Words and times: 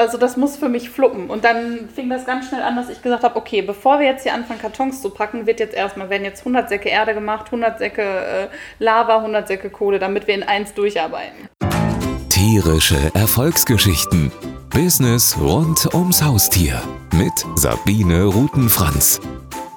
also 0.00 0.18
das 0.18 0.36
muss 0.36 0.56
für 0.56 0.68
mich 0.68 0.90
fluppen. 0.90 1.28
Und 1.30 1.44
dann 1.44 1.88
fing 1.94 2.08
das 2.08 2.24
ganz 2.24 2.48
schnell 2.48 2.62
an, 2.62 2.74
dass 2.74 2.88
ich 2.88 3.02
gesagt 3.02 3.22
habe, 3.22 3.36
okay, 3.36 3.62
bevor 3.62 4.00
wir 4.00 4.06
jetzt 4.06 4.22
hier 4.22 4.34
anfangen, 4.34 4.60
Kartons 4.60 5.02
zu 5.02 5.10
packen, 5.10 5.46
wird 5.46 5.60
jetzt 5.60 5.74
erstmal, 5.74 6.10
werden 6.10 6.24
jetzt 6.24 6.40
100 6.40 6.68
Säcke 6.68 6.88
Erde 6.88 7.14
gemacht, 7.14 7.46
100 7.46 7.78
Säcke 7.78 8.02
äh, 8.02 8.48
Lava, 8.78 9.18
100 9.18 9.46
Säcke 9.46 9.70
Kohle, 9.70 9.98
damit 9.98 10.26
wir 10.26 10.34
in 10.34 10.42
eins 10.42 10.74
durcharbeiten. 10.74 11.48
Tierische 12.30 12.96
Erfolgsgeschichten. 13.14 14.32
Business 14.70 15.36
rund 15.38 15.92
ums 15.94 16.22
Haustier. 16.22 16.80
Mit 17.14 17.32
Sabine 17.56 18.24
Rutenfranz. 18.24 19.20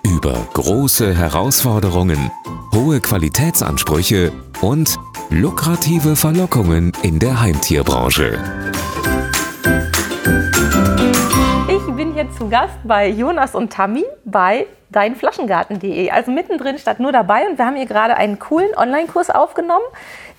Über 0.05 0.48
große 0.54 1.16
Herausforderungen, 1.16 2.32
hohe 2.74 3.02
Qualitätsansprüche 3.02 4.32
und 4.62 4.96
lukrative 5.30 6.16
Verlockungen 6.16 6.94
in 7.02 7.20
der 7.20 7.42
Heimtierbranche. 7.42 8.38
Zu 12.43 12.49
Gast 12.49 12.77
bei 12.83 13.07
Jonas 13.07 13.55
und 13.55 13.71
Tammy 13.71 14.03
bei 14.25 14.67
deinflaschengarten.de. 14.89 16.11
Also 16.11 16.29
mittendrin 16.29 16.77
statt 16.77 16.99
nur 16.99 17.13
dabei 17.13 17.47
und 17.47 17.57
wir 17.57 17.66
haben 17.66 17.77
hier 17.77 17.85
gerade 17.85 18.16
einen 18.16 18.38
coolen 18.38 18.75
Online-Kurs 18.75 19.29
aufgenommen, 19.29 19.85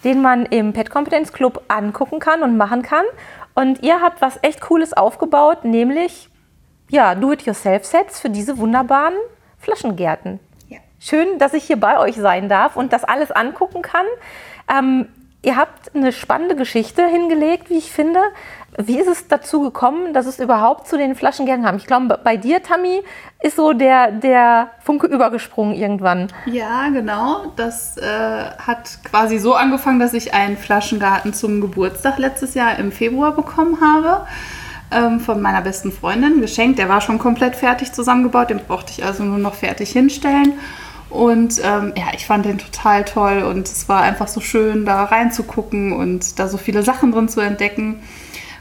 den 0.04 0.20
man 0.20 0.44
im 0.44 0.74
Pet 0.74 0.90
Competence 0.90 1.32
Club 1.32 1.62
angucken 1.68 2.18
kann 2.18 2.42
und 2.42 2.58
machen 2.58 2.82
kann. 2.82 3.06
Und 3.54 3.82
ihr 3.82 4.02
habt 4.02 4.20
was 4.20 4.38
echt 4.42 4.60
Cooles 4.60 4.92
aufgebaut, 4.92 5.64
nämlich 5.64 6.28
ja, 6.90 7.14
Do-it-yourself-Sets 7.14 8.20
für 8.20 8.28
diese 8.28 8.58
wunderbaren 8.58 9.14
Flaschengärten. 9.58 10.40
Ja. 10.68 10.80
Schön, 11.00 11.38
dass 11.38 11.54
ich 11.54 11.64
hier 11.64 11.80
bei 11.80 11.98
euch 11.98 12.16
sein 12.16 12.50
darf 12.50 12.76
und 12.76 12.92
das 12.92 13.04
alles 13.04 13.30
angucken 13.30 13.80
kann. 13.80 14.04
Ähm, 14.68 15.08
ihr 15.40 15.56
habt 15.56 15.94
eine 15.94 16.12
spannende 16.12 16.54
Geschichte 16.54 17.06
hingelegt, 17.06 17.70
wie 17.70 17.78
ich 17.78 17.90
finde. 17.90 18.20
Wie 18.76 18.98
ist 18.98 19.06
es 19.06 19.28
dazu 19.28 19.60
gekommen, 19.60 20.12
dass 20.12 20.26
es 20.26 20.40
überhaupt 20.40 20.88
zu 20.88 20.98
den 20.98 21.14
Flaschengärten 21.14 21.64
kam? 21.64 21.76
Ich 21.76 21.86
glaube, 21.86 22.18
bei 22.22 22.36
dir, 22.36 22.62
Tammy, 22.62 23.02
ist 23.40 23.56
so 23.56 23.72
der, 23.72 24.10
der 24.10 24.70
Funke 24.82 25.06
übergesprungen 25.06 25.74
irgendwann. 25.74 26.28
Ja, 26.46 26.88
genau. 26.88 27.52
Das 27.56 27.96
äh, 27.96 28.02
hat 28.58 28.98
quasi 29.04 29.38
so 29.38 29.54
angefangen, 29.54 30.00
dass 30.00 30.12
ich 30.12 30.34
einen 30.34 30.56
Flaschengarten 30.56 31.34
zum 31.34 31.60
Geburtstag 31.60 32.18
letztes 32.18 32.54
Jahr 32.54 32.78
im 32.78 32.90
Februar 32.90 33.32
bekommen 33.32 33.80
habe. 33.80 34.26
Ähm, 34.90 35.20
von 35.20 35.40
meiner 35.40 35.62
besten 35.62 35.92
Freundin 35.92 36.40
geschenkt. 36.40 36.78
Der 36.78 36.88
war 36.88 37.00
schon 37.00 37.18
komplett 37.18 37.56
fertig 37.56 37.92
zusammengebaut, 37.92 38.50
den 38.50 38.58
brauchte 38.58 38.92
ich 38.92 39.04
also 39.04 39.22
nur 39.22 39.38
noch 39.38 39.54
fertig 39.54 39.90
hinstellen. 39.90 40.54
Und 41.10 41.60
ähm, 41.64 41.92
ja, 41.96 42.06
ich 42.12 42.26
fand 42.26 42.44
den 42.44 42.58
total 42.58 43.04
toll 43.04 43.42
und 43.42 43.68
es 43.68 43.88
war 43.88 44.02
einfach 44.02 44.26
so 44.26 44.40
schön, 44.40 44.84
da 44.84 45.04
reinzugucken 45.04 45.92
und 45.92 46.38
da 46.38 46.48
so 46.48 46.58
viele 46.58 46.82
Sachen 46.82 47.12
drin 47.12 47.28
zu 47.28 47.40
entdecken. 47.40 48.02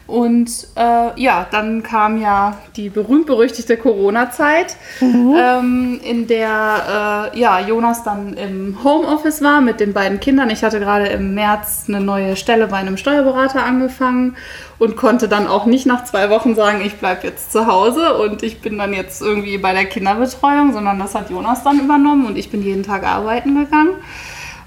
Und 0.06 0.68
äh, 0.76 1.22
ja, 1.22 1.48
dann 1.50 1.82
kam 1.82 2.20
ja 2.20 2.58
die 2.76 2.90
berühmt-berüchtigte 2.90 3.78
Corona-Zeit, 3.78 4.76
mhm. 5.00 5.36
ähm, 5.40 6.02
in 6.04 6.28
der 6.28 7.32
äh, 7.34 7.40
ja, 7.40 7.60
Jonas 7.62 8.04
dann 8.04 8.34
im 8.34 8.84
Homeoffice 8.84 9.42
war 9.42 9.62
mit 9.62 9.80
den 9.80 9.94
beiden 9.94 10.20
Kindern. 10.20 10.50
Ich 10.50 10.64
hatte 10.64 10.82
gerade 10.82 11.08
im 11.08 11.34
März 11.36 11.86
eine 11.88 12.02
neue 12.02 12.36
Stelle 12.36 12.68
bei 12.68 12.78
einem 12.78 12.98
Steuerberater 12.98 13.64
angefangen 13.64 14.36
und 14.78 14.98
konnte 14.98 15.30
dann 15.30 15.48
auch 15.48 15.66
nicht 15.66 15.86
nach 15.86 16.04
zwei 16.04 16.30
Wochen 16.30 16.54
sagen, 16.54 16.82
ich 16.84 16.96
bleibe 16.96 17.26
jetzt 17.26 17.54
zu 17.54 17.68
Hause 17.68 18.18
und 18.18 18.44
ich 18.44 18.60
bin 18.60 18.78
dann 18.78 18.94
jetzt 18.94 19.22
irgendwie 19.22 19.58
bei 19.58 19.72
der 19.72 19.86
Kinderbetreuung, 19.86 20.74
sondern 20.74 21.00
das 21.00 21.16
hat 21.16 21.30
Jonas 21.30 21.64
dann 21.64 21.80
übernommen 21.80 22.26
und 22.26 22.38
ich 22.38 22.52
bin 22.52 22.62
jeden 22.62 22.84
Tag 22.84 23.06
arbeiten 23.06 23.56
gegangen. 23.56 23.96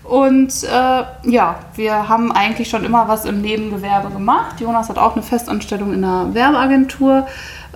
Und 0.08 0.62
äh, 0.62 1.30
ja, 1.30 1.56
wir 1.74 2.08
haben 2.08 2.30
eigentlich 2.30 2.68
schon 2.68 2.84
immer 2.84 3.08
was 3.08 3.24
im 3.24 3.40
Nebengewerbe 3.40 4.10
gemacht. 4.10 4.60
Jonas 4.60 4.88
hat 4.88 4.98
auch 4.98 5.14
eine 5.14 5.22
Festanstellung 5.22 5.92
in 5.92 6.04
einer 6.04 6.32
Werbeagentur. 6.32 7.26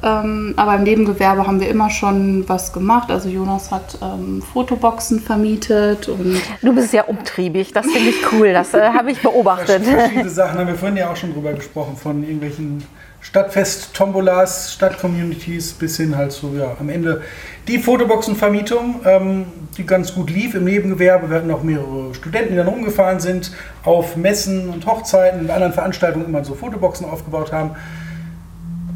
Ähm, 0.02 0.54
aber 0.56 0.76
im 0.76 0.84
Nebengewerbe 0.84 1.46
haben 1.46 1.60
wir 1.60 1.68
immer 1.68 1.90
schon 1.90 2.48
was 2.48 2.72
gemacht. 2.72 3.10
Also 3.10 3.28
Jonas 3.28 3.70
hat 3.70 3.98
ähm, 4.00 4.42
Fotoboxen 4.42 5.20
vermietet. 5.20 6.08
Und 6.08 6.40
du 6.62 6.74
bist 6.74 6.92
ja 6.92 7.04
umtriebig, 7.04 7.72
das 7.72 7.86
finde 7.86 8.10
ich 8.10 8.32
cool. 8.32 8.52
Das 8.52 8.72
äh, 8.74 8.90
habe 8.90 9.10
ich 9.10 9.20
beobachtet. 9.20 9.84
Verschiedene 9.84 10.30
Sachen 10.30 10.58
haben 10.58 10.69
wir 10.69 10.76
vorhin 10.76 10.96
ja 10.96 11.10
auch 11.10 11.16
schon 11.16 11.32
drüber 11.32 11.52
gesprochen, 11.52 11.96
von 11.96 12.22
irgendwelchen 12.22 12.82
Stadtfest-Tombolas, 13.20 14.72
Stadtcommunities 14.75 15.75
bis 15.75 15.98
hin 15.98 16.16
halt 16.16 16.32
so, 16.32 16.54
ja, 16.56 16.76
am 16.81 16.88
Ende 16.88 17.22
die 17.69 17.78
Fotoboxenvermietung, 17.78 19.00
ähm, 19.04 19.47
die 19.76 19.84
ganz 19.84 20.14
gut 20.14 20.31
lief 20.31 20.54
im 20.54 20.64
Nebengewerbe. 20.64 21.28
Wir 21.28 21.36
hatten 21.36 21.50
auch 21.50 21.62
mehrere 21.62 22.14
Studenten, 22.14 22.50
die 22.50 22.56
dann 22.56 22.69
rumgefahren 22.69 23.20
sind, 23.20 23.53
auf 23.84 24.16
Messen 24.16 24.70
und 24.70 24.86
Hochzeiten 24.86 25.41
und 25.41 25.50
anderen 25.50 25.72
Veranstaltungen 25.72 26.26
immer 26.26 26.44
so 26.44 26.54
Fotoboxen 26.54 27.06
aufgebaut 27.06 27.53
haben. 27.53 27.72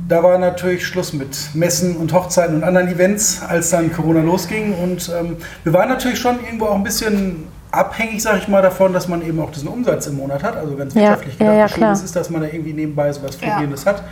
Da 0.09 0.23
war 0.23 0.39
natürlich 0.39 0.87
Schluss 0.87 1.13
mit 1.13 1.55
Messen 1.55 1.97
und 1.97 2.13
Hochzeiten 2.13 2.57
und 2.57 2.65
anderen 2.65 2.89
Events, 2.89 3.41
als 3.43 3.71
dann 3.71 3.93
Corona 3.93 4.21
losging. 4.21 4.75
Und 4.75 5.11
ähm, 5.19 5.37
wir 5.63 5.73
waren 5.73 5.89
natürlich 5.89 6.19
schon 6.19 6.45
irgendwo 6.45 6.67
auch 6.67 6.75
ein 6.75 6.83
bisschen 6.83 7.45
abhängig, 7.77 8.23
sage 8.23 8.39
ich 8.39 8.49
mal, 8.49 8.63
davon, 8.63 8.93
dass 8.93 9.09
man 9.09 9.23
eben 9.23 9.41
auch 9.41 9.51
diesen 9.51 9.69
Umsatz 9.69 10.07
im 10.07 10.17
Monat 10.17 10.43
hat. 10.43 10.57
Also 10.57 10.77
ganz 10.77 10.95
wirtschaftlich 10.95 11.39
ja, 11.39 11.47
ja, 11.47 11.53
ja, 11.53 11.69
schön 11.69 11.93
ist, 11.93 12.17
dass 12.17 12.31
man 12.31 12.43
da 12.43 12.49
irgendwie 12.49 12.73
nebenbei 12.73 13.13
sowas 13.13 13.37
Fungierendes 13.37 13.85
ja. 13.85 13.93
hat. 13.93 14.05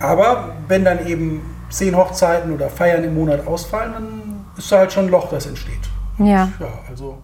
Aber 0.00 0.54
wenn 0.68 0.84
dann 0.84 1.06
eben 1.06 1.42
zehn 1.68 1.96
Hochzeiten 1.96 2.52
oder 2.52 2.68
Feiern 2.68 3.04
im 3.04 3.14
Monat 3.14 3.46
ausfallen, 3.46 3.92
dann 3.92 4.44
ist 4.56 4.70
da 4.72 4.78
halt 4.78 4.92
schon 4.92 5.06
ein 5.06 5.10
Loch, 5.10 5.28
das 5.30 5.46
entsteht. 5.46 5.88
Ja. 6.18 6.48
ja 6.58 6.68
also 6.88 7.18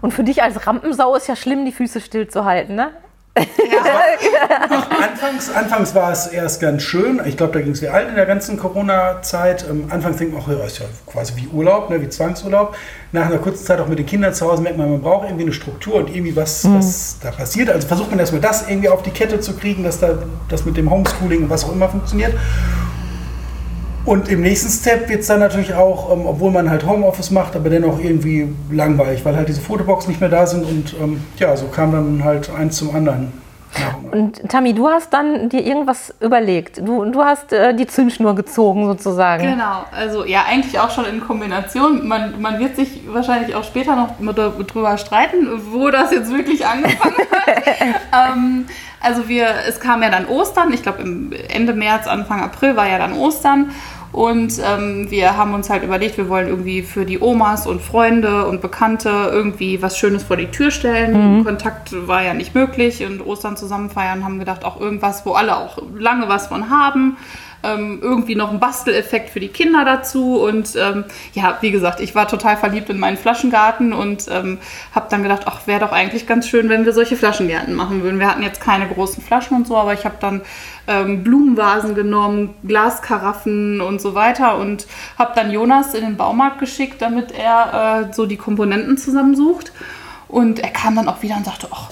und 0.00 0.12
für 0.12 0.24
dich 0.24 0.42
als 0.42 0.66
Rampensau 0.66 1.14
ist 1.16 1.26
ja 1.26 1.36
schlimm, 1.36 1.64
die 1.64 1.72
Füße 1.72 2.00
stillzuhalten, 2.00 2.76
ne? 2.76 2.90
Ja. 3.36 3.44
anfangs, 5.04 5.50
anfangs 5.54 5.94
war 5.94 6.12
es 6.12 6.26
erst 6.26 6.60
ganz 6.60 6.82
schön. 6.82 7.20
Ich 7.24 7.36
glaube, 7.36 7.52
da 7.52 7.60
ging 7.60 7.72
es 7.72 7.82
wie 7.82 7.88
allen 7.88 8.08
in 8.08 8.14
der 8.16 8.26
ganzen 8.26 8.58
Corona-Zeit. 8.58 9.64
Ähm, 9.68 9.84
anfangs 9.90 10.16
denkt 10.16 10.34
man, 10.34 10.42
auch, 10.42 10.48
ja, 10.48 10.64
ist 10.64 10.78
ja 10.78 10.86
quasi 11.06 11.34
wie 11.36 11.46
Urlaub, 11.48 11.90
ne, 11.90 12.00
wie 12.00 12.08
Zwangsurlaub. 12.08 12.76
Nach 13.12 13.26
einer 13.26 13.38
kurzen 13.38 13.64
Zeit 13.64 13.80
auch 13.80 13.88
mit 13.88 13.98
den 13.98 14.06
Kindern 14.06 14.34
zu 14.34 14.50
Hause 14.50 14.62
merkt 14.62 14.78
man, 14.78 14.90
man 14.90 15.00
braucht 15.00 15.26
irgendwie 15.26 15.44
eine 15.44 15.52
Struktur 15.52 15.94
und 15.96 16.14
irgendwie 16.14 16.34
was, 16.34 16.64
mhm. 16.64 16.78
was 16.78 17.18
da 17.22 17.30
passiert. 17.30 17.70
Also 17.70 17.86
versucht 17.86 18.10
man 18.10 18.18
erstmal 18.18 18.40
das 18.40 18.68
irgendwie 18.68 18.88
auf 18.88 19.02
die 19.02 19.10
Kette 19.10 19.40
zu 19.40 19.54
kriegen, 19.54 19.84
dass 19.84 20.00
da 20.00 20.18
das 20.48 20.64
mit 20.64 20.76
dem 20.76 20.90
Homeschooling 20.90 21.44
und 21.44 21.50
was 21.50 21.64
auch 21.64 21.72
immer 21.72 21.88
funktioniert. 21.88 22.34
Und 24.04 24.28
im 24.28 24.40
nächsten 24.40 24.70
Step 24.70 25.08
wird 25.08 25.20
es 25.20 25.26
dann 25.26 25.40
natürlich 25.40 25.74
auch, 25.74 26.12
ähm, 26.12 26.26
obwohl 26.26 26.50
man 26.50 26.70
halt 26.70 26.86
Homeoffice 26.86 27.30
macht, 27.30 27.54
aber 27.54 27.68
dennoch 27.68 28.00
irgendwie 28.00 28.48
langweilig, 28.70 29.24
weil 29.24 29.36
halt 29.36 29.48
diese 29.48 29.60
Fotoboxen 29.60 30.10
nicht 30.10 30.20
mehr 30.20 30.30
da 30.30 30.46
sind 30.46 30.64
und 30.64 30.94
ähm, 31.00 31.20
ja, 31.36 31.56
so 31.56 31.66
kam 31.66 31.92
dann 31.92 32.24
halt 32.24 32.50
eins 32.50 32.76
zum 32.76 32.94
anderen. 32.94 33.32
Und 34.10 34.48
Tammy, 34.48 34.74
du 34.74 34.88
hast 34.88 35.12
dann 35.12 35.48
dir 35.48 35.64
irgendwas 35.64 36.12
überlegt. 36.20 36.78
Du, 36.78 37.04
du 37.04 37.22
hast 37.22 37.52
äh, 37.52 37.72
die 37.74 37.86
Zündschnur 37.86 38.34
gezogen 38.34 38.86
sozusagen. 38.86 39.44
Genau, 39.44 39.84
also 39.92 40.24
ja, 40.24 40.44
eigentlich 40.48 40.78
auch 40.80 40.90
schon 40.90 41.04
in 41.04 41.20
Kombination. 41.20 42.08
Man, 42.08 42.40
man 42.40 42.58
wird 42.58 42.74
sich 42.74 43.02
wahrscheinlich 43.06 43.54
auch 43.54 43.62
später 43.62 43.94
noch 43.94 44.16
drüber 44.66 44.98
streiten, 44.98 45.46
wo 45.70 45.90
das 45.90 46.10
jetzt 46.10 46.32
wirklich 46.34 46.66
angefangen 46.66 47.14
hat. 47.30 47.62
ähm, 48.34 48.66
also 49.00 49.28
wir, 49.28 49.48
es 49.66 49.80
kam 49.80 50.02
ja 50.02 50.10
dann 50.10 50.26
Ostern, 50.26 50.72
ich 50.72 50.82
glaube 50.82 51.02
Ende 51.48 51.72
März, 51.72 52.06
Anfang 52.06 52.42
April 52.42 52.76
war 52.76 52.88
ja 52.88 52.98
dann 52.98 53.14
Ostern. 53.14 53.70
Und 54.12 54.54
ähm, 54.58 55.08
wir 55.08 55.36
haben 55.36 55.54
uns 55.54 55.70
halt 55.70 55.84
überlegt, 55.84 56.16
wir 56.16 56.28
wollen 56.28 56.48
irgendwie 56.48 56.82
für 56.82 57.04
die 57.04 57.20
Omas 57.20 57.68
und 57.68 57.80
Freunde 57.80 58.46
und 58.46 58.60
Bekannte 58.60 59.08
irgendwie 59.30 59.82
was 59.82 59.96
Schönes 59.96 60.24
vor 60.24 60.36
die 60.36 60.48
Tür 60.48 60.72
stellen. 60.72 61.38
Mhm. 61.38 61.44
Kontakt 61.44 61.94
war 62.08 62.22
ja 62.22 62.34
nicht 62.34 62.52
möglich 62.54 63.04
und 63.06 63.24
Ostern 63.24 63.56
zusammen 63.56 63.88
feiern, 63.88 64.24
haben 64.24 64.40
gedacht, 64.40 64.64
auch 64.64 64.80
irgendwas, 64.80 65.24
wo 65.26 65.32
alle 65.32 65.56
auch 65.56 65.78
lange 65.94 66.28
was 66.28 66.48
von 66.48 66.70
haben 66.70 67.16
ähm, 67.62 67.98
irgendwie 68.02 68.34
noch 68.34 68.50
ein 68.50 68.60
Basteleffekt 68.60 69.30
für 69.30 69.40
die 69.40 69.48
Kinder 69.48 69.84
dazu. 69.84 70.40
Und 70.40 70.76
ähm, 70.76 71.04
ja, 71.34 71.58
wie 71.60 71.70
gesagt, 71.70 72.00
ich 72.00 72.14
war 72.14 72.28
total 72.28 72.56
verliebt 72.56 72.90
in 72.90 72.98
meinen 72.98 73.16
Flaschengarten 73.16 73.92
und 73.92 74.26
ähm, 74.30 74.58
habe 74.94 75.06
dann 75.10 75.22
gedacht, 75.22 75.42
ach, 75.46 75.66
wäre 75.66 75.80
doch 75.80 75.92
eigentlich 75.92 76.26
ganz 76.26 76.48
schön, 76.48 76.68
wenn 76.68 76.84
wir 76.84 76.92
solche 76.92 77.16
Flaschengärten 77.16 77.74
machen 77.74 78.02
würden. 78.02 78.18
Wir 78.18 78.30
hatten 78.30 78.42
jetzt 78.42 78.60
keine 78.60 78.88
großen 78.88 79.22
Flaschen 79.22 79.56
und 79.56 79.66
so, 79.66 79.76
aber 79.76 79.94
ich 79.94 80.04
habe 80.04 80.16
dann 80.20 80.42
ähm, 80.86 81.22
Blumenvasen 81.22 81.94
genommen, 81.94 82.54
Glaskaraffen 82.64 83.80
und 83.80 84.00
so 84.00 84.14
weiter 84.14 84.56
und 84.58 84.86
habe 85.18 85.32
dann 85.34 85.50
Jonas 85.50 85.94
in 85.94 86.02
den 86.02 86.16
Baumarkt 86.16 86.58
geschickt, 86.58 87.02
damit 87.02 87.32
er 87.32 88.08
äh, 88.10 88.14
so 88.14 88.26
die 88.26 88.36
Komponenten 88.36 88.98
zusammensucht. 88.98 89.72
Und 90.28 90.60
er 90.60 90.70
kam 90.70 90.94
dann 90.94 91.08
auch 91.08 91.22
wieder 91.22 91.36
und 91.36 91.44
sagte, 91.44 91.68
ach, 91.72 91.90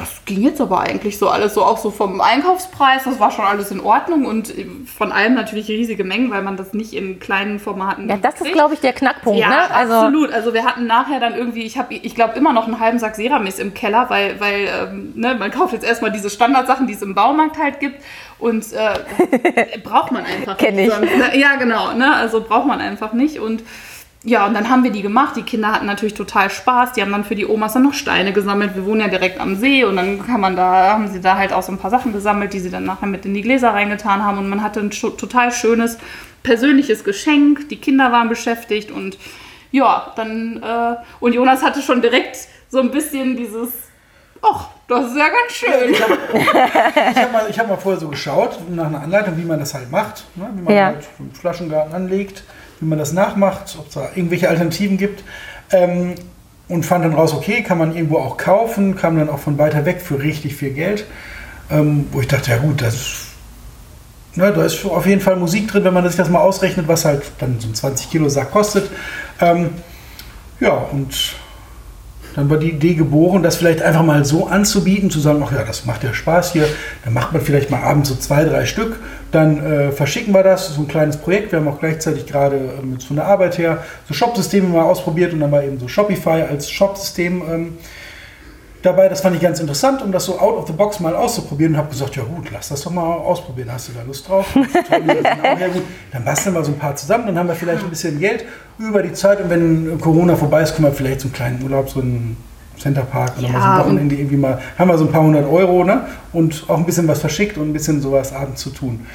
das 0.00 0.24
ging 0.24 0.42
jetzt 0.42 0.60
aber 0.60 0.80
eigentlich 0.80 1.18
so 1.18 1.28
alles 1.28 1.54
so 1.54 1.62
auch 1.62 1.78
so 1.78 1.90
vom 1.90 2.20
Einkaufspreis, 2.20 3.04
das 3.04 3.20
war 3.20 3.30
schon 3.30 3.44
alles 3.44 3.70
in 3.70 3.80
Ordnung 3.80 4.24
und 4.24 4.52
von 4.96 5.12
allem 5.12 5.34
natürlich 5.34 5.68
riesige 5.68 6.02
Mengen, 6.04 6.30
weil 6.30 6.42
man 6.42 6.56
das 6.56 6.72
nicht 6.72 6.94
in 6.94 7.20
kleinen 7.20 7.58
Formaten 7.60 8.08
Ja, 8.08 8.16
das 8.16 8.36
kriegt. 8.36 8.48
ist 8.48 8.52
glaube 8.54 8.74
ich 8.74 8.80
der 8.80 8.92
Knackpunkt, 8.94 9.38
ja, 9.38 9.48
ne? 9.48 9.70
Also 9.70 9.94
absolut. 9.94 10.32
Also 10.32 10.54
wir 10.54 10.64
hatten 10.64 10.86
nachher 10.86 11.20
dann 11.20 11.34
irgendwie, 11.34 11.62
ich 11.62 11.78
habe 11.78 11.94
ich 11.94 12.14
glaube 12.14 12.36
immer 12.36 12.52
noch 12.52 12.66
einen 12.66 12.80
halben 12.80 12.98
Sack 12.98 13.14
Ceramis 13.16 13.58
im 13.58 13.74
Keller, 13.74 14.08
weil 14.08 14.40
weil 14.40 14.68
ähm, 14.82 15.12
ne, 15.14 15.34
man 15.34 15.50
kauft 15.50 15.72
jetzt 15.72 15.84
erstmal 15.84 16.10
diese 16.10 16.30
Standardsachen, 16.30 16.86
die 16.86 16.94
es 16.94 17.02
im 17.02 17.14
Baumarkt 17.14 17.58
halt 17.58 17.78
gibt 17.78 18.02
und 18.38 18.64
äh, 18.72 19.78
braucht 19.84 20.12
man 20.12 20.24
einfach 20.24 20.56
Kenn 20.56 20.78
ich. 20.78 20.90
Sonst, 20.90 21.14
ne? 21.16 21.38
Ja, 21.38 21.56
genau, 21.56 21.92
ne? 21.92 22.14
Also 22.14 22.40
braucht 22.40 22.66
man 22.66 22.80
einfach 22.80 23.12
nicht 23.12 23.38
und 23.38 23.62
ja, 24.24 24.46
und 24.46 24.54
dann 24.54 24.68
haben 24.68 24.84
wir 24.84 24.90
die 24.90 25.02
gemacht. 25.02 25.36
Die 25.36 25.42
Kinder 25.42 25.72
hatten 25.72 25.86
natürlich 25.86 26.14
total 26.14 26.50
Spaß. 26.50 26.92
Die 26.92 27.00
haben 27.02 27.10
dann 27.12 27.24
für 27.24 27.34
die 27.34 27.46
Omas 27.46 27.72
dann 27.72 27.84
noch 27.84 27.94
Steine 27.94 28.32
gesammelt. 28.32 28.74
Wir 28.74 28.84
wohnen 28.84 29.00
ja 29.00 29.08
direkt 29.08 29.40
am 29.40 29.56
See 29.56 29.84
und 29.84 29.96
dann 29.96 30.24
kann 30.26 30.40
man 30.40 30.56
da, 30.56 30.90
haben 30.92 31.08
sie 31.08 31.20
da 31.20 31.36
halt 31.36 31.52
auch 31.52 31.62
so 31.62 31.72
ein 31.72 31.78
paar 31.78 31.90
Sachen 31.90 32.12
gesammelt, 32.12 32.52
die 32.52 32.60
sie 32.60 32.70
dann 32.70 32.84
nachher 32.84 33.06
mit 33.06 33.24
in 33.24 33.32
die 33.34 33.42
Gläser 33.42 33.70
reingetan 33.70 34.22
haben. 34.24 34.38
Und 34.38 34.48
man 34.50 34.62
hatte 34.62 34.80
ein 34.80 34.90
total 34.90 35.52
schönes 35.52 35.96
persönliches 36.42 37.04
Geschenk. 37.04 37.68
Die 37.70 37.76
Kinder 37.76 38.12
waren 38.12 38.28
beschäftigt 38.28 38.90
und 38.90 39.18
ja, 39.72 40.12
dann, 40.16 40.62
äh, 40.62 40.96
und 41.20 41.32
Jonas 41.32 41.62
hatte 41.62 41.80
schon 41.80 42.02
direkt 42.02 42.36
so 42.68 42.80
ein 42.80 42.90
bisschen 42.90 43.36
dieses, 43.36 43.68
ach, 44.42 44.68
das 44.88 45.12
ist 45.12 45.16
ja 45.16 45.28
ganz 45.28 45.52
schön. 45.52 45.92
Ich 45.92 46.02
habe 46.02 46.18
hab 47.20 47.32
mal, 47.32 47.48
hab 47.56 47.68
mal 47.68 47.76
vorher 47.76 48.00
so 48.00 48.08
geschaut, 48.08 48.58
nach 48.68 48.86
einer 48.86 49.00
Anleitung, 49.02 49.36
wie 49.36 49.44
man 49.44 49.60
das 49.60 49.72
halt 49.74 49.90
macht, 49.90 50.24
ne? 50.34 50.50
wie 50.54 50.62
man 50.62 50.74
Ja. 50.74 50.86
halt 50.86 51.06
einen 51.18 51.32
Flaschengarten 51.32 51.94
anlegt, 51.94 52.42
wie 52.80 52.86
man 52.86 52.98
das 52.98 53.12
nachmacht, 53.12 53.76
ob 53.78 53.88
es 53.88 53.94
da 53.94 54.08
irgendwelche 54.14 54.48
Alternativen 54.48 54.96
gibt. 54.96 55.22
Ähm, 55.70 56.14
und 56.68 56.86
fand 56.86 57.04
dann 57.04 57.14
raus, 57.14 57.34
okay, 57.34 57.62
kann 57.62 57.78
man 57.78 57.94
irgendwo 57.96 58.18
auch 58.18 58.36
kaufen, 58.36 58.94
kam 58.94 59.18
dann 59.18 59.28
auch 59.28 59.40
von 59.40 59.58
weiter 59.58 59.84
weg 59.84 60.00
für 60.00 60.22
richtig 60.22 60.54
viel 60.54 60.70
Geld. 60.70 61.04
Ähm, 61.68 62.06
wo 62.12 62.20
ich 62.20 62.28
dachte, 62.28 62.52
ja 62.52 62.58
gut, 62.58 62.80
das 62.80 62.94
ist, 62.94 63.16
ne, 64.34 64.52
da 64.52 64.64
ist 64.64 64.84
auf 64.84 65.04
jeden 65.04 65.20
Fall 65.20 65.36
Musik 65.36 65.68
drin, 65.68 65.84
wenn 65.84 65.94
man 65.94 66.06
sich 66.06 66.16
das 66.16 66.30
mal 66.30 66.40
ausrechnet, 66.40 66.86
was 66.86 67.04
halt 67.04 67.22
dann 67.38 67.58
so 67.58 67.68
ein 67.68 67.74
20 67.74 68.10
Kilo 68.10 68.28
Sack 68.28 68.52
kostet. 68.52 68.88
Ähm, 69.40 69.70
ja, 70.60 70.72
und 70.72 71.34
dann 72.36 72.48
war 72.50 72.58
die 72.58 72.70
Idee 72.70 72.94
geboren, 72.94 73.42
das 73.42 73.56
vielleicht 73.56 73.82
einfach 73.82 74.02
mal 74.02 74.24
so 74.24 74.46
anzubieten, 74.46 75.10
zu 75.10 75.20
sagen, 75.20 75.42
ach 75.44 75.52
ja, 75.52 75.64
das 75.64 75.84
macht 75.84 76.04
ja 76.04 76.14
Spaß 76.14 76.52
hier, 76.52 76.66
dann 77.04 77.12
macht 77.12 77.32
man 77.32 77.42
vielleicht 77.42 77.70
mal 77.70 77.82
abends 77.82 78.08
so 78.08 78.14
zwei, 78.14 78.44
drei 78.44 78.66
Stück, 78.66 78.98
dann 79.32 79.64
äh, 79.64 79.92
verschicken 79.92 80.34
wir 80.34 80.42
das, 80.42 80.74
so 80.74 80.82
ein 80.82 80.88
kleines 80.88 81.16
Projekt. 81.16 81.52
Wir 81.52 81.60
haben 81.60 81.68
auch 81.68 81.78
gleichzeitig 81.78 82.26
gerade 82.26 82.56
ähm, 82.56 82.98
von 83.00 83.16
der 83.16 83.26
Arbeit 83.26 83.58
her 83.58 83.84
so 84.08 84.14
Shop-Systeme 84.14 84.68
mal 84.68 84.82
ausprobiert 84.82 85.32
und 85.32 85.40
dann 85.40 85.52
war 85.52 85.62
eben 85.62 85.78
so 85.78 85.88
Shopify 85.88 86.42
als 86.48 86.70
Shop-System 86.70 87.42
ähm, 87.48 87.78
dabei. 88.82 89.08
Das 89.08 89.20
fand 89.20 89.36
ich 89.36 89.42
ganz 89.42 89.60
interessant, 89.60 90.02
um 90.02 90.12
das 90.12 90.24
so 90.24 90.38
out 90.38 90.56
of 90.56 90.66
the 90.66 90.72
box 90.72 91.00
mal 91.00 91.14
auszuprobieren 91.14 91.74
und 91.74 91.78
habe 91.78 91.90
gesagt, 91.90 92.16
ja 92.16 92.22
gut, 92.22 92.50
lass 92.52 92.68
das 92.68 92.82
doch 92.82 92.90
mal 92.90 93.02
ausprobieren. 93.02 93.70
Hast 93.72 93.88
du 93.88 93.92
da 93.92 94.02
Lust 94.02 94.28
drauf? 94.28 94.46
Ja, 94.90 95.58
ja 95.58 95.68
gut, 95.68 95.82
dann 96.12 96.24
basteln 96.24 96.54
wir 96.54 96.64
so 96.64 96.72
ein 96.72 96.78
paar 96.78 96.94
zusammen, 96.96 97.26
dann 97.26 97.38
haben 97.38 97.48
wir 97.48 97.54
vielleicht 97.54 97.82
ein 97.84 97.90
bisschen 97.90 98.18
Geld 98.18 98.44
über 98.78 99.02
die 99.02 99.12
Zeit 99.12 99.40
und 99.40 99.50
wenn 99.50 100.00
Corona 100.00 100.36
vorbei 100.36 100.62
ist, 100.62 100.74
können 100.74 100.88
wir 100.88 100.92
vielleicht 100.92 101.20
so 101.20 101.28
einen 101.28 101.34
kleinen 101.34 101.62
Urlaub, 101.62 101.88
so 101.90 102.00
einen 102.00 102.36
Centerpark 102.78 103.38
oder 103.38 103.46
Ja, 103.48 103.52
mal 103.52 103.60
so 103.60 103.68
ein 103.68 103.78
Wochenende 103.86 104.14
irgendwie 104.16 104.36
mal, 104.36 104.60
haben 104.78 104.88
wir 104.88 104.98
so 104.98 105.04
ein 105.04 105.12
paar 105.12 105.22
hundert 105.22 105.46
Euro 105.50 105.84
ne? 105.84 106.06
und 106.32 106.64
auch 106.68 106.76
ein 106.78 106.84
bisschen 106.86 107.06
was 107.08 107.18
verschickt 107.20 107.56
und 107.58 107.68
ein 107.70 107.72
bisschen 107.72 108.00
sowas 108.00 108.32
abends 108.32 108.62
zu 108.62 108.70
tun. 108.70 109.06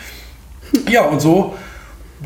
Ja, 0.89 1.05
und 1.05 1.19
so, 1.21 1.53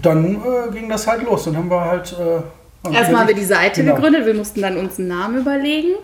dann 0.02 0.36
äh, 0.36 0.72
ging 0.72 0.90
das 0.90 1.08
halt 1.08 1.24
los. 1.24 1.46
Dann 1.46 1.58
haben 1.58 1.70
wir 1.70 1.82
halt... 1.86 2.14
Äh, 2.20 2.94
Erstmal 2.94 3.22
haben 3.22 3.28
wir 3.28 3.36
die 3.36 3.44
Seite 3.46 3.82
Genau. 3.84 3.96
gegründet. 3.96 4.26
Wir 4.26 4.34
mussten 4.34 4.62
dann 4.62 4.78
uns 4.78 4.98
einen 4.98 5.10
Namen 5.10 5.40
überlegen. 5.42 5.96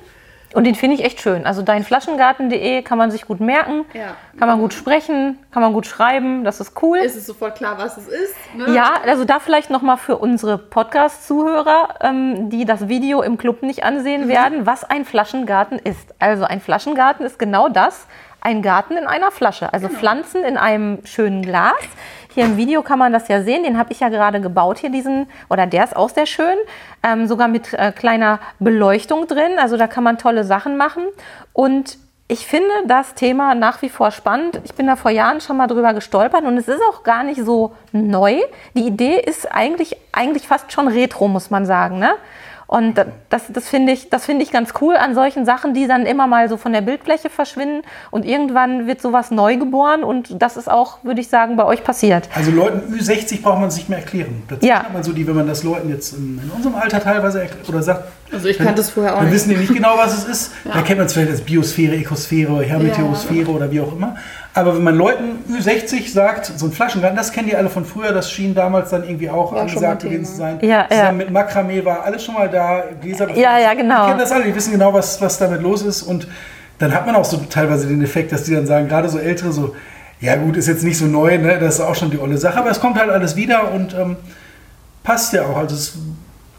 Und 0.56 0.64
den 0.64 0.74
finde 0.74 0.96
ich 0.96 1.04
echt 1.04 1.20
schön. 1.22 1.46
Also 1.46 1.62
deinflaschengarten.de 1.62 2.82
kann 2.82 2.98
man 2.98 3.12
sich 3.12 3.28
gut 3.28 3.42
merken, 3.42 3.84
Ja. 3.94 4.16
kann 4.40 4.48
man 4.48 4.60
gut 4.60 4.74
sprechen, 4.74 5.38
kann 5.52 5.62
man 5.62 5.74
gut 5.74 5.86
schreiben, 5.86 6.46
das 6.46 6.62
ist 6.62 6.82
cool. 6.82 6.98
Ist 7.00 7.18
es 7.18 7.26
sofort 7.28 7.56
klar, 7.58 7.78
was 7.78 7.98
es 7.98 8.08
ist? 8.08 8.36
Ne? 8.56 8.74
Ja, 8.74 8.94
also 9.06 9.26
da 9.26 9.40
vielleicht 9.40 9.70
nochmal 9.70 9.98
für 9.98 10.18
unsere 10.18 10.58
Podcast-Zuhörer, 10.58 11.96
ähm, 12.02 12.50
die 12.50 12.64
das 12.66 12.88
Video 12.88 13.22
im 13.22 13.38
Club 13.38 13.64
nicht 13.64 13.84
ansehen 13.84 14.28
werden, 14.30 14.66
was 14.66 14.84
ein 14.86 15.04
Flaschengarten 15.06 15.78
ist. 15.78 16.16
Also 16.20 16.46
ein 16.46 16.62
Flaschengarten 16.62 17.26
ist 17.26 17.38
genau 17.38 17.68
das, 17.70 18.08
ein 18.42 18.62
Garten 18.62 18.96
in 18.96 19.08
einer 19.08 19.32
Flasche. 19.32 19.74
Also 19.74 19.90
Pflanzen 19.90 20.44
in 20.44 20.56
einem 20.58 21.00
schönen 21.06 21.42
Glas. 21.42 21.74
Hier 22.36 22.44
im 22.44 22.58
Video 22.58 22.82
kann 22.82 23.00
man 23.00 23.14
das 23.14 23.30
ja 23.30 23.42
sehen, 23.44 23.64
den 23.64 23.78
habe 23.78 23.94
ich 23.94 24.02
ja 24.02 24.10
gerade 24.10 24.42
gebaut 24.42 24.80
hier, 24.80 24.90
diesen, 24.90 25.28
oder 25.50 25.68
der 25.68 25.86
ist 25.86 25.96
auch 25.96 26.10
sehr 26.10 26.26
schön, 26.26 26.58
ähm, 27.02 27.28
sogar 27.28 27.48
mit 27.48 27.74
äh, 27.74 27.94
kleiner 27.94 28.42
Beleuchtung 28.60 29.26
drin. 29.26 29.58
Also 29.58 29.78
da 29.78 29.88
kann 29.88 30.04
man 30.04 30.18
tolle 30.18 30.44
Sachen 30.44 30.76
machen. 30.76 31.06
Und 31.54 31.98
ich 32.28 32.46
finde 32.46 32.68
das 32.88 33.14
Thema 33.14 33.56
nach 33.56 33.82
wie 33.82 33.88
vor 33.88 34.12
spannend. 34.12 34.60
Ich 34.66 34.74
bin 34.74 34.86
da 34.86 34.98
vor 34.98 35.12
Jahren 35.12 35.40
schon 35.40 35.56
mal 35.56 35.68
drüber 35.68 35.94
gestolpert 35.94 36.44
und 36.44 36.58
es 36.58 36.68
ist 36.68 36.82
auch 36.92 37.04
gar 37.04 37.24
nicht 37.24 37.42
so 37.42 37.74
neu. 37.94 38.42
Die 38.74 38.86
Idee 38.86 39.18
ist 39.18 39.50
eigentlich, 39.50 39.96
eigentlich 40.12 40.46
fast 40.46 40.74
schon 40.74 40.90
retro, 40.90 41.30
muss 41.30 41.52
man 41.52 41.66
sagen. 41.66 42.00
Ne? 42.00 42.16
Und 42.68 42.98
da- 42.98 43.06
das, 43.30 43.44
das 43.50 43.70
finde 43.70 43.92
ich, 43.92 44.10
das 44.10 44.26
finde 44.26 44.44
ich 44.44 44.52
ganz 44.52 44.74
cool 44.82 44.96
an 44.96 45.14
solchen 45.14 45.46
Sachen, 45.46 45.74
die 45.76 45.86
dann 45.88 46.06
immer 46.08 46.26
mal 46.26 46.50
so 46.50 46.58
von 46.58 46.74
der 46.74 46.82
Bildfläche 46.82 47.30
verschwinden 47.30 47.84
und 48.10 48.26
irgendwann 48.26 48.88
wird 48.88 49.02
sowas 49.02 49.30
neu 49.30 49.58
geboren 49.58 50.04
und 50.04 50.42
das 50.42 50.58
ist 50.58 50.70
auch, 50.70 50.98
würde 51.04 51.22
ich 51.22 51.28
sagen, 51.28 51.58
bei 51.58 51.64
euch 51.66 51.84
passiert. 51.84 52.28
Also 52.34 52.50
Leuten 52.52 52.92
Ü60 52.96 53.44
braucht 53.44 53.60
man 53.60 53.68
es 53.68 53.76
nicht 53.78 53.88
mehr 53.90 54.00
erklären. 54.00 54.42
Das 54.48 54.60
Ja. 54.62 54.80
hat 54.80 54.94
man 54.94 55.04
so, 55.04 55.14
die, 55.14 55.28
wenn 55.28 55.36
man 55.36 55.48
das 55.48 55.64
Leuten 55.64 55.90
jetzt 55.90 56.14
in, 56.14 56.40
in 56.44 56.50
unserem 56.50 56.76
Alter 56.76 57.00
teilweise 57.00 57.42
erklärt 57.42 57.70
oder 57.70 57.84
sagt, 57.84 58.06
Also 58.32 58.48
ich 58.48 58.58
kannte 58.58 58.82
es 58.82 58.90
vorher 58.90 59.14
auch 59.14 59.18
dann 59.20 59.26
nicht. 59.26 59.36
wissen 59.36 59.50
die 59.50 59.58
nicht 59.58 59.74
genau, 59.74 59.94
was 59.98 60.18
es 60.18 60.24
ist. 60.26 60.52
Da 60.66 60.82
kennt 60.82 60.98
man 60.98 61.06
es 61.06 61.14
vielleicht 61.14 61.32
als 61.32 61.42
Biosphäre, 61.42 61.96
Ekosphäre, 61.96 62.64
Hermeteosphäre 62.64 63.52
oder 63.52 63.70
wie 63.72 63.82
auch 63.82 63.92
immer. 63.94 64.16
Aber 64.58 64.74
wenn 64.74 64.84
man 64.84 64.96
Leuten 64.96 65.44
Ü60 65.52 66.14
sagt, 66.14 66.46
so 66.46 66.66
ein 66.66 66.72
Flaschengarten, 66.72 67.18
das 67.18 67.34
kennen 67.34 67.50
die 67.50 67.58
alle 67.58 67.70
von 67.70 67.84
früher, 67.84 68.14
das 68.14 68.32
schien 68.32 68.56
damals 68.56 68.90
dann 68.90 69.04
irgendwie 69.04 69.30
auch 69.30 69.52
mal 69.52 69.62
angesagt 69.62 70.04
gewesen 70.04 70.24
zu 70.24 70.38
sein. 70.38 70.60
Ja, 70.62 70.88
Zusammen 70.90 71.20
ja. 71.20 71.26
mit 71.26 71.30
Makramee 71.30 71.84
war 71.84 72.04
alles 72.04 72.24
schon 72.24 72.36
mal 72.36 72.50
da, 72.50 72.86
Gläser 73.02 73.30
Ja, 73.36 73.60
ja, 73.60 73.74
genau. 73.74 74.04
Die 74.04 74.08
kennen 74.08 74.20
das 74.20 74.32
alle, 74.32 74.46
die 74.46 74.56
wissen 74.56 74.72
genau, 74.72 74.94
was, 74.94 75.22
was 75.22 75.38
damit 75.40 75.62
los 75.62 75.82
ist. 75.82 76.04
Und 76.04 76.30
dann 76.80 76.94
hat 76.94 77.06
man 77.06 77.16
auch 77.16 77.26
so 77.26 77.36
teilweise 77.50 77.86
den 77.88 78.02
Effekt, 78.02 78.32
dass 78.32 78.44
die 78.44 78.56
dann 78.56 78.66
sagen, 78.66 78.88
gerade 78.88 79.10
so 79.10 79.20
Ältere 79.20 79.52
so, 79.52 79.76
ja 80.22 80.38
gut, 80.38 80.56
ist 80.56 80.70
jetzt 80.70 80.86
nicht 80.86 80.98
so 80.98 81.06
neu, 81.06 81.38
ne? 81.38 81.60
das 81.60 81.76
ist 81.76 81.82
auch 81.82 81.96
schon 81.96 82.10
die 82.10 82.18
olle 82.18 82.38
Sache, 82.38 82.58
aber 82.58 82.70
es 82.70 82.80
kommt 82.80 82.98
halt 82.98 83.10
alles 83.10 83.36
wieder 83.36 83.74
und 83.74 83.94
ähm, 83.94 84.16
passt 85.04 85.34
ja 85.34 85.44
auch. 85.44 85.58
Also 85.58 85.76
es, 85.76 85.98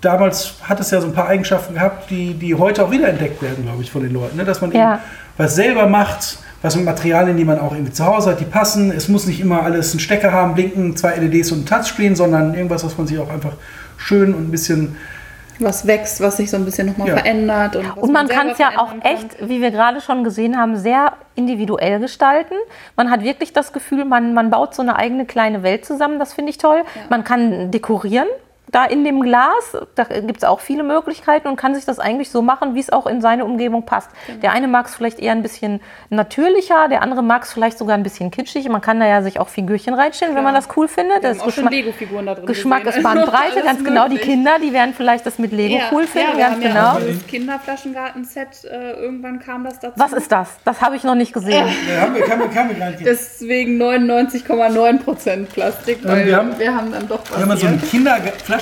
damals 0.03 0.57
hat 0.63 0.81
es 0.81 0.91
ja 0.91 1.01
so 1.01 1.07
ein 1.07 1.15
paar 1.15 1.29
Eigenschaften 1.29 1.73
gehabt, 1.73 2.11
die, 2.11 2.35
die 2.35 2.55
heute 2.55 2.85
auch 2.85 2.91
wiederentdeckt 2.91 3.41
werden, 3.41 3.65
glaube 3.65 3.83
ich, 3.83 3.91
von 3.91 4.03
den 4.03 4.13
Leuten. 4.13 4.37
Ne? 4.37 4.45
Dass 4.45 4.61
man 4.61 4.71
Ja. 4.73 4.97
eben 4.97 5.03
was 5.39 5.55
selber 5.55 5.87
macht, 5.87 6.39
was 6.63 6.75
mit 6.77 6.85
Materialien, 6.85 7.37
die 7.37 7.45
man 7.45 7.59
auch 7.59 7.73
irgendwie 7.73 7.93
zu 7.93 8.05
Hause 8.07 8.31
hat, 8.31 8.41
die 8.41 8.45
passen. 8.45 8.91
Es 8.91 9.09
muss 9.09 9.27
nicht 9.27 9.41
immer 9.41 9.63
alles 9.63 9.93
einen 9.93 10.01
Stecker 10.01 10.33
haben, 10.33 10.55
blinken, 10.55 10.97
zwei 10.97 11.15
LEDs 11.17 11.53
und 11.53 11.61
ein 11.63 11.67
Touchscreen, 11.67 12.17
sondern 12.17 12.55
irgendwas, 12.55 12.85
was 12.85 12.97
man 12.99 13.07
sich 13.07 13.19
auch 13.19 13.31
einfach 13.31 13.53
schön 13.97 14.35
und 14.35 14.49
ein 14.49 14.51
bisschen 14.51 14.97
Was 15.59 15.87
wächst, 15.87 16.21
was 16.21 16.37
sich 16.37 16.51
so 16.51 16.59
ein 16.59 16.67
bisschen 16.67 16.87
nochmal 16.89 17.09
Ja. 17.09 17.17
verändert. 17.17 17.77
Und, 17.77 17.87
Und 17.97 18.13
man 18.13 18.27
selber 18.27 18.43
kann 18.43 18.51
es 18.53 18.59
ja 18.59 18.71
auch 18.77 18.91
kann. 18.91 19.01
echt, 19.01 19.49
wie 19.49 19.63
wir 19.63 19.71
gerade 19.71 20.03
schon 20.03 20.23
gesehen 20.23 20.59
haben, 20.59 20.77
sehr 20.77 21.15
individuell 21.35 21.99
gestalten. 21.99 22.55
Man 22.95 23.11
hat 23.11 23.23
wirklich 23.23 23.55
das 23.55 23.73
Gefühl, 23.73 24.05
man, 24.05 24.35
man 24.35 24.51
baut 24.51 24.75
so 24.75 24.83
eine 24.83 24.97
eigene 24.97 25.25
kleine 25.25 25.63
Welt 25.63 25.87
zusammen. 25.87 26.19
Das 26.19 26.35
finde 26.35 26.51
ich 26.51 26.59
toll. 26.59 26.83
Man 27.09 27.25
kann 27.25 27.71
dekorieren. 27.71 28.27
Da 28.77 28.85
in 28.85 29.05
dem 29.05 29.23
Glas, 29.23 29.75
da 29.95 30.05
gibt 30.05 30.37
es 30.37 30.45
auch 30.45 30.61
viele 30.61 30.83
Möglichkeiten 30.83 31.49
und 31.49 31.57
kann 31.57 31.75
sich 31.75 31.87
das 31.87 31.99
eigentlich 31.99 32.29
so 32.31 32.43
machen, 32.43 32.75
wie 32.75 32.81
es 32.81 32.91
auch 32.93 33.07
in 33.07 33.23
seine 33.23 33.47
Umgebung 33.47 33.87
passt. 33.87 34.11
Genau. 34.27 34.41
Der 34.41 34.53
eine 34.53 34.69
mag 34.69 34.85
es 34.85 34.95
vielleicht 34.95 35.19
eher 35.19 35.33
ein 35.33 35.41
bisschen 35.41 35.81
natürlicher, 36.11 36.89
der 36.89 37.01
andere 37.01 37.23
mag 37.23 37.45
es 37.45 37.55
vielleicht 37.55 37.79
sogar 37.79 37.97
ein 37.97 38.03
bisschen 38.03 38.31
kitschig. 38.31 38.69
Man 38.69 38.83
kann 38.83 39.01
da 39.01 39.07
ja 39.07 39.23
sich 39.23 39.41
auch 39.41 39.49
Figürchen 39.49 39.95
reinstellen, 39.95 40.35
wenn 40.37 40.45
man 40.45 40.53
das 40.53 40.69
cool 40.77 40.89
findet. 40.89 41.23
Wir 41.23 41.31
Das 41.31 41.39
haben 41.41 41.49
auch 41.49 41.53
schon 41.55 41.65
Geschmack, 41.65 41.73
Lego-Figuren 41.73 42.27
da 42.27 42.35
drin 42.35 42.45
Geschmack 42.45 42.85
gesehen. 42.85 42.99
ist 42.99 43.03
Bandbreite, 43.05 43.63
ganz 43.65 43.83
genau. 43.83 44.09
Die. 44.09 44.19
Kinder, 44.19 44.59
die 44.63 44.75
werden 44.75 44.93
vielleicht 44.95 45.25
das 45.25 45.39
mit 45.39 45.53
Lego 45.53 45.77
Ja, 45.77 45.85
cool 45.93 46.07
finden, 46.07 46.33
ja, 46.33 46.37
wir 46.37 46.43
ganz 46.45 46.55
haben 46.57 46.61
genau. 46.61 46.75
Ja 46.75 46.93
auch 46.93 47.01
dieses 47.01 47.27
Kinderflaschengarten-Set, 47.29 48.65
äh, 48.65 48.91
irgendwann 48.93 49.41
kam 49.41 49.65
das 49.65 49.79
dazu. 49.81 49.99
Was 49.99 50.13
ist 50.13 50.31
das? 50.31 50.51
Das 50.67 50.83
habe 50.83 50.97
ich 50.97 51.03
noch 51.05 51.15
nicht 51.15 51.33
gesehen. 51.33 51.67
Ja, 51.89 52.03
haben 52.03 52.15
wir, 52.15 52.23
kann, 52.25 52.41
kann. 52.53 52.95
Deswegen 53.03 53.81
99,9% 53.81 55.47
Plastik, 55.47 55.99
weil 56.03 56.27
wir 56.27 56.27
wir 56.27 56.37
haben- 56.37 56.77
haben, 56.77 56.93
dann 56.93 57.09
doch 57.09 57.21
was 57.31 57.39
Wir 57.39 57.47
haben 57.47 57.57
so 57.57 57.67
ein 57.69 57.79
hier. 57.79 57.91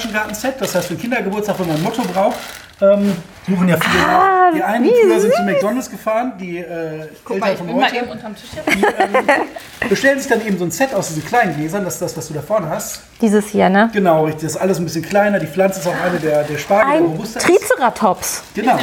Kinderflaschengarten-Set, 0.04 0.54
das 0.61 0.75
heißt 0.75 0.88
für 0.88 0.96
Kindergeburtstag, 0.96 1.58
wenn 1.58 1.68
man 1.68 1.76
ein 1.76 1.82
Motto 1.82 2.02
braucht, 2.02 2.37
ähm, 2.80 3.16
suchen 3.49 3.68
ja 3.68 3.76
viele 3.76 4.04
Ah, 4.04 4.50
nach. 4.50 4.54
Die 4.54 4.62
einen 4.62 4.84
wie 4.84 4.92
früher 5.02 5.20
sind 5.20 5.34
zu 5.34 5.42
McDonalds 5.42 5.90
gefahren, 5.90 6.32
die 6.38 6.58
äh, 6.58 7.06
Guck 7.25 7.38
mal, 7.38 7.50
Eltern 7.50 7.52
ich 7.52 7.58
von 7.58 7.66
bin 7.66 7.76
mal 7.76 7.87
heute, 7.87 7.96
eben 7.96 8.08
unterm 8.11 8.34
Tisch 8.34 8.50
hier. 8.52 9.88
bestellen 9.88 10.18
sich 10.18 10.28
dann 10.28 10.46
eben 10.46 10.58
so 10.58 10.64
ein 10.64 10.70
Set 10.70 10.92
aus 10.94 11.08
diesen 11.08 11.25
kleinen 11.25 11.56
Gläsern, 11.56 11.84
das 11.84 11.94
ist 11.94 12.02
das, 12.02 12.16
was 12.16 12.28
du 12.28 12.34
da 12.34 12.42
vorne 12.42 12.68
hast. 12.68 13.02
Dieses 13.20 13.46
hier, 13.49 13.68
ne? 13.68 13.90
Genau, 13.92 14.25
richtig, 14.25 14.42
das 14.42 14.52
ist 14.52 14.61
alles 14.61 14.78
ein 14.78 14.84
bisschen 14.84 15.02
kleiner, 15.02 15.38
die 15.38 15.46
Pflanze 15.46 15.80
ist 15.80 15.87
auch 15.87 16.00
eine 16.00 16.18
der, 16.18 16.42
der 16.44 16.58
Spargel, 16.58 16.92
der 16.92 17.00
Ein 17.00 17.06
robuster 17.06 17.40
ist. 17.40 17.46
Triceratops. 17.46 18.42
Genau. 18.54 18.78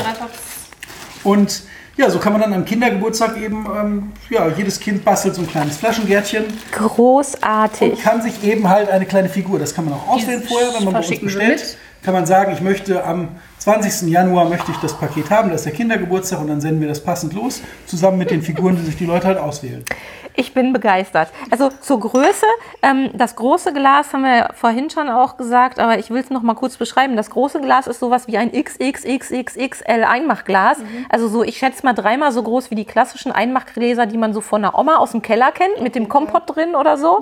Und 1.23 1.63
ja, 1.97 2.09
so 2.09 2.19
kann 2.19 2.33
man 2.33 2.41
dann 2.41 2.53
am 2.53 2.65
Kindergeburtstag 2.65 3.37
eben, 3.37 3.65
ähm, 3.65 4.11
ja, 4.29 4.47
jedes 4.47 4.79
Kind 4.79 5.03
bastelt 5.03 5.35
so 5.35 5.41
ein 5.41 5.47
kleines 5.47 5.77
Flaschengärtchen 5.77 6.45
und 6.45 6.71
Großartig. 6.71 8.01
kann 8.01 8.21
sich 8.21 8.43
eben 8.43 8.69
halt 8.69 8.89
eine 8.89 9.05
kleine 9.05 9.29
Figur, 9.29 9.59
das 9.59 9.75
kann 9.75 9.85
man 9.85 9.95
auch 9.95 10.07
auswählen 10.07 10.43
vorher, 10.43 10.69
wenn 10.75 10.85
man 10.85 10.93
bei 10.93 10.99
uns 10.99 11.19
bestellt, 11.19 11.77
kann 12.03 12.13
man 12.13 12.25
sagen, 12.25 12.53
ich 12.53 12.61
möchte 12.61 13.03
am 13.03 13.29
20. 13.61 14.09
Januar 14.09 14.49
möchte 14.49 14.71
ich 14.71 14.77
das 14.77 14.97
Paket 14.97 15.29
haben, 15.29 15.51
das 15.51 15.61
ist 15.61 15.65
der 15.65 15.73
Kindergeburtstag 15.73 16.39
und 16.39 16.47
dann 16.47 16.59
senden 16.61 16.81
wir 16.81 16.87
das 16.87 17.03
passend 17.03 17.33
los, 17.33 17.61
zusammen 17.85 18.17
mit 18.17 18.31
den 18.31 18.41
Figuren, 18.41 18.75
die 18.75 18.81
sich 18.81 18.97
die 18.97 19.05
Leute 19.05 19.27
halt 19.27 19.37
auswählen. 19.37 19.85
Ich 20.35 20.55
bin 20.55 20.73
begeistert. 20.73 21.29
Also 21.51 21.69
zur 21.69 21.99
Größe, 21.99 22.45
ähm, 22.81 23.11
das 23.13 23.35
große 23.35 23.71
Glas 23.71 24.13
haben 24.13 24.23
wir 24.23 24.49
vorhin 24.55 24.89
schon 24.89 25.09
auch 25.09 25.37
gesagt, 25.37 25.77
aber 25.77 25.99
ich 25.99 26.09
will 26.09 26.21
es 26.21 26.31
noch 26.31 26.41
mal 26.41 26.55
kurz 26.55 26.77
beschreiben. 26.77 27.15
Das 27.15 27.29
große 27.29 27.61
Glas 27.61 27.85
ist 27.85 27.99
sowas 27.99 28.27
wie 28.27 28.37
ein 28.37 28.51
XXXXXL 28.51 30.05
Einmachglas. 30.05 30.79
Also 31.09 31.27
so, 31.27 31.43
ich 31.43 31.57
schätze 31.57 31.85
mal 31.85 31.93
dreimal 31.93 32.31
so 32.31 32.41
groß 32.41 32.71
wie 32.71 32.75
die 32.75 32.85
klassischen 32.85 33.31
Einmachgläser, 33.31 34.07
die 34.07 34.17
man 34.17 34.33
so 34.33 34.41
von 34.41 34.63
einer 34.63 34.79
Oma 34.79 34.95
aus 34.97 35.11
dem 35.11 35.21
Keller 35.21 35.51
kennt, 35.51 35.81
mit 35.81 35.93
dem 35.93 36.09
Kompott 36.09 36.43
drin 36.55 36.73
oder 36.73 36.97
so. 36.97 37.19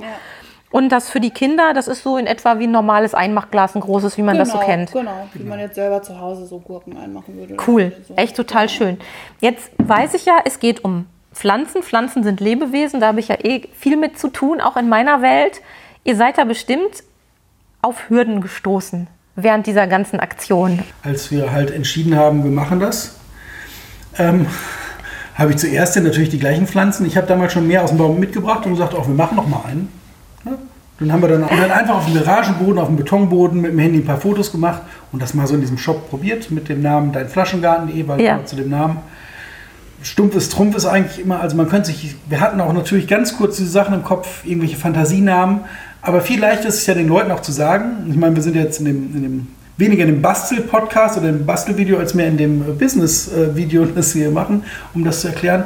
Und 0.71 0.89
das 0.89 1.09
für 1.09 1.19
die 1.19 1.31
Kinder, 1.31 1.73
das 1.73 1.87
ist 1.87 2.03
so 2.03 2.17
in 2.17 2.27
etwa 2.27 2.59
wie 2.59 2.65
ein 2.67 2.71
normales 2.71 3.15
Einmachglas, 3.15 3.75
ein 3.75 3.81
großes, 3.81 4.17
wie 4.17 4.21
man 4.21 4.37
das 4.37 4.51
so 4.51 4.59
kennt. 4.59 4.91
Genau, 4.91 5.27
wie 5.33 5.43
man 5.43 5.59
jetzt 5.59 5.75
selber 5.75 6.03
zu 6.03 6.19
Hause 6.19 6.45
so 6.45 6.59
Gurken 6.59 6.95
einmachen 6.97 7.35
würde. 7.37 7.57
Cool, 7.65 7.91
So. 8.07 8.13
echt 8.15 8.35
total 8.35 8.69
schön. 8.69 8.99
Jetzt 9.41 9.71
weiß 9.79 10.13
ich 10.13 10.25
ja, 10.25 10.39
es 10.45 10.59
geht 10.59 10.83
um 10.83 11.07
Pflanzen. 11.33 11.81
Pflanzen 11.81 12.23
sind 12.23 12.39
Lebewesen, 12.39 12.99
da 12.99 13.07
habe 13.07 13.19
ich 13.19 13.29
ja 13.29 13.37
eh 13.43 13.67
viel 13.73 13.97
mit 13.97 14.19
zu 14.19 14.27
tun, 14.29 14.61
auch 14.61 14.77
in 14.77 14.89
meiner 14.89 15.21
Welt. 15.23 15.61
Ihr 16.03 16.15
seid 16.15 16.37
da 16.37 16.43
bestimmt 16.43 17.03
auf 17.81 18.09
Hürden 18.09 18.41
gestoßen 18.41 19.07
während 19.35 19.65
dieser 19.65 19.87
ganzen 19.87 20.19
Aktion. 20.19 20.83
als 21.03 21.31
wir 21.31 21.51
halt 21.51 21.71
entschieden 21.71 22.15
haben, 22.15 22.43
wir 22.43 22.51
machen 22.51 22.79
das, 22.79 23.15
ähm, 24.17 24.45
habe 25.35 25.51
ich 25.51 25.57
zuerst 25.57 25.95
natürlich 25.95 26.29
die 26.29 26.39
gleichen 26.39 26.67
Pflanzen. 26.67 27.05
Ich 27.05 27.15
habe 27.17 27.25
damals 27.25 27.53
schon 27.53 27.65
mehr 27.65 27.83
aus 27.83 27.89
dem 27.89 27.97
Baum 27.97 28.19
mitgebracht 28.19 28.65
und 28.65 28.73
gesagt, 28.73 28.93
auch 28.93 29.07
wir 29.07 29.15
machen 29.15 29.35
noch 29.37 29.47
mal 29.47 29.63
einen. 29.65 29.98
Dann 30.99 31.13
haben 31.13 31.21
wir 31.21 31.29
dann, 31.29 31.43
und 31.43 31.57
dann 31.59 31.71
einfach 31.71 31.95
auf 31.95 32.05
dem 32.05 32.15
Garagenboden, 32.15 32.77
auf 32.77 32.87
dem 32.87 32.97
Betonboden 32.97 33.61
mit 33.61 33.71
dem 33.71 33.79
Handy 33.79 33.99
ein 33.99 34.05
paar 34.05 34.19
Fotos 34.19 34.51
gemacht 34.51 34.81
und 35.11 35.21
das 35.21 35.33
mal 35.33 35.47
so 35.47 35.55
in 35.55 35.61
diesem 35.61 35.77
Shop 35.77 36.09
probiert 36.09 36.51
mit 36.51 36.67
dem 36.67 36.81
Namen 36.81 37.13
Dein 37.13 37.29
Flaschengarten.de, 37.29 38.07
weil 38.07 38.21
Ja. 38.21 38.43
zu 38.45 38.55
dem 38.55 38.69
Namen. 38.69 38.97
Stumpfes 40.01 40.49
Trumpf 40.49 40.75
ist 40.75 40.85
eigentlich 40.85 41.19
immer, 41.19 41.41
also 41.41 41.57
man 41.57 41.67
könnte 41.67 41.87
sich, 41.87 42.15
wir 42.29 42.39
hatten 42.39 42.59
auch 42.61 42.71
natürlich 42.73 43.07
ganz 43.07 43.35
kurz 43.37 43.57
diese 43.57 43.69
Sachen 43.69 43.93
im 43.93 44.03
Kopf, 44.03 44.45
irgendwelche 44.45 44.77
Fantasienamen, 44.77 45.61
aber 46.01 46.21
viel 46.21 46.39
leichter 46.39 46.69
ist 46.69 46.75
es 46.75 46.85
ja 46.85 46.93
den 46.93 47.07
Leuten 47.09 47.31
auch 47.31 47.41
zu 47.41 47.51
sagen. 47.51 48.07
Ich 48.09 48.15
meine, 48.15 48.35
wir 48.35 48.43
sind 48.43 48.55
jetzt 48.55 48.79
in 48.79 48.85
dem, 48.85 49.15
in 49.15 49.23
dem 49.23 49.47
weniger 49.79 50.03
in 50.03 50.09
dem 50.09 50.21
Bastel-Podcast 50.21 51.17
oder 51.17 51.29
im 51.29 51.45
Bastelvideo 51.45 51.97
als 51.97 52.13
mehr 52.13 52.27
in 52.27 52.37
dem 52.37 52.61
äh, 52.61 52.71
Business-Video, 52.73 53.85
das 53.95 54.13
wir 54.15 54.23
hier 54.23 54.31
machen, 54.31 54.63
um 54.93 55.03
das 55.03 55.21
zu 55.21 55.29
erklären. 55.29 55.65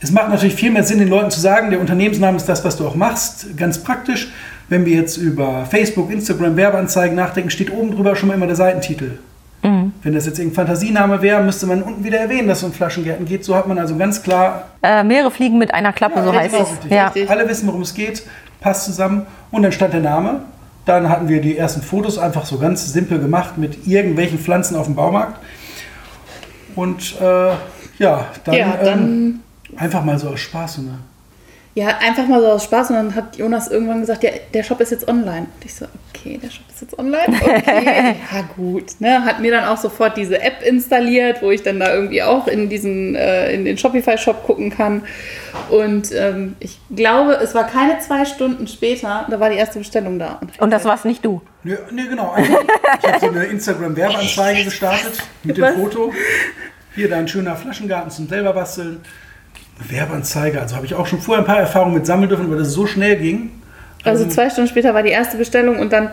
Es 0.00 0.10
macht 0.10 0.28
natürlich 0.28 0.54
viel 0.54 0.70
mehr 0.70 0.84
Sinn, 0.84 0.98
den 0.98 1.08
Leuten 1.08 1.30
zu 1.30 1.40
sagen, 1.40 1.70
der 1.70 1.80
Unternehmensname 1.80 2.36
ist 2.36 2.46
das, 2.46 2.64
was 2.64 2.76
du 2.76 2.86
auch 2.86 2.94
machst. 2.94 3.56
Ganz 3.56 3.78
praktisch. 3.78 4.28
Wenn 4.68 4.86
wir 4.86 4.94
jetzt 4.94 5.16
über 5.16 5.66
Facebook, 5.66 6.10
Instagram, 6.10 6.56
Werbeanzeigen 6.56 7.14
nachdenken, 7.16 7.50
steht 7.50 7.70
oben 7.70 7.90
drüber 7.94 8.16
schon 8.16 8.28
mal 8.28 8.34
immer 8.34 8.46
der 8.46 8.56
Seitentitel. 8.56 9.18
Wenn 9.62 10.12
das 10.12 10.26
jetzt 10.26 10.38
irgendein 10.38 10.66
Fantasiename 10.66 11.22
wäre, 11.22 11.42
müsste 11.42 11.66
man 11.66 11.82
unten 11.82 12.04
wieder 12.04 12.18
erwähnen, 12.18 12.48
dass 12.48 12.58
es 12.58 12.64
um 12.64 12.72
Flaschengärten 12.74 13.24
geht. 13.24 13.46
So 13.46 13.54
hat 13.56 13.66
man 13.66 13.78
also 13.78 13.96
ganz 13.96 14.22
klar 14.22 14.66
Äh, 14.82 15.02
mehrere 15.04 15.30
fliegen 15.30 15.56
mit 15.56 15.72
einer 15.72 15.90
Klappe, 15.94 16.22
so 16.22 16.30
Ja, 16.34 16.38
heißt 16.40 16.54
richtig, 16.54 16.76
es. 16.84 16.90
Ja. 16.90 17.10
Alle 17.28 17.48
wissen, 17.48 17.66
worum 17.66 17.80
es 17.80 17.94
geht, 17.94 18.24
passt 18.60 18.84
zusammen. 18.84 19.24
Und 19.50 19.62
dann 19.62 19.72
stand 19.72 19.94
der 19.94 20.02
Name. 20.02 20.40
Dann 20.84 21.08
hatten 21.08 21.28
wir 21.30 21.40
die 21.40 21.56
ersten 21.56 21.80
Fotos 21.80 22.18
einfach 22.18 22.44
so 22.44 22.58
ganz 22.58 22.92
simpel 22.92 23.18
gemacht 23.18 23.56
mit 23.56 23.86
irgendwelchen 23.86 24.38
Pflanzen 24.38 24.76
auf 24.76 24.84
dem 24.84 24.96
Baumarkt. 24.96 25.38
Und 26.76 27.14
äh, 27.22 27.52
ja, 27.98 28.26
dann, 28.44 28.54
Ja, 28.54 28.76
dann- 28.82 28.98
ähm, 29.02 29.40
einfach 29.78 30.04
mal 30.04 30.18
so 30.18 30.28
aus 30.28 30.40
Spaß. 30.40 30.74
So 30.74 30.82
eine, 30.82 30.98
Ja, 31.76 31.88
einfach 31.98 32.28
mal 32.28 32.40
so 32.40 32.46
aus 32.46 32.64
Spaß 32.64 32.90
und 32.90 32.96
dann 32.96 33.14
hat 33.16 33.36
Jonas 33.36 33.66
irgendwann 33.68 34.00
gesagt, 34.00 34.22
ja, 34.22 34.30
der 34.52 34.62
Shop 34.62 34.80
ist 34.80 34.92
jetzt 34.92 35.08
online. 35.08 35.48
Und 35.56 35.64
ich 35.64 35.74
so, 35.74 35.86
okay, 36.14 36.38
der 36.40 36.48
Shop 36.48 36.62
ist 36.72 36.82
jetzt 36.82 36.96
online? 36.96 37.24
Okay, 37.28 38.14
ja 38.32 38.42
gut. 38.54 39.00
Ne? 39.00 39.24
Hat 39.24 39.40
mir 39.40 39.50
dann 39.50 39.64
auch 39.64 39.76
sofort 39.76 40.16
diese 40.16 40.40
App 40.40 40.62
installiert, 40.64 41.42
wo 41.42 41.50
ich 41.50 41.64
dann 41.64 41.80
da 41.80 41.92
irgendwie 41.92 42.22
auch 42.22 42.46
in 42.46 42.68
diesen, 42.68 43.16
äh, 43.16 43.52
in 43.52 43.64
den 43.64 43.76
Shopify-Shop 43.76 44.44
gucken 44.44 44.70
kann. 44.70 45.02
Und 45.68 46.12
ähm, 46.12 46.54
ich 46.60 46.78
glaube, 46.94 47.32
es 47.42 47.56
war 47.56 47.66
keine 47.66 47.98
zwei 47.98 48.24
Stunden 48.24 48.68
später, 48.68 49.26
da 49.28 49.40
war 49.40 49.50
die 49.50 49.56
erste 49.56 49.80
Bestellung 49.80 50.20
da. 50.20 50.38
Und 50.40 50.56
Und 50.60 50.70
das 50.70 50.84
war's 50.84 51.04
nicht 51.04 51.24
du. 51.24 51.42
nee, 51.64 51.76
nee, 51.90 52.04
genau. 52.08 52.36
Ich 53.02 53.08
habe 53.08 53.18
so 53.20 53.26
eine 53.26 53.44
Instagram-Werbeanzeige 53.46 54.64
gestartet 54.64 55.18
mit 55.42 55.56
dem 55.56 55.64
Was? 55.64 55.74
Foto. 55.74 56.12
Hier 56.94 57.08
dein 57.08 57.26
schöner 57.26 57.56
Flaschengarten 57.56 58.12
zum 58.12 58.28
selber 58.28 58.52
basteln. 58.52 59.00
Werbeanzeige, 59.78 60.60
also 60.60 60.76
habe 60.76 60.86
ich 60.86 60.94
auch 60.94 61.06
schon 61.06 61.20
vorher 61.20 61.42
ein 61.42 61.46
paar 61.46 61.58
Erfahrungen 61.58 61.94
mit 61.94 62.06
sammeln 62.06 62.28
dürfen, 62.28 62.50
weil 62.50 62.58
das 62.58 62.72
so 62.72 62.86
schnell 62.86 63.16
ging. 63.16 63.50
Also 64.04 64.26
zwei 64.28 64.50
Stunden 64.50 64.68
später 64.68 64.92
war 64.94 65.02
die 65.02 65.10
erste 65.10 65.36
Bestellung 65.36 65.78
und 65.78 65.92
dann, 65.92 66.10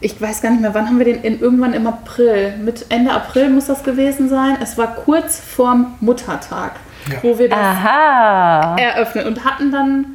ich 0.00 0.20
weiß 0.20 0.40
gar 0.40 0.50
nicht 0.50 0.60
mehr, 0.62 0.72
wann 0.74 0.86
haben 0.86 0.98
wir 0.98 1.04
den, 1.04 1.22
in, 1.22 1.40
irgendwann 1.40 1.74
im 1.74 1.86
April, 1.86 2.54
mit 2.64 2.86
Ende 2.90 3.10
April 3.12 3.50
muss 3.50 3.66
das 3.66 3.82
gewesen 3.82 4.28
sein. 4.28 4.56
Es 4.62 4.78
war 4.78 4.94
kurz 4.94 5.38
vorm 5.40 5.96
Muttertag, 6.00 6.72
Ja. 7.10 7.16
wo 7.22 7.38
wir 7.38 7.48
das 7.48 7.58
Aha. 7.58 8.76
eröffnet 8.78 9.26
und 9.26 9.44
hatten 9.44 9.72
dann, 9.72 10.06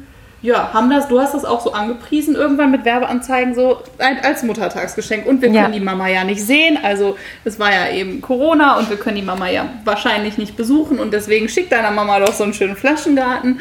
ja, 0.44 0.72
haben 0.74 0.90
das, 0.90 1.08
du 1.08 1.18
hast 1.18 1.32
das 1.34 1.44
auch 1.46 1.60
so 1.62 1.72
angepriesen 1.72 2.34
irgendwann 2.34 2.70
mit 2.70 2.84
Werbeanzeigen 2.84 3.54
so 3.54 3.78
als 4.22 4.42
Muttertagsgeschenk 4.42 5.24
und 5.26 5.40
wir 5.40 5.48
Ja. 5.50 5.62
können 5.62 5.72
die 5.72 5.80
Mama 5.80 6.06
ja 6.08 6.22
nicht 6.22 6.42
sehen, 6.44 6.78
also 6.82 7.16
es 7.46 7.58
war 7.58 7.72
ja 7.72 7.88
eben 7.90 8.20
Corona 8.20 8.76
und 8.78 8.90
wir 8.90 8.98
können 8.98 9.16
die 9.16 9.22
Mama 9.22 9.48
ja 9.48 9.64
wahrscheinlich 9.84 10.36
nicht 10.36 10.54
besuchen 10.56 10.98
und 10.98 11.14
deswegen 11.14 11.48
schickt 11.48 11.72
deiner 11.72 11.90
Mama 11.90 12.20
doch 12.20 12.34
so 12.34 12.44
einen 12.44 12.52
schönen 12.52 12.76
Flaschengarten. 12.76 13.60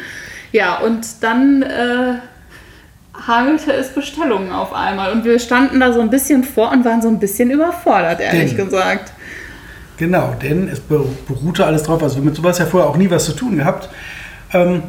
Ja, 0.51 0.79
und 0.79 1.05
dann 1.21 1.63
äh, 1.63 2.15
hagelte 3.27 3.71
es 3.71 3.89
Bestellungen 3.93 4.51
auf 4.51 4.73
einmal 4.73 5.11
und 5.13 5.23
wir 5.23 5.39
standen 5.39 5.79
da 5.79 5.93
so 5.93 6.01
ein 6.01 6.09
bisschen 6.09 6.43
vor 6.43 6.71
und 6.71 6.83
waren 6.83 7.01
so 7.01 7.07
ein 7.07 7.19
bisschen 7.19 7.49
überfordert, 7.49 8.19
ehrlich 8.19 8.55
Denn- 8.55 8.65
gesagt. 8.65 9.13
Genau, 9.97 10.33
denn 10.41 10.67
es 10.67 10.81
beru- 10.81 11.07
beruhte 11.27 11.65
alles 11.65 11.83
drauf, 11.83 12.01
also 12.03 12.19
mit 12.19 12.35
sowas 12.35 12.57
ja 12.59 12.65
vorher 12.65 12.89
auch 12.89 12.97
nie 12.97 13.09
was 13.09 13.25
zu 13.25 13.31
tun 13.33 13.57
gehabt. 13.57 13.89
Ähm, 14.51 14.83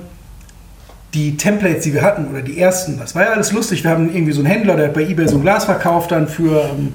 die 1.14 1.37
Templates, 1.37 1.85
die 1.85 1.94
wir 1.94 2.02
hatten, 2.02 2.28
oder 2.28 2.42
die 2.42 2.59
ersten, 2.61 2.99
das 2.99 3.14
war 3.14 3.23
ja 3.23 3.30
alles 3.30 3.52
lustig. 3.52 3.85
Wir 3.85 3.90
haben 3.92 4.12
irgendwie 4.12 4.33
so 4.33 4.40
einen 4.40 4.50
Händler, 4.50 4.76
der 4.76 4.87
hat 4.87 4.94
bei 4.94 5.02
eBay 5.02 5.28
so 5.28 5.37
ein 5.37 5.42
Glas 5.42 5.64
verkauft, 5.64 6.11
dann 6.11 6.26
für 6.26 6.64
ähm, 6.64 6.94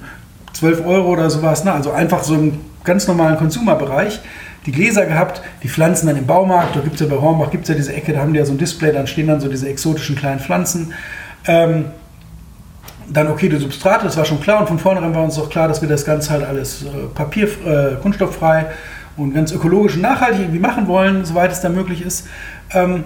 12 0.52 0.84
Euro 0.86 1.08
oder 1.08 1.30
sowas. 1.30 1.64
Ne? 1.64 1.72
Also 1.72 1.90
einfach 1.90 2.22
so 2.22 2.34
im 2.34 2.58
ganz 2.84 3.08
normalen 3.08 3.38
Consumer-Bereich. 3.38 4.20
Die 4.66 4.72
Gläser 4.72 5.06
gehabt, 5.06 5.40
die 5.62 5.68
Pflanzen 5.68 6.06
dann 6.06 6.18
im 6.18 6.26
Baumarkt. 6.26 6.76
Da 6.76 6.80
gibt 6.80 6.94
es 6.94 7.00
ja 7.00 7.06
bei 7.06 7.20
Hornbach 7.20 7.50
gibt's 7.50 7.70
ja 7.70 7.74
diese 7.74 7.94
Ecke, 7.94 8.12
da 8.12 8.20
haben 8.20 8.34
die 8.34 8.38
ja 8.38 8.44
so 8.44 8.52
ein 8.52 8.58
Display, 8.58 8.92
dann 8.92 9.06
stehen 9.06 9.26
dann 9.26 9.40
so 9.40 9.48
diese 9.48 9.66
exotischen 9.68 10.16
kleinen 10.16 10.38
Pflanzen. 10.38 10.92
Ähm, 11.46 11.86
dann 13.08 13.28
okay, 13.28 13.48
die 13.48 13.56
Substrate, 13.56 14.04
das 14.04 14.18
war 14.18 14.26
schon 14.26 14.40
klar 14.40 14.60
und 14.60 14.68
von 14.68 14.78
vornherein 14.78 15.14
war 15.14 15.24
uns 15.24 15.38
auch 15.38 15.48
klar, 15.48 15.66
dass 15.66 15.80
wir 15.80 15.88
das 15.88 16.04
Ganze 16.04 16.30
halt 16.30 16.44
alles 16.44 16.82
äh, 16.82 16.88
Papier, 17.14 17.48
äh, 17.66 17.96
kunststofffrei 18.02 18.66
und 19.16 19.34
ganz 19.34 19.50
ökologisch 19.50 19.96
und 19.96 20.02
nachhaltig 20.02 20.40
irgendwie 20.42 20.60
machen 20.60 20.86
wollen, 20.86 21.24
soweit 21.24 21.50
es 21.50 21.62
da 21.62 21.70
möglich 21.70 22.02
ist. 22.02 22.28
Ähm, 22.72 23.04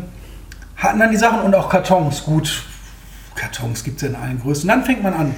hatten 0.76 0.98
dann 0.98 1.10
die 1.10 1.16
Sachen 1.16 1.40
und 1.40 1.54
auch 1.54 1.68
Kartons. 1.68 2.24
Gut, 2.24 2.62
Kartons 3.34 3.82
gibt 3.84 3.96
es 3.96 4.02
ja 4.02 4.08
in 4.08 4.16
allen 4.16 4.40
Größen. 4.40 4.68
Dann 4.68 4.84
fängt 4.84 5.02
man 5.02 5.14
an. 5.14 5.34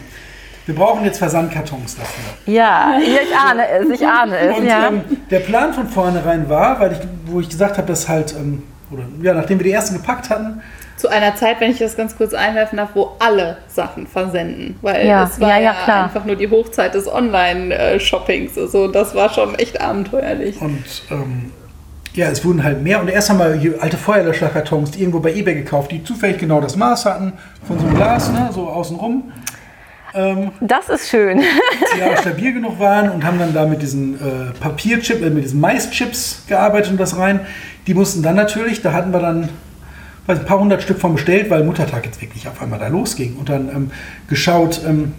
Wir 0.66 0.74
brauchen 0.74 1.04
jetzt 1.04 1.18
Versandkartons 1.18 1.96
dafür. 1.96 2.52
Ja, 2.52 2.98
ich 3.00 3.36
ahne 3.36 3.68
es, 3.68 3.88
ich 3.88 4.06
ahne 4.06 4.36
es. 4.36 4.56
Und 4.58 4.66
Ja. 4.66 4.88
ähm, 4.88 5.02
der 5.30 5.38
Plan 5.40 5.72
von 5.72 5.86
vornherein 5.88 6.48
war, 6.48 6.80
weil 6.80 6.92
ich, 6.92 6.98
wo 7.26 7.38
ich 7.40 7.48
gesagt 7.48 7.78
habe, 7.78 7.86
dass 7.86 8.08
halt, 8.08 8.34
ähm, 8.34 8.64
oder 8.90 9.04
ja, 9.22 9.32
nachdem 9.32 9.58
wir 9.60 9.64
die 9.64 9.70
ersten 9.72 9.94
gepackt 9.96 10.28
hatten, 10.28 10.60
Zu 10.96 11.08
einer 11.08 11.36
Zeit, 11.36 11.60
wenn 11.60 11.70
ich 11.70 11.78
das 11.78 11.94
ganz 11.96 12.16
kurz 12.16 12.32
einwerfen 12.34 12.78
darf, 12.78 12.90
wo 12.94 13.12
alle 13.20 13.58
Sachen 13.68 14.06
versenden. 14.06 14.76
Weil 14.82 15.06
Ja, 15.06 15.24
es 15.24 15.38
war 15.38 15.50
ja, 15.50 15.58
ja, 15.58 15.74
ja, 15.86 16.04
einfach 16.04 16.24
nur 16.24 16.36
die 16.36 16.48
Hochzeit 16.50 16.94
des 16.94 17.06
Online-Shoppings. 17.06 18.56
Also 18.58 18.88
das 18.88 19.14
war 19.14 19.32
schon 19.32 19.54
echt 19.56 19.80
abenteuerlich. 19.80 20.60
Und 20.60 20.84
ähm, 21.10 21.52
ja, 22.16 22.28
es 22.28 22.44
wurden 22.44 22.64
halt 22.64 22.82
mehr. 22.82 23.00
Und 23.00 23.08
erst 23.08 23.30
haben 23.30 23.38
wir 23.38 23.82
alte 23.82 23.96
Feuerlöscherkartons, 23.96 24.90
die 24.92 25.00
irgendwo 25.00 25.20
bei 25.20 25.32
eBay 25.34 25.54
gekauft, 25.54 25.92
die 25.92 26.02
zufällig 26.02 26.38
genau 26.38 26.60
das 26.60 26.76
Maß 26.76 27.04
hatten 27.04 27.34
von 27.66 27.78
so 27.78 27.86
einem 27.86 27.96
Glas, 27.96 28.32
ne, 28.32 28.50
so 28.52 28.68
außenrum. 28.68 29.32
Ähm, 30.14 30.50
Das 30.60 30.88
ist 30.88 31.08
schön. 31.10 31.42
die 31.96 32.02
aber 32.02 32.16
stabil 32.16 32.54
genug 32.54 32.80
waren 32.80 33.10
und 33.10 33.24
haben 33.24 33.38
dann 33.38 33.52
da 33.52 33.66
mit 33.66 33.82
diesen 33.82 34.14
äh, 34.14 34.52
Papierchip, 34.58 35.22
äh, 35.22 35.30
mit 35.30 35.44
diesen 35.44 35.60
Maischips 35.60 36.44
gearbeitet 36.48 36.92
und 36.92 36.98
das 36.98 37.18
rein. 37.18 37.40
Die 37.86 37.94
mussten 37.94 38.22
dann 38.22 38.34
natürlich, 38.34 38.80
da 38.80 38.92
hatten 38.92 39.12
wir 39.12 39.20
dann 39.20 39.50
weiß, 40.26 40.40
ein 40.40 40.46
paar 40.46 40.58
hundert 40.58 40.82
Stück 40.82 40.98
von 40.98 41.12
bestellt, 41.14 41.50
weil 41.50 41.64
Muttertag 41.64 42.06
jetzt 42.06 42.20
wirklich 42.22 42.48
auf 42.48 42.60
einmal 42.62 42.78
da 42.78 42.88
losging. 42.88 43.36
Und 43.36 43.50
dann 43.50 43.68
ähm, 43.68 43.90
geschaut, 44.28 44.80
ähm, 44.86 45.12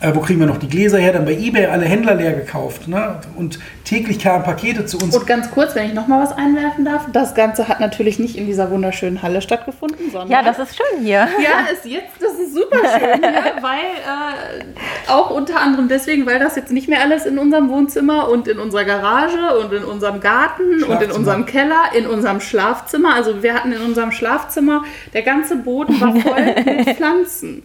äh, 0.00 0.14
wo 0.14 0.20
kriegen 0.20 0.40
wir 0.40 0.46
noch 0.46 0.58
die 0.58 0.68
Gläser 0.68 0.98
her? 0.98 1.12
Dann 1.12 1.24
bei 1.24 1.32
eBay 1.32 1.66
alle 1.66 1.84
Händler 1.84 2.14
leer 2.14 2.32
gekauft. 2.32 2.88
Ne? 2.88 3.20
Und 3.36 3.58
täglich 3.84 4.18
kamen 4.18 4.44
Pakete 4.44 4.86
zu 4.86 4.98
uns. 4.98 5.14
Und 5.16 5.26
ganz 5.26 5.50
kurz, 5.50 5.74
wenn 5.74 5.86
ich 5.86 5.94
noch 5.94 6.06
mal 6.06 6.22
was 6.22 6.32
einwerfen 6.32 6.84
darf, 6.84 7.06
das 7.12 7.34
Ganze 7.34 7.68
hat 7.68 7.80
natürlich 7.80 8.18
nicht 8.18 8.36
in 8.36 8.46
dieser 8.46 8.70
wunderschönen 8.70 9.22
Halle 9.22 9.42
stattgefunden, 9.42 10.10
sondern 10.10 10.30
Ja, 10.30 10.42
das 10.42 10.58
ist 10.58 10.76
schön 10.76 11.04
hier. 11.04 11.28
Ja, 11.42 11.72
ist 11.72 11.84
jetzt, 11.84 12.20
das 12.20 12.32
ist 12.32 12.54
super 12.54 12.78
schön, 12.78 13.22
ja, 13.22 13.62
weil 13.62 13.80
äh, 13.80 15.10
auch 15.10 15.30
unter 15.30 15.60
anderem 15.60 15.88
deswegen, 15.88 16.26
weil 16.26 16.38
das 16.38 16.56
jetzt 16.56 16.72
nicht 16.72 16.88
mehr 16.88 17.00
alles 17.00 17.26
in 17.26 17.38
unserem 17.38 17.68
Wohnzimmer 17.68 18.28
und 18.28 18.48
in 18.48 18.58
unserer 18.58 18.84
Garage 18.84 19.58
und 19.58 19.72
in 19.72 19.84
unserem 19.84 20.20
Garten 20.20 20.82
und 20.84 21.02
in 21.02 21.10
unserem 21.10 21.46
Keller, 21.46 21.82
in 21.96 22.06
unserem 22.06 22.40
Schlafzimmer. 22.40 23.14
Also 23.14 23.42
wir 23.42 23.54
hatten 23.54 23.72
in 23.72 23.82
unserem 23.82 24.12
Schlafzimmer, 24.12 24.84
der 25.12 25.22
ganze 25.22 25.56
Boden 25.56 26.00
war 26.00 26.14
voll 26.16 26.54
mit 26.64 26.96
Pflanzen. 26.96 27.62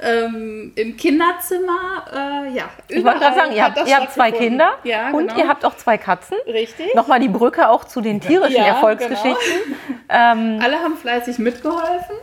Ähm, 0.00 0.72
Im 0.76 0.96
Kinderzimmer, 0.96 2.04
äh, 2.12 2.56
ja. 2.56 2.64
Ich 2.86 3.04
wollte 3.04 3.18
gerade 3.18 3.34
sagen, 3.34 3.52
ihr 3.52 3.64
habt, 3.64 3.88
ihr 3.88 3.96
habt 3.96 4.12
zwei 4.12 4.30
Kinder 4.30 4.74
ja, 4.84 5.10
und 5.10 5.28
genau. 5.28 5.38
ihr 5.38 5.48
habt 5.48 5.64
auch 5.64 5.76
zwei 5.76 5.98
Katzen. 5.98 6.36
Richtig. 6.46 6.94
Nochmal 6.94 7.18
die 7.18 7.28
Brücke 7.28 7.68
auch 7.68 7.84
zu 7.84 8.00
den 8.00 8.20
tierischen 8.20 8.56
Ja, 8.56 8.66
Erfolgsgeschichten. 8.66 9.36
Ähm, 10.10 10.58
Alle 10.62 10.78
haben 10.78 10.96
fleißig 10.96 11.38
mitgeholfen. 11.38 12.16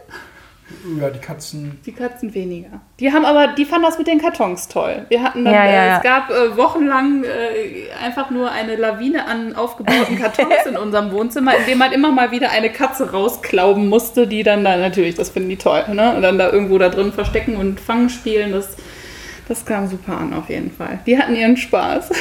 Ja, 0.99 1.09
die 1.09 1.19
Katzen. 1.19 1.79
Die 1.85 1.91
Katzen 1.91 2.33
weniger. 2.33 2.81
Die 2.99 3.11
haben 3.11 3.25
aber, 3.25 3.47
die 3.47 3.65
fanden 3.65 3.85
das 3.85 3.97
mit 3.97 4.07
den 4.07 4.19
Kartons 4.19 4.67
toll. 4.67 5.05
Wir 5.09 5.23
hatten 5.23 5.45
dann, 5.45 5.53
Ja, 5.53 5.65
ja, 5.65 5.71
äh, 5.71 5.87
ja. 5.87 5.97
es 5.97 6.03
gab 6.03 6.29
äh, 6.29 6.57
wochenlang 6.57 7.23
äh, 7.23 7.89
einfach 8.03 8.29
nur 8.29 8.51
eine 8.51 8.75
Lawine 8.75 9.27
an 9.27 9.55
aufgebauten 9.55 10.17
Kartons 10.17 10.53
in 10.69 10.77
unserem 10.77 11.11
Wohnzimmer, 11.11 11.55
in 11.57 11.65
dem 11.65 11.77
man 11.77 11.91
immer 11.91 12.11
mal 12.11 12.31
wieder 12.31 12.51
eine 12.51 12.69
Katze 12.69 13.11
rausklauben 13.11 13.87
musste, 13.89 14.27
die 14.27 14.43
dann 14.43 14.63
da 14.63 14.77
natürlich, 14.77 15.15
das 15.15 15.29
finden 15.29 15.49
die 15.49 15.57
toll, 15.57 15.83
ne? 15.93 16.15
Und 16.15 16.21
dann 16.21 16.37
da 16.37 16.51
irgendwo 16.51 16.77
da 16.77 16.89
drin 16.89 17.11
verstecken 17.11 17.57
und 17.57 17.79
fangen 17.79 18.09
spielen. 18.09 18.51
Das, 18.51 18.75
das 19.47 19.65
kam 19.65 19.87
super 19.87 20.17
an 20.17 20.33
auf 20.33 20.49
jeden 20.49 20.71
Fall. 20.71 20.99
Die 21.05 21.17
hatten 21.17 21.35
ihren 21.35 21.57
Spaß. 21.57 22.11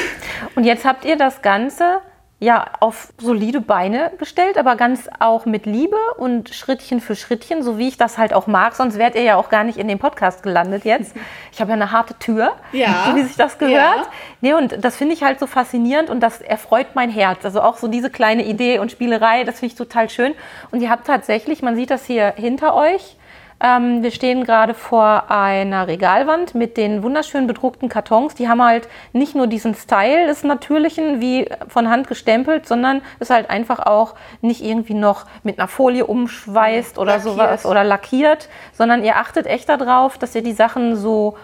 Und 0.54 0.64
jetzt 0.64 0.84
habt 0.84 1.04
ihr 1.04 1.16
das 1.16 1.42
Ganze 1.42 2.00
ja 2.44 2.66
auf 2.80 3.12
solide 3.18 3.60
Beine 3.60 4.12
gestellt, 4.18 4.58
aber 4.58 4.76
ganz 4.76 5.08
auch 5.18 5.46
mit 5.46 5.66
Liebe 5.66 5.96
und 6.18 6.50
Schrittchen 6.54 7.00
für 7.00 7.16
Schrittchen, 7.16 7.62
so 7.62 7.78
wie 7.78 7.88
ich 7.88 7.96
das 7.96 8.18
halt 8.18 8.32
auch 8.32 8.46
mag. 8.46 8.74
Sonst 8.74 8.98
wärt 8.98 9.14
ihr 9.16 9.22
ja 9.22 9.36
auch 9.36 9.48
gar 9.48 9.64
nicht 9.64 9.78
in 9.78 9.88
dem 9.88 9.98
Podcast 9.98 10.42
gelandet 10.42 10.84
jetzt. 10.84 11.14
Ich 11.52 11.60
habe 11.60 11.70
ja 11.70 11.74
eine 11.76 11.92
harte 11.92 12.14
Tür, 12.18 12.52
Ja. 12.72 13.04
so 13.06 13.14
wie 13.16 13.22
sich 13.22 13.36
das 13.36 13.58
gehört. 13.58 13.74
Ja. 13.96 14.06
Nee, 14.40 14.54
und 14.54 14.84
das 14.84 14.96
finde 14.96 15.14
ich 15.14 15.22
halt 15.22 15.38
so 15.38 15.46
faszinierend 15.46 16.10
und 16.10 16.18
das 16.20 16.40
erfreut 16.40 16.88
mein 16.94 17.10
Herz. 17.10 17.44
Also 17.44 17.60
auch 17.62 17.76
so 17.76 17.86
diese 17.86 18.10
kleine 18.10 18.44
Idee 18.44 18.80
und 18.80 18.90
Spielerei, 18.90 19.44
das 19.44 19.60
finde 19.60 19.72
ich 19.72 19.78
total 19.78 20.10
schön. 20.10 20.34
Und 20.72 20.80
ihr 20.82 20.90
habt 20.90 21.06
tatsächlich, 21.06 21.62
man 21.62 21.76
sieht 21.76 21.90
das 21.90 22.04
hier 22.04 22.34
hinter 22.36 22.74
euch, 22.74 23.16
ähm, 23.60 24.02
wir 24.02 24.10
stehen 24.10 24.44
gerade 24.44 24.74
vor 24.74 25.30
einer 25.30 25.86
Regalwand 25.86 26.54
mit 26.54 26.76
den 26.76 27.02
wunderschön 27.02 27.46
bedruckten 27.46 27.88
Kartons. 27.88 28.34
Die 28.34 28.48
haben 28.48 28.62
halt 28.62 28.88
nicht 29.12 29.34
nur 29.34 29.46
diesen 29.46 29.74
Style 29.74 30.26
des 30.26 30.42
Natürlichen 30.44 31.20
wie 31.20 31.48
von 31.68 31.88
Hand 31.88 32.08
gestempelt, 32.08 32.66
sondern 32.66 33.00
ist 33.20 33.30
halt 33.30 33.50
einfach 33.50 33.78
auch 33.80 34.14
nicht 34.40 34.62
irgendwie 34.62 34.94
noch 34.94 35.26
mit 35.42 35.58
einer 35.58 35.68
Folie 35.68 36.06
umschweißt 36.06 36.98
oder 36.98 37.12
Lackiert. 37.16 37.34
sowas 37.34 37.66
oder 37.66 37.84
lackiert, 37.84 38.48
sondern 38.72 39.04
ihr 39.04 39.16
achtet 39.16 39.46
echt 39.46 39.68
darauf, 39.68 40.18
dass 40.18 40.34
ihr 40.34 40.42
die 40.42 40.52
Sachen 40.52 40.96
so 40.96 41.36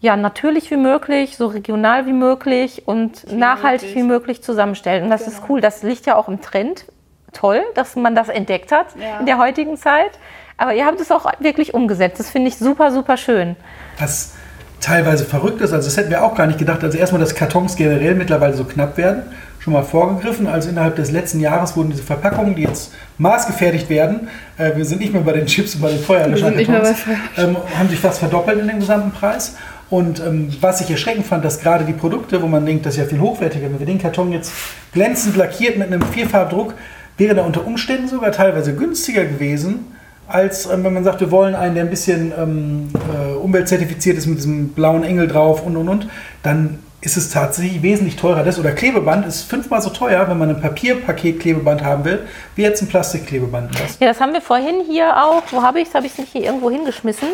ja, 0.00 0.16
natürlich 0.16 0.70
wie 0.70 0.76
möglich, 0.76 1.36
so 1.36 1.48
regional 1.48 2.06
wie 2.06 2.12
möglich 2.12 2.84
und 2.86 3.32
nachhaltig 3.32 3.88
möglich. 3.88 3.96
wie 3.96 4.02
möglich 4.06 4.42
zusammenstellt. 4.44 5.02
Und 5.02 5.10
das 5.10 5.26
ist 5.26 5.42
cool. 5.48 5.60
Das 5.60 5.82
liegt 5.82 6.06
ja 6.06 6.14
auch 6.14 6.28
im 6.28 6.40
Trend. 6.40 6.84
Toll, 7.32 7.62
dass 7.74 7.96
man 7.96 8.14
das 8.14 8.28
entdeckt 8.28 8.70
hat 8.70 8.86
Ja. 8.96 9.18
in 9.18 9.26
der 9.26 9.38
heutigen 9.38 9.76
Zeit. 9.76 10.12
Aber 10.58 10.74
ihr 10.74 10.84
habt 10.84 11.00
es 11.00 11.10
auch 11.10 11.24
wirklich 11.40 11.72
umgesetzt. 11.72 12.18
Das 12.18 12.30
finde 12.30 12.48
ich 12.48 12.56
super, 12.56 12.90
super 12.90 13.16
schön. 13.16 13.56
Was 13.98 14.32
teilweise 14.80 15.24
verrückt 15.24 15.60
ist, 15.60 15.72
also 15.72 15.86
das 15.86 15.96
hätten 15.96 16.10
wir 16.10 16.22
auch 16.22 16.34
gar 16.34 16.46
nicht 16.46 16.58
gedacht. 16.58 16.82
Also 16.82 16.98
erstmal, 16.98 17.20
dass 17.20 17.34
Kartons 17.34 17.76
generell 17.76 18.14
mittlerweile 18.14 18.54
so 18.54 18.64
knapp 18.64 18.96
werden, 18.96 19.22
schon 19.60 19.72
mal 19.72 19.84
vorgegriffen. 19.84 20.48
Also 20.48 20.68
innerhalb 20.68 20.96
des 20.96 21.12
letzten 21.12 21.40
Jahres 21.40 21.76
wurden 21.76 21.90
diese 21.90 22.02
Verpackungen, 22.02 22.56
die 22.56 22.62
jetzt 22.62 22.92
maßgefertigt 23.18 23.88
werden, 23.88 24.28
äh, 24.56 24.76
wir 24.76 24.84
sind 24.84 25.00
nicht 25.00 25.12
mehr 25.12 25.22
bei 25.22 25.32
den 25.32 25.46
Chips 25.46 25.76
und 25.76 25.80
bei 25.80 25.90
den 25.90 25.98
sind 26.36 26.56
nicht 26.56 26.68
mehr 26.68 26.80
bei 26.80 26.94
Feuerlöscherkartons, 26.94 27.56
ähm, 27.56 27.56
haben 27.78 27.88
sich 27.88 28.00
fast 28.00 28.18
verdoppelt 28.18 28.58
in 28.58 28.68
dem 28.68 28.80
gesamten 28.80 29.12
Preis. 29.12 29.56
Und 29.90 30.20
ähm, 30.20 30.50
was 30.60 30.80
ich 30.80 30.90
erschreckend 30.90 31.24
fand, 31.24 31.44
dass 31.44 31.60
gerade 31.60 31.84
die 31.84 31.92
Produkte, 31.92 32.42
wo 32.42 32.46
man 32.46 32.66
denkt, 32.66 32.84
das 32.84 32.94
ist 32.94 33.00
ja 33.00 33.06
viel 33.06 33.20
hochwertiger, 33.20 33.66
wenn 33.66 33.78
wir 33.78 33.86
den 33.86 33.98
Karton 33.98 34.32
jetzt 34.32 34.52
glänzend 34.92 35.36
lackiert 35.36 35.78
mit 35.78 35.86
einem 35.86 36.02
Vierfarbdruck, 36.02 36.74
wäre 37.16 37.34
der 37.34 37.44
unter 37.44 37.66
Umständen 37.66 38.06
sogar 38.06 38.32
teilweise 38.32 38.74
günstiger 38.74 39.24
gewesen, 39.24 39.86
als 40.28 40.66
ähm, 40.66 40.84
wenn 40.84 40.94
man 40.94 41.04
sagt, 41.04 41.20
wir 41.20 41.30
wollen 41.30 41.54
einen, 41.54 41.74
der 41.74 41.84
ein 41.84 41.90
bisschen 41.90 42.32
ähm, 42.38 42.88
äh, 43.12 43.34
umweltzertifiziert 43.34 44.18
ist 44.18 44.26
mit 44.26 44.38
diesem 44.38 44.68
blauen 44.70 45.02
Engel 45.02 45.26
drauf 45.26 45.64
und 45.64 45.76
und 45.76 45.88
und, 45.88 46.08
dann 46.42 46.78
ist 47.00 47.16
es 47.16 47.30
tatsächlich 47.30 47.82
wesentlich 47.82 48.16
teurer. 48.16 48.42
Das 48.42 48.58
oder 48.58 48.72
Klebeband 48.72 49.24
ist 49.24 49.42
fünfmal 49.42 49.80
so 49.80 49.90
teuer, 49.90 50.28
wenn 50.28 50.36
man 50.36 50.48
ein 50.50 50.60
Papierpaket-Klebeband 50.60 51.84
haben 51.84 52.04
will, 52.04 52.26
wie 52.56 52.62
jetzt 52.62 52.82
ein 52.82 52.88
Plastikklebeband. 52.88 53.78
Das 53.78 53.98
Ja, 54.00 54.08
das 54.08 54.20
haben 54.20 54.32
wir 54.32 54.40
vorhin 54.40 54.82
hier 54.84 55.16
auch. 55.16 55.42
Wo 55.52 55.62
habe 55.62 55.80
ich 55.80 55.88
es? 55.88 55.94
Habe 55.94 56.06
ich 56.06 56.12
es 56.12 56.18
nicht 56.18 56.32
hier 56.32 56.42
irgendwo 56.42 56.70
hingeschmissen? 56.70 57.28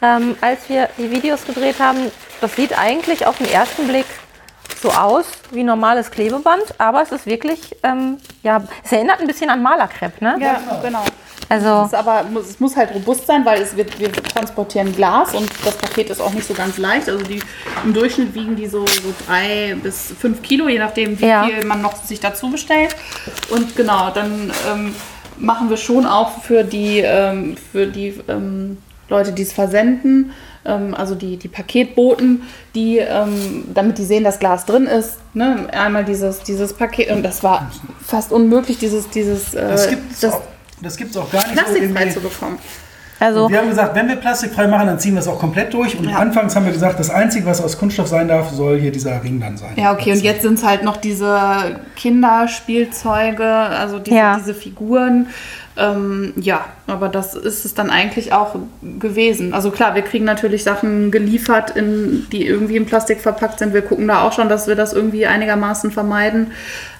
Ähm, 0.00 0.36
als 0.40 0.68
wir 0.68 0.88
die 0.96 1.10
Videos 1.10 1.44
gedreht 1.44 1.80
haben, 1.80 1.98
das 2.40 2.54
sieht 2.56 2.78
eigentlich 2.78 3.26
auf 3.26 3.36
den 3.38 3.50
ersten 3.50 3.86
Blick 3.88 4.06
so 4.80 4.90
aus 4.90 5.26
wie 5.50 5.62
normales 5.62 6.10
Klebeband, 6.10 6.62
aber 6.78 7.02
es 7.02 7.12
ist 7.12 7.26
wirklich, 7.26 7.76
ähm, 7.82 8.16
ja, 8.42 8.62
es 8.82 8.92
erinnert 8.92 9.20
ein 9.20 9.26
bisschen 9.26 9.50
an 9.50 9.62
Malerkrepp, 9.62 10.22
ne? 10.22 10.36
Ja, 10.40 10.60
genau. 10.82 11.04
Also, 11.50 11.82
Es, 11.82 11.88
ist 11.88 11.94
aber, 11.94 12.22
muss- 12.30 12.48
es 12.48 12.60
muss 12.60 12.76
halt 12.76 12.94
robust 12.94 13.26
sein, 13.26 13.44
weil 13.44 13.60
es 13.60 13.76
wird, 13.76 13.98
wir 13.98 14.12
transportieren 14.12 14.94
Glas 14.94 15.34
und 15.34 15.50
das 15.64 15.76
Paket 15.76 16.08
ist 16.08 16.20
auch 16.20 16.32
nicht 16.32 16.46
so 16.46 16.54
ganz 16.54 16.78
leicht. 16.78 17.08
Also 17.08 17.24
die, 17.24 17.40
im 17.84 17.92
Durchschnitt 17.92 18.34
wiegen 18.34 18.54
die 18.54 18.68
so, 18.68 18.86
so 18.86 19.12
drei 19.26 19.76
bis 19.82 20.12
fünf 20.18 20.42
Kilo, 20.42 20.68
je 20.68 20.78
nachdem, 20.78 21.20
wie 21.20 21.26
Ja. 21.26 21.44
viel 21.44 21.66
man 21.66 21.82
noch 21.82 21.96
sich 22.04 22.20
dazu 22.20 22.50
bestellt. 22.50 22.94
Und 23.50 23.74
genau, 23.74 24.10
dann 24.14 24.52
ähm, 24.72 24.94
machen 25.38 25.68
wir 25.70 25.76
schon 25.76 26.06
auch 26.06 26.40
für 26.42 26.62
die, 26.62 27.00
ähm, 27.00 27.56
für 27.72 27.86
die 27.88 28.14
ähm, 28.28 28.78
Leute, 29.08 29.32
die 29.32 29.42
es 29.42 29.52
versenden, 29.52 30.30
ähm, 30.64 30.94
also 30.94 31.16
die, 31.16 31.36
die 31.36 31.48
Paketboten, 31.48 32.42
die, 32.76 32.98
ähm, 32.98 33.64
damit 33.74 33.98
die 33.98 34.04
sehen, 34.04 34.22
dass 34.22 34.38
Glas 34.38 34.66
drin 34.66 34.86
ist, 34.86 35.14
ne? 35.34 35.66
einmal 35.72 36.04
dieses, 36.04 36.44
dieses 36.44 36.72
Paket, 36.74 37.10
und 37.10 37.24
das 37.24 37.42
war 37.42 37.68
fast 38.06 38.30
unmöglich, 38.30 38.78
dieses, 38.78 39.10
dieses 39.10 39.50
das 39.50 39.86
äh, 39.86 39.90
gibt 39.90 40.12
es 40.12 40.20
das 40.82 40.92
das 40.92 40.96
gibt's 40.96 41.16
auch 41.16 41.30
gar 41.30 41.38
nicht 41.46 41.48
so 41.48 41.62
plastikfrei 41.64 42.00
irgendwie. 42.00 42.14
zu 42.14 42.20
bekommen. 42.20 42.58
also 43.18 43.48
Wir 43.50 43.58
haben 43.58 43.68
gesagt, 43.68 43.94
wenn 43.94 44.08
wir 44.08 44.16
plastikfrei 44.16 44.66
machen, 44.66 44.86
dann 44.86 44.98
ziehen 44.98 45.12
wir 45.14 45.20
es 45.20 45.28
auch 45.28 45.38
komplett 45.38 45.72
durch. 45.74 45.96
Und 45.98 46.08
Ja. 46.08 46.16
anfangs 46.18 46.56
haben 46.56 46.64
wir 46.66 46.72
gesagt, 46.72 46.98
das 46.98 47.10
Einzige, 47.10 47.44
was 47.46 47.62
aus 47.62 47.78
Kunststoff 47.78 48.08
sein 48.08 48.28
darf, 48.28 48.50
soll 48.50 48.78
hier 48.80 48.92
dieser 48.92 49.22
Ring 49.22 49.40
dann 49.40 49.56
sein. 49.56 49.72
Ja, 49.76 49.92
okay, 49.92 50.12
und 50.12 50.22
jetzt 50.22 50.42
sind 50.42 50.54
es 50.54 50.64
halt 50.64 50.82
noch 50.82 50.96
diese 50.96 51.80
Kinderspielzeuge, 51.96 53.44
also 53.44 53.98
diese, 53.98 54.16
Ja. 54.16 54.36
diese 54.38 54.54
Figuren. 54.54 55.26
Ähm, 55.76 56.32
ja, 56.36 56.64
aber 56.90 57.08
das 57.08 57.34
ist 57.34 57.64
es 57.64 57.74
dann 57.74 57.90
eigentlich 57.90 58.32
auch 58.32 58.56
gewesen. 59.00 59.54
Also 59.54 59.70
klar, 59.70 59.94
wir 59.94 60.02
kriegen 60.02 60.24
natürlich 60.24 60.64
Sachen 60.64 61.10
geliefert, 61.10 61.76
in, 61.76 62.26
die 62.30 62.46
irgendwie 62.46 62.76
in 62.76 62.86
Plastik 62.86 63.20
verpackt 63.20 63.58
sind. 63.58 63.74
Wir 63.74 63.82
gucken 63.82 64.08
da 64.08 64.22
auch 64.22 64.32
schon, 64.32 64.48
dass 64.48 64.66
wir 64.66 64.76
das 64.76 64.92
irgendwie 64.92 65.26
einigermaßen 65.26 65.90
vermeiden. 65.90 66.52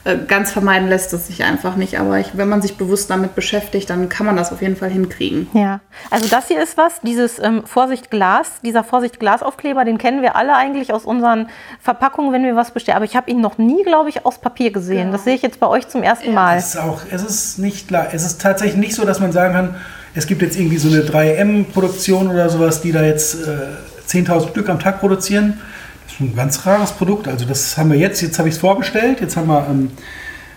Äh, 0.05 0.17
ganz 0.27 0.51
vermeiden 0.51 0.89
lässt 0.89 1.13
es 1.13 1.27
sich 1.27 1.45
einfach 1.45 1.77
nicht. 1.77 2.01
Aber 2.01 2.19
ich, 2.19 2.37
wenn 2.37 2.49
man 2.49 2.63
sich 2.63 2.79
bewusst 2.79 3.11
damit 3.11 3.35
beschäftigt, 3.35 3.91
dann 3.91 4.09
kann 4.09 4.25
man 4.25 4.37
das 4.37 4.51
auf 4.51 4.63
jeden 4.63 4.77
Fall 4.77 4.89
hinkriegen. 4.89 5.49
Ja, 5.53 5.81
also 6.11 6.27
das 6.29 6.49
hier 6.49 6.63
ist 6.63 6.79
was, 6.79 7.01
dieses 7.03 7.39
ähm, 7.39 7.65
Vorsicht 7.67 8.11
Glas, 8.11 8.61
dieser 8.65 8.83
Vorsicht 8.83 9.21
Glasaufkleber, 9.21 9.85
den 9.85 9.99
kennen 9.99 10.23
wir 10.23 10.37
alle 10.37 10.57
eigentlich 10.57 10.95
aus 10.95 11.05
unseren 11.05 11.49
Verpackungen, 11.81 12.33
wenn 12.33 12.45
wir 12.45 12.57
was 12.57 12.71
bestellen. 12.71 12.97
Aber 12.97 13.05
ich 13.05 13.15
habe 13.15 13.31
ihn 13.31 13.43
noch 13.43 13.59
nie, 13.59 13.83
glaube 13.83 14.09
ich, 14.09 14.25
aus 14.25 14.39
Papier 14.39 14.71
gesehen. 14.71 15.13
Das 15.13 15.25
sehe 15.25 15.35
ich 15.35 15.43
jetzt 15.43 15.61
bei 15.61 15.67
euch 15.67 15.87
zum 15.89 16.03
ersten 16.03 16.33
Mal. 16.33 16.57
Es 16.57 16.75
ist 16.75 16.81
auch, 16.81 17.03
es 17.11 17.23
ist 17.23 17.59
nicht 17.59 17.89
klar. 17.89 18.09
Es 18.13 18.25
ist 18.25 18.41
tatsächlich 18.41 18.77
nicht 18.77 18.95
so, 18.95 19.05
dass 19.05 19.21
man 19.21 19.33
sagen 19.33 19.53
kann, 19.53 19.75
es 20.15 20.27
gibt 20.27 20.43
jetzt 20.43 20.59
irgendwie 20.59 20.79
so 20.79 20.89
eine 20.89 21.03
3M-Produktion 21.03 22.29
oder 22.29 22.49
sowas, 22.49 22.81
die 22.81 22.93
da 22.93 23.03
jetzt 23.03 23.37
äh, 23.47 24.09
10.000 24.09 24.49
Stück 24.51 24.69
am 24.69 24.79
Tag 24.81 25.01
produzieren. 25.01 25.61
Das 26.07 26.15
ist 26.15 26.21
ein 26.21 26.35
ganz 26.37 26.67
rares 26.67 26.93
Produkt. 26.93 27.29
Also 27.29 27.45
das 27.45 27.77
haben 27.79 27.91
wir 27.93 27.99
jetzt. 27.99 28.21
Jetzt 28.21 28.39
habe 28.39 28.49
ich 28.49 28.57
es 28.57 28.61
vorbestellt. 28.61 29.21
Jetzt 29.21 29.37
haben 29.37 29.47
wir 29.49 29.67
ähm, 29.71 29.91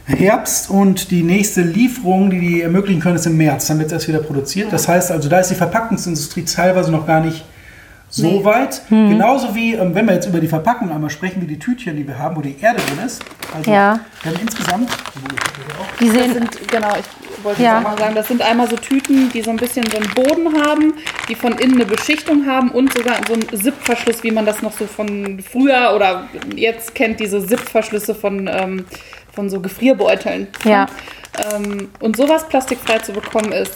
Herbst 0.05 0.69
und 0.69 1.11
die 1.11 1.23
nächste 1.23 1.61
Lieferung, 1.61 2.29
die 2.29 2.39
die 2.39 2.61
ermöglichen 2.61 3.01
können, 3.01 3.15
ist 3.15 3.25
im 3.27 3.37
März. 3.37 3.67
Dann 3.67 3.77
wird 3.79 3.87
es 3.87 3.93
erst 3.93 4.07
wieder 4.07 4.19
produziert. 4.19 4.73
Das 4.73 4.87
heißt 4.87 5.11
also, 5.11 5.29
da 5.29 5.39
ist 5.39 5.49
die 5.51 5.55
Verpackungsindustrie 5.55 6.43
teilweise 6.43 6.91
noch 6.91 7.05
gar 7.07 7.21
nicht 7.21 7.45
so 8.09 8.27
Nee. 8.27 8.43
weit. 8.45 8.81
Genauso 8.89 9.55
wie, 9.55 9.73
ähm, 9.75 9.95
wenn 9.95 10.05
wir 10.05 10.13
jetzt 10.13 10.27
über 10.27 10.39
die 10.39 10.47
Verpackung 10.47 10.91
einmal 10.91 11.09
sprechen, 11.09 11.41
wie 11.41 11.47
die 11.47 11.57
Tütchen, 11.57 11.95
die 11.95 12.05
wir 12.07 12.17
haben, 12.19 12.35
wo 12.35 12.41
die 12.41 12.55
Erde 12.61 12.79
drin 12.79 13.05
ist. 13.05 13.23
Also 13.55 13.71
Ja. 13.71 13.99
wir 14.23 14.31
haben 14.31 14.39
insgesamt, 14.41 14.89
Die 15.99 16.09
sehen, 16.09 16.33
sind, 16.33 16.67
genau, 16.69 16.89
ich 16.99 17.22
wollte 17.43 17.63
Ja. 17.63 17.79
auch 17.79 17.83
mal 17.83 17.97
sagen, 17.97 18.15
das 18.15 18.27
sind 18.27 18.41
einmal 18.41 18.69
so 18.69 18.75
Tüten, 18.75 19.29
die 19.31 19.41
so 19.41 19.49
ein 19.51 19.57
bisschen 19.57 19.85
so 19.89 19.97
einen 19.97 20.09
Boden 20.13 20.61
haben, 20.65 20.93
die 21.29 21.35
von 21.35 21.53
innen 21.57 21.75
eine 21.75 21.85
Beschichtung 21.85 22.45
haben 22.47 22.69
und 22.71 22.93
sogar 22.93 23.15
so 23.27 23.33
einen 23.33 23.47
Zip-Verschluss, 23.49 24.23
wie 24.23 24.31
man 24.31 24.45
das 24.45 24.61
noch 24.61 24.73
so 24.73 24.85
von 24.85 25.41
früher 25.41 25.93
oder 25.95 26.27
jetzt 26.55 26.95
kennt, 26.95 27.19
diese 27.19 27.45
Zip-Verschlüsse 27.45 28.15
von, 28.15 28.49
ähm, 28.51 28.85
von 29.33 29.49
so 29.49 29.59
Gefrierbeuteln. 29.59 30.47
Ja. 30.63 30.87
Ähm, 31.53 31.89
und 31.99 32.15
sowas 32.15 32.47
plastikfrei 32.47 32.99
zu 32.99 33.11
bekommen, 33.13 33.51
ist 33.51 33.75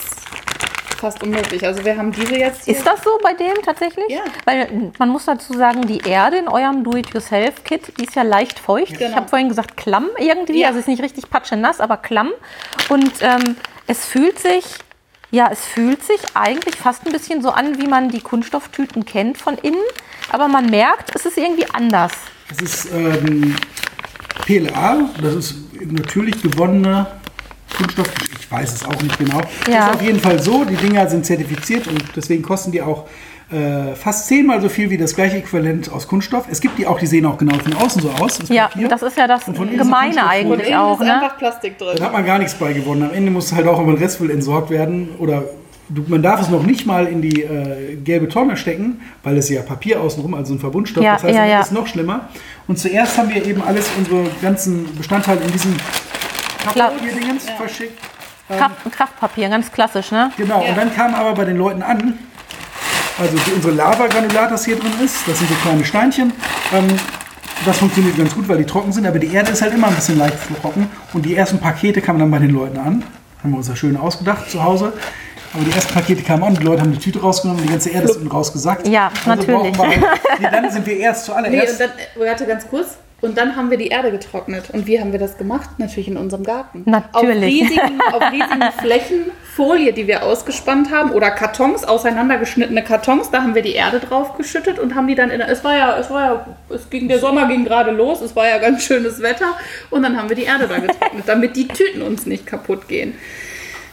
fast 0.97 1.21
unmöglich. 1.23 1.65
Also 1.65 1.83
wir 1.85 1.97
haben 1.97 2.11
diese 2.11 2.35
jetzt 2.37 2.65
hier. 2.65 2.75
Ist 2.75 2.85
das 2.85 3.03
so 3.03 3.11
bei 3.23 3.33
dem 3.33 3.53
tatsächlich? 3.63 4.05
Ja. 4.09 4.21
Weil 4.45 4.91
man 4.99 5.09
muss 5.09 5.25
dazu 5.25 5.53
sagen, 5.53 5.87
die 5.87 5.99
Erde 6.07 6.37
in 6.37 6.47
eurem 6.47 6.83
Do-it-yourself-Kit, 6.83 7.93
die 7.99 8.05
ist 8.05 8.15
ja 8.15 8.23
leicht 8.23 8.59
feucht. 8.59 8.91
Ich 8.93 8.99
Genau. 8.99 9.15
habe 9.15 9.27
vorhin 9.27 9.49
gesagt 9.49 9.77
klamm 9.77 10.09
irgendwie, 10.17 10.61
Ja. 10.61 10.67
also 10.67 10.79
ist 10.79 10.87
nicht 10.87 11.01
richtig 11.01 11.29
patschenass, 11.29 11.79
aber 11.79 11.97
klamm. 11.97 12.31
Und 12.89 13.11
ähm, 13.21 13.55
es 13.87 14.05
fühlt 14.05 14.39
sich, 14.39 14.65
ja, 15.31 15.49
es 15.51 15.61
fühlt 15.65 16.03
sich 16.03 16.19
eigentlich 16.33 16.75
fast 16.75 17.05
ein 17.05 17.11
bisschen 17.11 17.41
so 17.41 17.49
an, 17.49 17.81
wie 17.81 17.87
man 17.87 18.09
die 18.09 18.21
Kunststofftüten 18.21 19.05
kennt 19.05 19.37
von 19.37 19.57
innen. 19.57 19.79
Aber 20.31 20.47
man 20.47 20.65
merkt, 20.67 21.15
es 21.15 21.25
ist 21.25 21.37
irgendwie 21.37 21.65
anders. 21.73 22.11
Es 22.49 22.61
ist 22.61 22.91
ähm, 22.93 23.55
PLA, 24.45 25.09
das 25.21 25.33
ist 25.35 25.55
natürlich 25.85 26.41
gewonnener 26.41 27.19
Kunststoff. 27.75 28.07
Ich 28.49 28.51
weiß 28.51 28.73
es 28.75 28.85
auch 28.85 29.01
nicht 29.01 29.17
genau. 29.19 29.41
Ja. 29.69 29.89
Ist 29.89 29.95
auf 29.95 30.01
jeden 30.01 30.19
Fall 30.19 30.41
so. 30.41 30.63
Die 30.63 30.75
Dinger 30.75 31.07
sind 31.09 31.25
zertifiziert 31.25 31.85
und 31.87 32.01
deswegen 32.15 32.41
kosten 32.43 32.71
die 32.71 32.81
auch 32.81 33.05
äh, 33.51 33.93
fast 33.95 34.27
zehnmal 34.27 34.61
so 34.61 34.69
viel 34.69 34.89
wie 34.89 34.97
das 34.97 35.15
gleiche 35.15 35.37
Äquivalent 35.37 35.91
aus 35.91 36.07
Kunststoff. 36.07 36.45
Es 36.49 36.61
gibt 36.61 36.77
die 36.77 36.87
auch, 36.87 36.97
die 36.99 37.07
sehen 37.07 37.25
auch 37.25 37.37
genau 37.37 37.57
von 37.57 37.73
außen 37.73 38.01
so 38.01 38.09
aus. 38.09 38.37
das 38.37 38.49
Ja, 38.49 38.67
Papier. 38.67 38.87
das 38.87 39.01
ist 39.01 39.17
ja 39.17 39.27
das 39.27 39.43
Gemeine 39.45 40.27
eigentlich 40.27 40.73
auch. 40.75 40.99
ist 40.99 41.05
Ne? 41.07 41.13
einfach 41.15 41.37
Plastik 41.37 41.77
drin. 41.77 41.95
Da 41.97 42.05
hat 42.05 42.13
man 42.13 42.25
gar 42.25 42.39
nichts 42.39 42.53
bei 42.55 42.71
gewonnen. 42.73 43.03
Am 43.03 43.13
Ende 43.13 43.31
muss 43.31 43.51
halt 43.53 43.67
auch 43.67 43.79
immer 43.81 43.91
ein 43.93 43.97
Restmüll 43.97 44.31
entsorgt 44.31 44.69
werden 44.69 45.09
oder 45.19 45.43
man 46.07 46.21
darf 46.21 46.41
es 46.41 46.49
noch 46.49 46.63
nicht 46.63 46.85
mal 46.85 47.05
in 47.07 47.21
die 47.21 47.43
äh, 47.43 47.95
gelbe 47.95 48.27
Tonne 48.29 48.55
stecken, 48.57 49.01
weil 49.23 49.37
es 49.37 49.49
ja 49.49 49.61
Papier 49.61 50.01
außenrum, 50.01 50.33
also 50.33 50.53
ein 50.53 50.59
Verbundstoff, 50.59 51.03
Ja, 51.03 51.13
das 51.13 51.23
heißt, 51.23 51.35
ja, 51.35 51.45
ja. 51.45 51.61
ist 51.61 51.71
noch 51.71 51.87
schlimmer. 51.87 52.27
Und 52.67 52.77
zuerst 52.79 53.17
haben 53.17 53.33
wir 53.33 53.45
eben 53.45 53.61
alles, 53.61 53.89
unsere 53.97 54.23
ganzen 54.41 54.93
Bestandteile 54.97 55.41
in 55.41 55.51
diesem 55.51 55.75
Klar. 56.73 56.91
Papierdiengens 56.91 57.45
verschickt. 57.57 57.97
Kraft, 58.47 58.75
Kraftpapier, 58.91 59.49
ganz 59.49 59.71
klassisch, 59.71 60.11
ne? 60.11 60.31
Genau, 60.37 60.63
Ja. 60.63 60.69
und 60.69 60.77
dann 60.77 60.93
kam 60.95 61.13
aber 61.15 61.33
bei 61.33 61.45
den 61.45 61.57
Leuten 61.57 61.81
an, 61.83 62.17
also 63.19 63.37
die, 63.37 63.51
unsere 63.53 63.73
Lava-Granulat, 63.73 64.51
das 64.51 64.65
hier 64.65 64.77
drin 64.77 64.91
ist, 65.03 65.27
das 65.27 65.39
sind 65.39 65.49
so 65.49 65.55
kleine 65.55 65.83
Steinchen. 65.83 66.31
Ähm, 66.73 66.87
das 67.65 67.79
funktioniert 67.79 68.15
ganz 68.17 68.33
gut, 68.35 68.47
weil 68.47 68.57
die 68.59 68.65
trocken 68.65 68.91
sind, 68.91 69.07
aber 69.07 69.17
die 69.19 69.33
Erde 69.33 69.51
ist 69.51 69.61
halt 69.61 69.73
immer 69.73 69.87
ein 69.87 69.95
bisschen 69.95 70.17
leicht 70.19 70.37
trocken. 70.61 70.89
Und 71.13 71.23
die 71.25 71.35
ersten 71.35 71.57
Pakete 71.59 72.01
kamen 72.01 72.19
dann 72.19 72.29
bei 72.31 72.37
den 72.39 72.51
Leuten 72.51 72.77
an. 72.77 73.03
Haben 73.41 73.51
wir 73.51 73.57
uns 73.57 73.67
ja 73.67 73.75
schön 73.75 73.97
ausgedacht 73.97 74.49
zu 74.49 74.63
Hause. 74.63 74.93
Aber 75.53 75.63
die 75.63 75.71
ersten 75.71 75.93
Pakete 75.93 76.21
kamen 76.21 76.43
an, 76.43 76.53
die 76.55 76.63
Leute 76.63 76.81
haben 76.81 76.91
die 76.91 76.99
Tüte 76.99 77.19
rausgenommen, 77.19 77.63
die 77.63 77.69
ganze 77.69 77.89
Erde 77.89 78.05
ist 78.09 78.17
unten 78.17 78.27
rausgesackt. 78.27 78.87
Ja, 78.87 79.09
natürlich. 79.25 79.71
brauchen 79.73 79.91
Wir, 79.91 79.97
nee, 80.39 80.47
dann 80.51 80.69
sind 80.71 80.85
wir 80.85 80.97
erst 80.97 81.21
Nee, 81.21 81.33
zuallererst. 81.33 81.71
und 81.73 81.79
dann, 81.79 81.89
warte 82.27 82.45
ganz 82.45 82.67
kurz. 82.69 82.97
Und 83.19 83.37
dann 83.37 83.55
haben 83.55 83.71
wir 83.71 83.77
die 83.77 83.87
Erde 83.87 84.11
getrocknet. 84.11 84.69
Und 84.71 84.85
wie 84.85 84.99
haben 84.99 85.11
wir 85.11 85.19
das 85.19 85.37
gemacht? 85.37 85.69
Natürlich 85.79 86.07
in 86.07 86.17
unserem 86.17 86.43
Garten. 86.43 86.83
Natürlich. 86.85 87.63
Auf 87.63 87.71
riesigen, 87.71 88.01
auf 88.13 88.31
riesigen 88.31 88.71
Flächen 88.79 89.31
Folie, 89.55 89.91
die 89.91 90.05
wir 90.05 90.21
ausgespannt 90.21 90.91
haben, 90.91 91.11
oder 91.13 91.31
Kartons, 91.31 91.83
auseinandergeschnittene 91.83 92.83
Kartons, 92.83 93.31
da 93.31 93.41
haben 93.41 93.55
wir 93.55 93.63
die 93.63 93.73
Erde 93.73 93.99
drauf 93.99 94.37
geschüttet 94.37 94.77
und 94.77 94.93
haben 94.93 95.07
die 95.07 95.15
dann 95.15 95.31
in 95.31 95.39
der, 95.39 95.49
es 95.49 95.63
war 95.63 95.75
ja, 95.75 95.97
es 95.97 96.11
war 96.11 96.25
ja, 96.25 96.45
es 96.69 96.91
ging, 96.91 97.07
der 97.07 97.17
Sommer 97.17 97.47
ging 97.47 97.65
gerade 97.65 97.89
los, 97.89 98.21
es 98.21 98.35
war 98.35 98.47
ja 98.47 98.59
ganz 98.59 98.83
schönes 98.83 99.19
Wetter 99.19 99.55
und 99.89 100.03
dann 100.03 100.15
haben 100.15 100.29
wir 100.29 100.35
die 100.35 100.43
Erde 100.43 100.67
da 100.67 100.77
getrocknet, 100.77 101.23
damit 101.25 101.55
die 101.55 101.67
Tüten 101.67 102.03
uns 102.03 102.27
nicht 102.27 102.45
kaputt 102.45 102.87
gehen. 102.87 103.15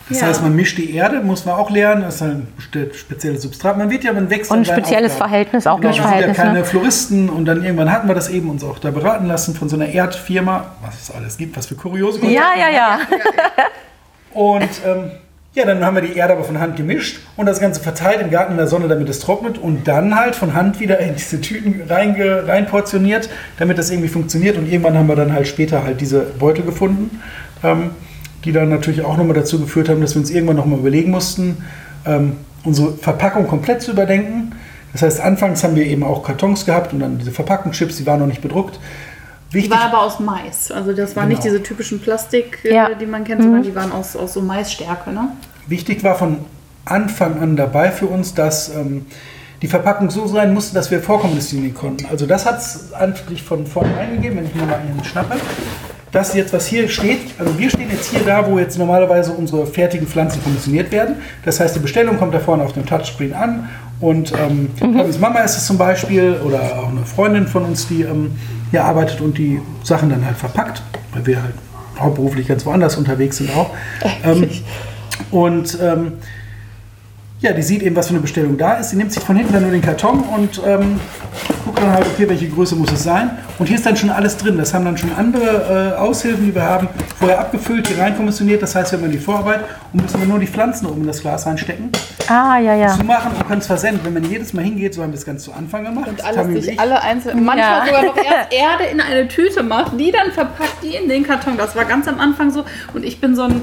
Das 0.08 0.20
ja. 0.20 0.26
heißt, 0.26 0.42
man 0.42 0.54
mischt 0.54 0.76
die 0.76 0.94
Erde, 0.94 1.20
muss 1.20 1.44
man 1.46 1.54
auch 1.54 1.70
lernen. 1.70 2.02
Das 2.02 2.16
ist 2.16 2.22
ein 2.22 2.46
spezielles 2.92 3.42
Substrat. 3.42 3.78
Man 3.78 3.88
wird 3.90 4.04
ja, 4.04 4.12
man 4.12 4.28
wächst 4.28 4.50
Und 4.50 4.58
ein 4.58 4.64
spezielles 4.66 5.12
Aufgaben. 5.12 5.30
Verhältnis, 5.30 5.66
auch 5.66 5.80
Genau, 5.80 5.88
wir 5.88 5.94
sind 5.94 6.02
ja 6.04 6.10
Mischverhältnis. 6.10 6.36
keine 6.36 6.58
Ne? 6.58 6.64
Floristen 6.64 7.28
und 7.30 7.44
dann 7.46 7.62
irgendwann 7.64 7.90
hatten 7.90 8.08
wir 8.08 8.14
das 8.14 8.28
eben 8.28 8.50
uns 8.50 8.62
auch 8.64 8.78
da 8.78 8.90
beraten 8.90 9.26
lassen 9.26 9.54
von 9.54 9.68
so 9.68 9.76
einer 9.76 9.86
Erdfirma, 9.88 10.66
was 10.82 11.00
es 11.02 11.10
alles 11.10 11.38
gibt, 11.38 11.56
was 11.56 11.66
für 11.66 11.74
kuriose 11.74 12.18
Ja, 12.26 12.50
Kontakte 12.52 12.60
ja, 12.60 12.70
ja. 12.70 12.98
Und 14.34 14.68
ähm, 14.86 15.10
ja, 15.54 15.64
dann 15.64 15.84
haben 15.84 15.94
wir 15.94 16.02
die 16.02 16.16
Erde 16.16 16.32
aber 16.32 16.42
von 16.42 16.58
Hand 16.58 16.74
gemischt 16.76 17.20
und 17.36 17.46
das 17.46 17.60
Ganze 17.60 17.80
verteilt 17.80 18.20
im 18.20 18.30
Garten 18.30 18.52
in 18.52 18.58
der 18.58 18.66
Sonne, 18.66 18.88
damit 18.88 19.08
es 19.08 19.20
trocknet 19.20 19.56
und 19.56 19.86
dann 19.86 20.16
halt 20.18 20.34
von 20.34 20.54
Hand 20.54 20.80
wieder 20.80 20.98
in 20.98 21.14
diese 21.14 21.40
Tüten 21.40 21.82
reinge, 21.88 22.48
reinportioniert, 22.48 23.28
damit 23.58 23.78
das 23.78 23.90
irgendwie 23.90 24.08
funktioniert. 24.08 24.58
Und 24.58 24.66
irgendwann 24.66 24.98
haben 24.98 25.06
wir 25.06 25.14
dann 25.14 25.32
halt 25.32 25.46
später 25.46 25.84
halt 25.84 26.00
diese 26.00 26.22
Beutel 26.22 26.64
gefunden, 26.64 27.22
ähm, 27.62 27.90
die 28.44 28.52
dann 28.52 28.68
natürlich 28.68 29.02
auch 29.02 29.16
nochmal 29.16 29.34
dazu 29.34 29.58
geführt 29.58 29.88
haben, 29.88 30.00
dass 30.00 30.14
wir 30.14 30.20
uns 30.20 30.30
irgendwann 30.30 30.56
nochmal 30.56 30.78
überlegen 30.78 31.10
mussten, 31.10 31.64
ähm, 32.06 32.36
unsere 32.64 32.92
Verpackung 32.92 33.46
komplett 33.46 33.82
zu 33.82 33.92
überdenken. 33.92 34.52
Das 34.92 35.02
heißt, 35.02 35.20
anfangs 35.20 35.64
haben 35.64 35.74
wir 35.74 35.86
eben 35.86 36.02
auch 36.04 36.22
Kartons 36.22 36.64
gehabt 36.66 36.92
und 36.92 37.00
dann 37.00 37.18
diese 37.18 37.32
Verpackungschips, 37.32 37.96
die 37.96 38.06
waren 38.06 38.20
noch 38.20 38.26
nicht 38.26 38.42
bedruckt. 38.42 38.78
Die 39.50 39.56
Wichtig, 39.56 39.72
war 39.72 39.82
aber 39.82 40.02
aus 40.02 40.20
Mais. 40.20 40.70
Also 40.70 40.92
das 40.92 41.16
waren 41.16 41.28
nicht 41.28 41.42
Genau. 41.42 41.54
diese 41.54 41.62
typischen 41.62 42.00
Plastik, 42.00 42.58
äh, 42.64 42.74
Ja. 42.74 42.94
die 42.94 43.06
man 43.06 43.24
kennt, 43.24 43.42
sondern 43.42 43.62
die 43.62 43.74
waren 43.74 43.92
aus, 43.92 44.16
aus 44.16 44.34
so 44.34 44.40
Maisstärke. 44.40 45.10
Ne? 45.12 45.28
Wichtig 45.66 46.02
war 46.04 46.16
von 46.16 46.38
Anfang 46.84 47.40
an 47.40 47.56
dabei 47.56 47.90
für 47.90 48.06
uns, 48.06 48.34
dass 48.34 48.68
ähm, 48.74 49.06
die 49.62 49.68
Verpackung 49.68 50.10
so 50.10 50.26
sein 50.26 50.52
musste, 50.52 50.74
dass 50.74 50.90
wir 50.90 51.00
vorkommunizieren 51.00 51.72
konnten. 51.72 52.06
Also 52.10 52.26
das 52.26 52.44
hat 52.46 52.58
es 52.58 52.92
eigentlich 52.92 53.42
von 53.42 53.66
vornherein 53.66 54.14
gegeben, 54.16 54.36
wenn 54.36 54.46
ich 54.46 54.54
mir 54.54 54.66
mal 54.66 54.74
einen 54.78 55.02
schnappe. 55.04 55.36
Das 56.14 56.32
jetzt, 56.32 56.52
was 56.52 56.68
hier 56.68 56.88
steht, 56.88 57.18
also 57.40 57.58
wir 57.58 57.68
stehen 57.68 57.90
jetzt 57.90 58.08
hier 58.12 58.20
da, 58.24 58.48
wo 58.48 58.56
jetzt 58.60 58.78
normalerweise 58.78 59.32
unsere 59.32 59.66
fertigen 59.66 60.06
Pflanzen 60.06 60.40
kommissioniert 60.44 60.92
werden. 60.92 61.16
Das 61.44 61.58
heißt, 61.58 61.74
die 61.74 61.80
Bestellung 61.80 62.18
kommt 62.18 62.32
da 62.32 62.38
vorne 62.38 62.62
auf 62.62 62.72
dem 62.72 62.86
Touchscreen 62.86 63.34
an 63.34 63.68
und 63.98 64.32
ähm, 64.32 64.70
Tommys 64.78 65.18
Mama 65.18 65.40
ist 65.40 65.56
es 65.56 65.66
zum 65.66 65.76
Beispiel 65.76 66.36
oder 66.46 66.78
auch 66.78 66.88
eine 66.88 67.04
Freundin 67.04 67.48
von 67.48 67.64
uns, 67.64 67.88
die 67.88 68.02
ähm, 68.02 68.30
hier 68.70 68.84
arbeitet 68.84 69.20
und 69.20 69.36
die 69.36 69.60
Sachen 69.82 70.08
dann 70.08 70.24
halt 70.24 70.36
verpackt, 70.36 70.82
weil 71.12 71.26
wir 71.26 71.42
halt 71.42 71.54
hauptberuflich 71.98 72.46
ganz 72.46 72.64
woanders 72.64 72.96
unterwegs 72.96 73.38
sind 73.38 73.50
auch. 73.50 73.70
Ähm, 74.22 74.48
und 75.32 75.76
ähm, 75.82 76.12
ja, 77.44 77.52
die 77.52 77.62
sieht 77.62 77.82
eben, 77.82 77.94
was 77.94 78.06
für 78.08 78.14
eine 78.14 78.20
Bestellung 78.20 78.56
da 78.56 78.74
ist. 78.74 78.90
Sie 78.90 78.96
nimmt 78.96 79.12
sich 79.12 79.22
von 79.22 79.36
hinten 79.36 79.52
dann 79.52 79.62
nur 79.62 79.70
den 79.70 79.82
Karton 79.82 80.20
und 80.34 80.60
ähm, 80.66 80.98
guckt 81.64 81.78
dann 81.80 81.92
halt, 81.92 82.06
okay, 82.06 82.28
welche 82.28 82.48
Größe 82.48 82.74
muss 82.74 82.90
es 82.90 83.02
sein. 83.04 83.30
Und 83.58 83.66
hier 83.66 83.76
ist 83.76 83.84
dann 83.86 83.96
schon 83.96 84.10
alles 84.10 84.36
drin. 84.36 84.56
Das 84.56 84.72
haben 84.74 84.84
dann 84.84 84.96
schon 84.96 85.12
andere 85.14 85.94
äh, 85.96 85.98
Aushilfen, 86.00 86.46
die 86.46 86.54
wir 86.54 86.62
haben, 86.62 86.88
vorher 87.18 87.38
abgefüllt, 87.40 87.86
hier 87.88 87.98
reinkommissioniert. 87.98 88.62
Das 88.62 88.74
heißt, 88.74 88.92
wir 88.92 88.98
haben 88.98 89.10
die 89.12 89.18
Vorarbeit 89.18 89.60
und 89.92 90.02
müssen 90.02 90.18
wir 90.20 90.26
nur 90.26 90.38
die 90.38 90.46
Pflanzen 90.46 90.86
oben 90.86 91.02
in 91.02 91.06
das 91.06 91.20
Glas 91.20 91.46
reinstecken, 91.46 91.90
Ah, 92.28 92.58
ja, 92.58 92.74
ja. 92.74 92.88
zu 92.96 93.04
machen 93.04 93.32
und 93.36 93.46
können 93.46 93.60
es 93.60 93.66
versenden. 93.66 94.00
Wenn 94.04 94.14
man 94.14 94.24
jedes 94.24 94.52
Mal 94.54 94.64
hingeht, 94.64 94.94
so 94.94 95.02
haben 95.02 95.12
wir 95.12 95.18
es 95.18 95.26
ganz 95.26 95.44
zu 95.44 95.52
Anfang 95.52 95.84
gemacht. 95.84 96.08
Und 96.08 96.24
alles 96.24 96.66
ich. 96.66 96.80
alle 96.80 97.02
einzeln, 97.02 97.44
manchmal 97.44 97.80
Ja. 97.80 97.86
sogar 97.86 98.04
noch 98.04 98.16
erst 98.24 98.52
Erde 98.52 98.84
in 98.90 99.00
eine 99.00 99.28
Tüte 99.28 99.62
macht, 99.62 99.92
die 100.00 100.10
dann 100.10 100.32
verpackt, 100.32 100.82
die 100.82 100.94
in 100.96 101.08
den 101.08 101.22
Karton. 101.24 101.56
Das 101.58 101.76
war 101.76 101.84
ganz 101.84 102.08
am 102.08 102.18
Anfang 102.18 102.50
so. 102.50 102.64
Und 102.94 103.04
ich 103.04 103.20
bin 103.20 103.36
so 103.36 103.42
ein, 103.42 103.62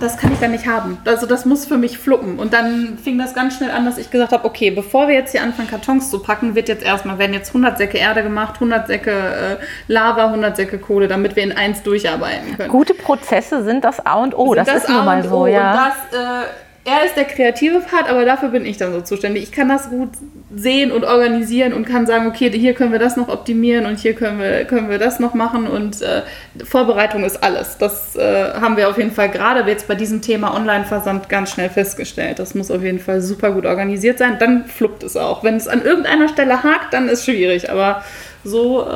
das 0.00 0.16
kann 0.16 0.32
ich 0.32 0.38
dann 0.38 0.52
nicht 0.52 0.66
haben. 0.66 0.98
Also 1.04 1.26
das 1.26 1.44
muss 1.44 1.66
für 1.66 1.76
mich 1.76 1.98
fluppen. 1.98 2.38
Und 2.38 2.52
dann 2.52 2.98
fing 3.02 3.18
das 3.18 3.34
ganz 3.34 3.56
schnell 3.56 3.70
an, 3.70 3.84
dass 3.84 3.98
ich 3.98 4.10
gesagt 4.10 4.32
habe, 4.32 4.44
okay, 4.44 4.70
bevor 4.70 5.08
wir 5.08 5.14
jetzt 5.14 5.32
hier 5.32 5.42
anfangen, 5.42 5.68
Kartons 5.68 6.10
zu 6.10 6.20
packen, 6.20 6.54
wird 6.54 6.68
jetzt 6.68 6.84
erstmal, 6.84 7.18
werden 7.18 7.34
jetzt 7.34 7.48
100 7.48 7.78
Säcke 7.78 7.98
Erde 7.98 8.22
gemacht, 8.22 8.54
100 8.54 8.86
Säcke 8.86 9.10
äh, 9.10 9.64
Lava, 9.88 10.26
100 10.26 10.56
Säcke 10.56 10.78
Kohle, 10.78 11.08
damit 11.08 11.36
wir 11.36 11.42
in 11.42 11.52
eins 11.52 11.82
durcharbeiten 11.82 12.56
können. 12.56 12.70
Gute 12.70 12.94
Prozesse 12.94 13.64
sind 13.64 13.84
das 13.84 14.04
A 14.04 14.14
und 14.14 14.36
O. 14.36 14.54
Sind 14.54 14.68
das, 14.68 14.82
ist 14.84 14.88
nun 14.88 14.98
A 14.98 15.04
mal 15.04 15.22
und 15.22 15.28
so, 15.28 15.36
O. 15.36 15.46
ja. 15.46 15.70
Und 15.70 15.92
das, 16.12 16.20
äh, 16.20 16.46
er 16.86 17.04
ist 17.04 17.16
der 17.16 17.24
kreative 17.24 17.80
Part, 17.80 18.08
aber 18.08 18.24
dafür 18.24 18.50
bin 18.50 18.64
ich 18.64 18.76
dann 18.76 18.92
so 18.92 19.00
zuständig. 19.00 19.42
Ich 19.42 19.50
kann 19.50 19.68
das 19.68 19.90
gut 19.90 20.10
sehen 20.54 20.92
und 20.92 21.04
organisieren 21.04 21.72
und 21.72 21.84
kann 21.84 22.06
sagen, 22.06 22.28
okay, 22.28 22.48
hier 22.52 22.74
können 22.74 22.92
wir 22.92 23.00
das 23.00 23.16
noch 23.16 23.28
optimieren 23.28 23.86
und 23.86 23.98
hier 23.98 24.14
können 24.14 24.38
wir, 24.38 24.64
können 24.66 24.88
wir 24.88 24.98
das 24.98 25.18
noch 25.18 25.34
machen 25.34 25.66
und 25.66 26.00
äh, 26.00 26.22
Vorbereitung 26.64 27.24
ist 27.24 27.42
alles. 27.42 27.76
Das 27.78 28.14
äh, 28.14 28.52
haben 28.54 28.76
wir 28.76 28.88
auf 28.88 28.98
jeden 28.98 29.10
Fall 29.10 29.28
gerade 29.30 29.68
jetzt 29.68 29.88
bei 29.88 29.96
diesem 29.96 30.22
Thema 30.22 30.54
Online-Versand 30.54 31.28
ganz 31.28 31.50
schnell 31.50 31.70
festgestellt. 31.70 32.38
Das 32.38 32.54
muss 32.54 32.70
auf 32.70 32.82
jeden 32.84 33.00
Fall 33.00 33.20
super 33.20 33.50
gut 33.50 33.66
organisiert 33.66 34.18
sein. 34.18 34.36
Dann 34.38 34.66
fluppt 34.66 35.02
es 35.02 35.16
auch. 35.16 35.42
Wenn 35.42 35.56
es 35.56 35.66
an 35.66 35.82
irgendeiner 35.82 36.28
Stelle 36.28 36.62
hakt, 36.62 36.94
dann 36.94 37.08
ist 37.08 37.24
schwierig, 37.24 37.68
aber 37.68 38.04
so 38.44 38.86
äh, 38.86 38.92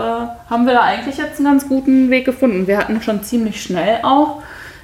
haben 0.48 0.64
wir 0.64 0.74
da 0.74 0.82
eigentlich 0.82 1.18
jetzt 1.18 1.38
einen 1.38 1.46
ganz 1.46 1.68
guten 1.68 2.08
Weg 2.08 2.24
gefunden. 2.24 2.68
Wir 2.68 2.78
hatten 2.78 3.02
schon 3.02 3.24
ziemlich 3.24 3.60
schnell 3.60 3.98
auch 4.04 4.40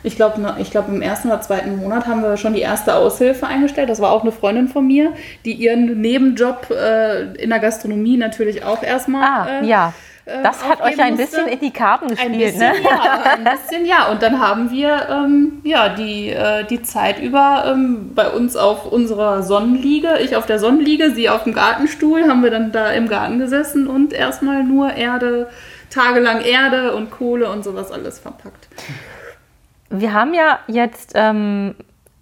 ich 0.06 0.14
glaube, 0.14 0.54
ich 0.58 0.70
glaub, 0.70 0.86
im 0.88 1.02
ersten 1.02 1.28
oder 1.28 1.40
zweiten 1.40 1.78
Monat 1.78 2.06
haben 2.06 2.22
wir 2.22 2.36
schon 2.36 2.54
die 2.54 2.60
erste 2.60 2.94
Aushilfe 2.94 3.46
eingestellt. 3.48 3.90
Das 3.90 4.00
war 4.00 4.12
auch 4.12 4.22
eine 4.22 4.30
Freundin 4.30 4.68
von 4.68 4.86
mir, 4.86 5.12
die 5.44 5.52
ihren 5.52 6.00
Nebenjob 6.00 6.70
äh, 6.70 7.32
in 7.34 7.50
der 7.50 7.58
Gastronomie 7.58 8.16
natürlich 8.16 8.64
auch 8.64 8.84
erstmal. 8.84 9.24
Ah, 9.24 9.60
äh, 9.60 9.66
ja. 9.66 9.92
Das 10.24 10.68
hat 10.68 10.80
euch 10.80 11.00
ein 11.00 11.14
musste. 11.14 11.26
bisschen 11.26 11.48
in 11.48 11.58
die 11.60 11.72
Karten 11.72 12.06
Ein 12.06 12.10
gespielt, 12.10 12.38
bisschen, 12.38 12.72
ne? 12.72 12.82
ja, 12.84 13.22
ein 13.34 13.44
bisschen, 13.44 13.84
ja. 13.84 14.08
Und 14.08 14.22
dann 14.22 14.40
haben 14.40 14.70
wir 14.70 15.08
ähm, 15.08 15.60
ja, 15.64 15.88
die, 15.88 16.30
äh, 16.30 16.64
die 16.64 16.82
Zeit 16.82 17.20
über 17.20 17.64
ähm, 17.66 18.12
bei 18.14 18.28
uns 18.28 18.56
auf 18.56 18.90
unserer 18.90 19.42
Sonnenliege, 19.42 20.18
ich 20.20 20.36
auf 20.36 20.46
der 20.46 20.60
Sonnenliege, 20.60 21.12
sie 21.12 21.28
auf 21.28 21.44
dem 21.44 21.52
Gartenstuhl, 21.52 22.28
haben 22.28 22.44
wir 22.44 22.50
dann 22.50 22.70
da 22.70 22.90
im 22.90 23.08
Garten 23.08 23.40
gesessen 23.40 23.88
und 23.88 24.12
erstmal 24.12 24.62
nur 24.62 24.94
Erde, 24.94 25.48
tagelang 25.90 26.42
Erde 26.42 26.94
und 26.94 27.10
Kohle 27.10 27.50
und 27.50 27.64
sowas 27.64 27.90
alles 27.90 28.20
verpackt. 28.20 28.68
Wir 29.90 30.12
haben 30.12 30.34
ja 30.34 30.60
jetzt 30.66 31.12
ähm, 31.14 31.74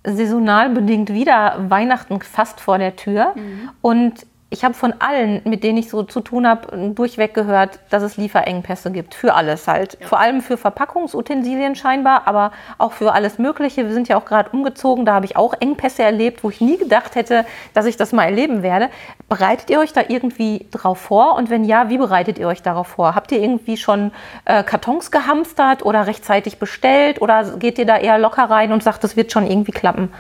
saisonal 0.04 0.70
bedingt 0.70 1.12
wieder 1.12 1.56
Weihnachten 1.68 2.20
fast 2.20 2.60
vor 2.60 2.78
der 2.78 2.96
Tür. 2.96 3.34
Und 3.80 4.26
ich 4.54 4.64
habe 4.64 4.74
von 4.74 4.94
allen, 5.00 5.42
mit 5.44 5.64
denen 5.64 5.78
ich 5.78 5.90
so 5.90 6.04
zu 6.04 6.20
tun 6.20 6.46
habe, 6.46 6.92
durchweg 6.94 7.34
gehört, 7.34 7.80
dass 7.90 8.04
es 8.04 8.16
Lieferengpässe 8.16 8.92
gibt. 8.92 9.14
Für 9.14 9.34
alles 9.34 9.66
halt. 9.66 9.98
Vor 10.02 10.20
allem 10.20 10.42
für 10.42 10.56
Verpackungsutensilien 10.56 11.74
scheinbar, 11.74 12.22
aber 12.26 12.52
auch 12.78 12.92
für 12.92 13.12
alles 13.12 13.38
Mögliche. 13.38 13.84
Wir 13.84 13.92
sind 13.92 14.06
ja 14.06 14.16
auch 14.16 14.24
gerade 14.24 14.50
umgezogen, 14.50 15.04
da 15.04 15.14
habe 15.14 15.26
ich 15.26 15.36
auch 15.36 15.54
Engpässe 15.58 16.04
erlebt, 16.04 16.44
wo 16.44 16.50
ich 16.50 16.60
nie 16.60 16.78
gedacht 16.78 17.16
hätte, 17.16 17.44
dass 17.74 17.86
ich 17.86 17.96
das 17.96 18.12
mal 18.12 18.26
erleben 18.26 18.62
werde. 18.62 18.90
Bereitet 19.28 19.70
ihr 19.70 19.80
euch 19.80 19.92
da 19.92 20.02
irgendwie 20.06 20.66
drauf 20.70 20.98
vor? 20.98 21.34
Und 21.34 21.50
wenn 21.50 21.64
ja, 21.64 21.88
wie 21.88 21.98
bereitet 21.98 22.38
ihr 22.38 22.46
euch 22.46 22.62
darauf 22.62 22.86
vor? 22.86 23.16
Habt 23.16 23.32
ihr 23.32 23.42
irgendwie 23.42 23.76
schon 23.76 24.12
äh, 24.44 24.62
Kartons 24.62 25.10
gehamstert 25.10 25.84
oder 25.84 26.06
rechtzeitig 26.06 26.60
bestellt? 26.60 27.20
Oder 27.20 27.56
geht 27.58 27.76
ihr 27.78 27.86
da 27.86 27.96
eher 27.96 28.18
locker 28.18 28.44
rein 28.44 28.70
und 28.70 28.84
sagt, 28.84 29.02
das 29.02 29.16
wird 29.16 29.32
schon 29.32 29.48
irgendwie 29.48 29.72
klappen? 29.72 30.12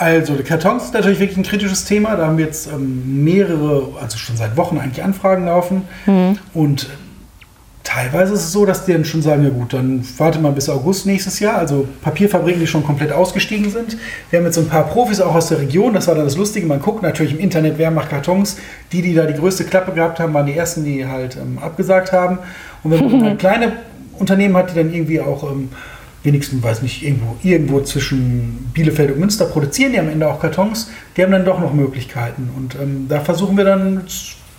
Also, 0.00 0.32
die 0.32 0.44
Kartons 0.44 0.84
sind 0.84 0.94
natürlich 0.94 1.20
wirklich 1.20 1.36
ein 1.36 1.42
kritisches 1.42 1.84
Thema. 1.84 2.16
Da 2.16 2.26
haben 2.26 2.38
wir 2.38 2.46
jetzt 2.46 2.68
ähm, 2.68 3.22
mehrere, 3.22 3.86
also 4.00 4.16
schon 4.16 4.34
seit 4.34 4.56
Wochen 4.56 4.78
eigentlich 4.78 5.04
Anfragen 5.04 5.44
laufen. 5.44 5.82
Und 6.54 6.84
äh, 6.84 6.86
teilweise 7.84 8.32
ist 8.32 8.44
es 8.44 8.52
so, 8.52 8.64
dass 8.64 8.86
die 8.86 8.94
dann 8.94 9.04
schon 9.04 9.20
sagen, 9.20 9.44
ja 9.44 9.50
gut, 9.50 9.74
dann 9.74 10.02
warte 10.16 10.38
mal 10.38 10.52
bis 10.52 10.70
August 10.70 11.04
nächstes 11.04 11.38
Jahr. 11.38 11.58
Also 11.58 11.86
Papierfabriken, 12.00 12.60
die 12.60 12.66
schon 12.66 12.82
komplett 12.82 13.12
ausgestiegen 13.12 13.70
sind. 13.70 13.98
Wir 14.30 14.38
haben 14.38 14.46
jetzt 14.46 14.54
so 14.54 14.62
ein 14.62 14.68
paar 14.68 14.86
Profis 14.86 15.20
auch 15.20 15.34
aus 15.34 15.48
der 15.48 15.58
Region. 15.58 15.92
Das 15.92 16.08
war 16.08 16.14
dann 16.14 16.24
das 16.24 16.38
Lustige. 16.38 16.66
Man 16.66 16.80
guckt 16.80 17.02
natürlich 17.02 17.34
im 17.34 17.38
Internet, 17.38 17.74
wer 17.76 17.90
macht 17.90 18.08
Kartons. 18.08 18.56
Die, 18.92 19.02
die 19.02 19.12
da 19.12 19.26
die 19.26 19.34
größte 19.34 19.64
Klappe 19.64 19.92
gehabt 19.92 20.18
haben, 20.18 20.32
waren 20.32 20.46
die 20.46 20.56
ersten, 20.56 20.82
die 20.82 21.06
halt 21.06 21.36
ähm, 21.36 21.58
abgesagt 21.58 22.10
haben. 22.12 22.38
Und 22.82 22.92
wenn 22.92 23.04
man 23.04 23.22
halt 23.26 23.38
kleine 23.38 23.72
Unternehmen 24.18 24.56
hat, 24.56 24.70
die 24.70 24.76
dann 24.76 24.94
irgendwie 24.94 25.20
auch 25.20 25.42
ähm, 25.42 25.68
wenigstens, 26.22 26.62
weiß 26.62 26.82
nicht, 26.82 27.02
irgendwo, 27.02 27.36
irgendwo 27.42 27.80
zwischen 27.80 28.70
Bielefeld 28.74 29.12
und 29.12 29.20
Münster 29.20 29.46
produzieren 29.46 29.92
die 29.92 29.98
am 29.98 30.08
Ende 30.08 30.28
auch 30.28 30.40
Kartons. 30.40 30.90
Die 31.16 31.22
haben 31.22 31.32
dann 31.32 31.44
doch 31.44 31.60
noch 31.60 31.72
Möglichkeiten. 31.72 32.50
Und 32.56 32.74
ähm, 32.74 33.06
da 33.08 33.20
versuchen 33.20 33.56
wir 33.56 33.64
dann 33.64 34.02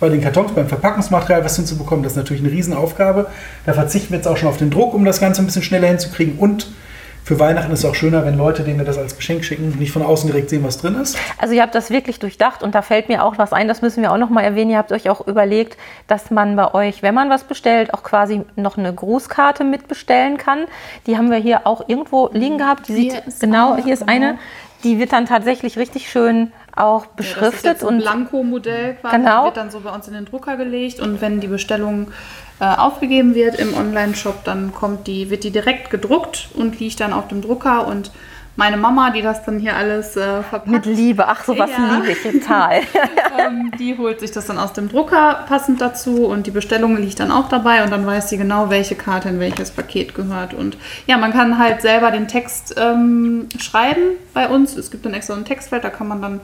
bei 0.00 0.08
den 0.08 0.20
Kartons, 0.20 0.52
beim 0.52 0.66
Verpackungsmaterial 0.66 1.44
was 1.44 1.54
hinzubekommen. 1.56 2.02
Das 2.02 2.12
ist 2.12 2.16
natürlich 2.16 2.42
eine 2.42 2.50
Riesenaufgabe. 2.50 3.28
Da 3.64 3.72
verzichten 3.72 4.10
wir 4.10 4.16
jetzt 4.16 4.26
auch 4.26 4.36
schon 4.36 4.48
auf 4.48 4.56
den 4.56 4.70
Druck, 4.70 4.94
um 4.94 5.04
das 5.04 5.20
Ganze 5.20 5.42
ein 5.42 5.46
bisschen 5.46 5.62
schneller 5.62 5.86
hinzukriegen. 5.86 6.38
Und 6.38 6.72
für 7.24 7.38
Weihnachten 7.38 7.70
ist 7.72 7.80
es 7.80 7.84
auch 7.84 7.94
schöner, 7.94 8.24
wenn 8.24 8.36
Leute, 8.36 8.64
denen 8.64 8.78
wir 8.78 8.84
das 8.84 8.98
als 8.98 9.16
Geschenk 9.16 9.44
schicken, 9.44 9.76
nicht 9.78 9.92
von 9.92 10.02
außen 10.02 10.28
direkt 10.28 10.50
sehen, 10.50 10.64
was 10.64 10.78
drin 10.78 10.96
ist. 10.96 11.16
Also 11.38 11.54
ihr 11.54 11.62
habt 11.62 11.74
das 11.74 11.90
wirklich 11.90 12.18
durchdacht 12.18 12.62
und 12.62 12.74
da 12.74 12.82
fällt 12.82 13.08
mir 13.08 13.24
auch 13.24 13.38
was 13.38 13.52
ein, 13.52 13.68
das 13.68 13.80
müssen 13.80 14.02
wir 14.02 14.12
auch 14.12 14.16
noch 14.18 14.30
mal 14.30 14.42
erwähnen. 14.42 14.70
Ihr 14.72 14.78
habt 14.78 14.90
euch 14.90 15.08
auch 15.08 15.26
überlegt, 15.26 15.76
dass 16.08 16.30
man 16.30 16.56
bei 16.56 16.74
euch, 16.74 17.02
wenn 17.02 17.14
man 17.14 17.30
was 17.30 17.44
bestellt, 17.44 17.94
auch 17.94 18.02
quasi 18.02 18.42
noch 18.56 18.76
eine 18.76 18.92
Grußkarte 18.92 19.62
mitbestellen 19.62 20.36
kann. 20.36 20.66
Die 21.06 21.16
haben 21.16 21.30
wir 21.30 21.38
hier 21.38 21.66
auch 21.66 21.88
irgendwo 21.88 22.28
liegen 22.32 22.58
gehabt. 22.58 22.88
Die 22.88 22.94
Hier 22.94 23.22
sieht, 23.26 23.40
genau, 23.40 23.76
hier 23.76 23.94
ist 23.94 24.00
genau. 24.00 24.12
eine. 24.12 24.38
Die 24.82 24.98
wird 24.98 25.12
dann 25.12 25.26
tatsächlich 25.26 25.78
richtig 25.78 26.10
schön 26.10 26.52
auch 26.76 27.02
Ja, 27.04 27.10
das 27.16 27.26
ist 27.26 27.34
beschriftet 27.34 27.82
ein 27.82 27.88
und 27.88 27.98
Blanko-Modell 27.98 28.94
quasi. 28.94 29.16
Genau. 29.16 29.44
Wird 29.44 29.56
dann 29.56 29.70
so 29.70 29.80
bei 29.80 29.90
uns 29.90 30.08
in 30.08 30.14
den 30.14 30.24
Drucker 30.24 30.56
gelegt 30.56 31.00
und 31.00 31.20
wenn 31.20 31.40
die 31.40 31.48
Bestellung 31.48 32.08
äh, 32.60 32.64
aufgegeben 32.64 33.34
wird 33.34 33.58
im 33.58 33.74
Online-Shop, 33.74 34.44
dann 34.44 34.72
kommt 34.72 35.06
die, 35.06 35.30
wird 35.30 35.44
die 35.44 35.50
direkt 35.50 35.90
gedruckt 35.90 36.48
und 36.54 36.78
liegt 36.80 37.00
dann 37.00 37.12
auf 37.12 37.28
dem 37.28 37.42
Drucker 37.42 37.86
und 37.86 38.10
meine 38.56 38.76
Mama, 38.76 39.10
die 39.10 39.22
das 39.22 39.44
dann 39.44 39.58
hier 39.58 39.76
alles 39.76 40.16
äh, 40.16 40.42
verpackt, 40.42 40.66
mit 40.66 40.84
Liebe. 40.86 41.26
Ach, 41.26 41.42
sowas 41.42 41.70
Ja. 41.70 41.96
liebe 41.96 42.12
ich 42.12 42.22
total. 42.22 42.80
ähm, 43.38 43.72
die 43.78 43.96
holt 43.96 44.20
sich 44.20 44.30
das 44.30 44.46
dann 44.46 44.58
aus 44.58 44.72
dem 44.72 44.88
Drucker 44.88 45.44
passend 45.48 45.80
dazu 45.80 46.26
und 46.26 46.46
die 46.46 46.50
Bestellung 46.50 46.96
liegt 46.96 47.20
dann 47.20 47.30
auch 47.30 47.48
dabei 47.48 47.82
und 47.82 47.90
dann 47.90 48.06
weiß 48.06 48.28
sie 48.28 48.36
genau, 48.36 48.68
welche 48.68 48.94
Karte 48.94 49.30
in 49.30 49.40
welches 49.40 49.70
Paket 49.70 50.14
gehört. 50.14 50.52
Und 50.52 50.76
ja, 51.06 51.16
man 51.16 51.32
kann 51.32 51.58
halt 51.58 51.80
selber 51.80 52.10
den 52.10 52.28
Text 52.28 52.74
ähm, 52.78 53.48
schreiben 53.58 54.16
bei 54.34 54.48
uns. 54.48 54.76
Es 54.76 54.90
gibt 54.90 55.06
dann 55.06 55.14
extra 55.14 55.34
ein 55.34 55.44
Textfeld, 55.44 55.84
da 55.84 55.90
kann 55.90 56.08
man 56.08 56.20
dann 56.20 56.40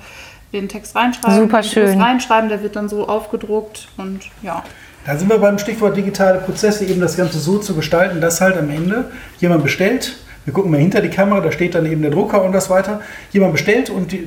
den 0.53 0.69
Text 0.69 0.97
reinschreiben. 0.97 1.41
Super 1.41 1.63
schön. 1.63 2.01
Reinschreiben, 2.01 2.49
der 2.49 2.63
wird 2.63 2.75
dann 2.77 2.89
so 2.89 3.07
aufgedruckt 3.07 3.89
und 3.99 4.23
ja. 4.43 4.63
Da 5.05 5.17
sind 5.17 5.31
wir 5.31 5.39
beim 5.39 5.59
Stichwort 5.59 5.97
digitale 5.97 6.39
Prozesse, 6.39 6.85
eben 6.85 7.01
das 7.01 7.17
Ganze 7.17 7.39
so 7.39 7.59
zu 7.59 7.75
gestalten, 7.75 8.21
dass 8.21 8.41
halt 8.41 8.57
am 8.57 8.69
Ende 8.71 9.11
jemand 9.39 9.63
bestellt, 9.63 10.17
wir 10.49 10.55
gucken 10.55 10.71
mal 10.71 10.81
hinter 10.81 11.03
die 11.03 11.11
Kamera, 11.11 11.41
da 11.43 11.53
steht 11.53 11.75
dann 11.75 11.85
eben 11.85 12.01
der 12.01 12.11
Drucker 12.11 12.43
und 12.43 12.53
das 12.53 12.71
weiter, 12.71 13.03
jemand 13.33 13.53
bestellt 13.53 13.91
und 13.91 14.13
die, 14.13 14.27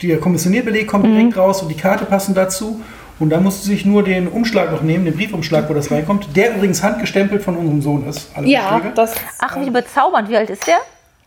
der 0.00 0.18
Kommissionierbeleg 0.18 0.86
kommt 0.86 1.06
Mhm. 1.06 1.16
direkt 1.16 1.36
raus 1.36 1.60
und 1.60 1.68
die 1.68 1.74
Karte 1.76 2.04
passen 2.04 2.34
dazu. 2.36 2.80
Und 3.18 3.30
dann 3.30 3.42
musst 3.42 3.64
du 3.64 3.68
sich 3.68 3.84
nur 3.84 4.04
den 4.04 4.28
Umschlag 4.28 4.70
noch 4.70 4.82
nehmen, 4.82 5.04
den 5.06 5.16
Briefumschlag, 5.16 5.68
wo 5.68 5.74
das 5.74 5.90
reinkommt, 5.90 6.36
der 6.36 6.54
übrigens 6.54 6.82
handgestempelt 6.84 7.42
von 7.42 7.56
unserem 7.56 7.82
Sohn 7.82 8.08
ist. 8.08 8.30
Alle 8.34 8.46
Ja, 8.46 8.76
Umschläge. 8.76 8.94
das 8.94 9.14
Ach, 9.40 9.56
wie 9.60 9.70
bezaubernd. 9.70 10.28
Wie 10.30 10.36
alt 10.36 10.48
ist 10.50 10.66
der? 10.68 10.76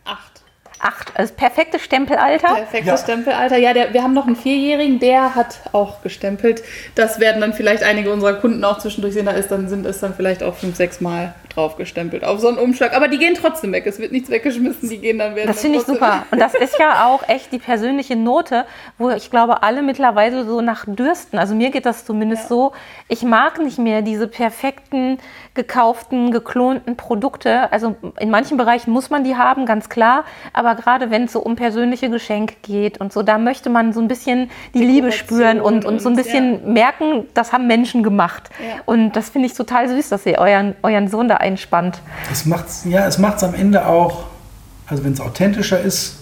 acht. 0.06 0.42
Acht. 0.80 1.12
Also 1.16 1.30
das 1.32 1.36
perfekte 1.36 1.78
Stempelalter. 1.78 2.48
Perfektes 2.54 2.86
Ja. 2.88 2.96
Stempelalter. 2.96 3.58
Ja, 3.58 3.74
der, 3.74 3.92
wir 3.92 4.02
haben 4.02 4.12
noch 4.14 4.26
einen 4.26 4.36
Vierjährigen, 4.36 4.98
der 5.00 5.34
hat 5.34 5.60
auch 5.72 6.02
gestempelt. 6.02 6.64
Das 6.94 7.20
werden 7.20 7.40
dann 7.42 7.52
vielleicht 7.52 7.82
einige 7.84 8.10
unserer 8.12 8.34
Kunden 8.34 8.64
auch 8.64 8.78
zwischendurch 8.78 9.12
sehen. 9.14 9.26
Da 9.26 9.32
ist 9.32 9.50
dann, 9.50 9.68
sind 9.68 9.84
es 9.86 10.00
dann 10.00 10.14
vielleicht 10.14 10.42
auch 10.42 10.54
fünf, 10.56 10.76
sechs 10.76 11.00
Mal 11.00 11.34
drauf 11.54 11.76
gestempelt 11.76 12.24
auf 12.24 12.40
so 12.40 12.48
einen 12.48 12.58
Umschlag. 12.58 12.96
Aber 12.96 13.08
die 13.08 13.18
gehen 13.18 13.34
trotzdem 13.34 13.72
weg. 13.72 13.86
Es 13.86 13.98
wird 13.98 14.12
nichts 14.12 14.30
weggeschmissen. 14.30 14.88
Die 14.88 14.98
gehen 14.98 15.18
dann 15.18 15.34
werden 15.34 15.48
Das 15.48 15.60
finde 15.60 15.78
ich 15.78 15.84
super. 15.84 16.24
Und 16.30 16.40
das 16.40 16.54
ist 16.54 16.78
ja 16.78 17.06
auch 17.06 17.28
echt 17.28 17.52
die 17.52 17.58
persönliche 17.58 18.16
Note, 18.16 18.64
wo 18.98 19.10
ich 19.10 19.30
glaube, 19.30 19.62
alle 19.62 19.82
mittlerweile 19.82 20.44
so 20.44 20.60
nach 20.60 20.84
dürsten. 20.86 21.38
Also 21.38 21.54
mir 21.54 21.70
geht 21.70 21.86
das 21.86 22.04
zumindest 22.04 22.48
so. 22.48 22.72
Ich 23.08 23.22
mag 23.22 23.58
nicht 23.60 23.78
mehr 23.78 24.02
diese 24.02 24.28
perfekten, 24.28 25.18
gekauften, 25.54 26.30
geklonten 26.30 26.96
Produkte. 26.96 27.72
Also 27.72 27.96
in 28.18 28.30
manchen 28.30 28.56
Bereichen 28.56 28.90
muss 28.90 29.10
man 29.10 29.24
die 29.24 29.36
haben, 29.36 29.66
ganz 29.66 29.88
klar. 29.88 30.24
Aber 30.52 30.74
gerade 30.74 31.10
wenn 31.10 31.24
es 31.24 31.32
so 31.32 31.40
um 31.40 31.56
persönliche 31.56 32.10
Geschenke 32.10 32.54
geht 32.62 33.00
und 33.00 33.12
so, 33.12 33.22
da 33.22 33.38
möchte 33.38 33.70
man 33.70 33.92
so 33.92 34.00
ein 34.00 34.08
bisschen 34.08 34.50
die 34.74 34.84
Liebe 34.84 35.12
spüren 35.12 35.60
und, 35.60 35.84
und 35.84 36.00
so 36.00 36.08
ein 36.08 36.12
und, 36.12 36.22
bisschen 36.22 36.72
merken, 36.72 37.26
das 37.34 37.52
haben 37.52 37.66
Menschen 37.66 38.02
gemacht. 38.02 38.50
Ja. 38.58 38.82
Und 38.86 39.12
das 39.12 39.30
finde 39.30 39.46
ich 39.46 39.54
total 39.54 39.88
süß, 39.88 40.08
dass 40.08 40.26
ihr 40.26 40.38
euren, 40.38 40.74
euren 40.82 41.08
Sohn 41.08 41.28
da 41.28 41.36
einspannt. 41.44 42.00
Es 42.32 42.46
macht's, 42.46 42.84
ja, 42.88 43.06
es 43.06 43.18
macht 43.18 43.36
es 43.36 43.44
am 43.44 43.54
Ende 43.54 43.86
auch, 43.86 44.24
also 44.86 45.04
wenn 45.04 45.12
es 45.12 45.20
authentischer 45.20 45.80
ist, 45.80 46.16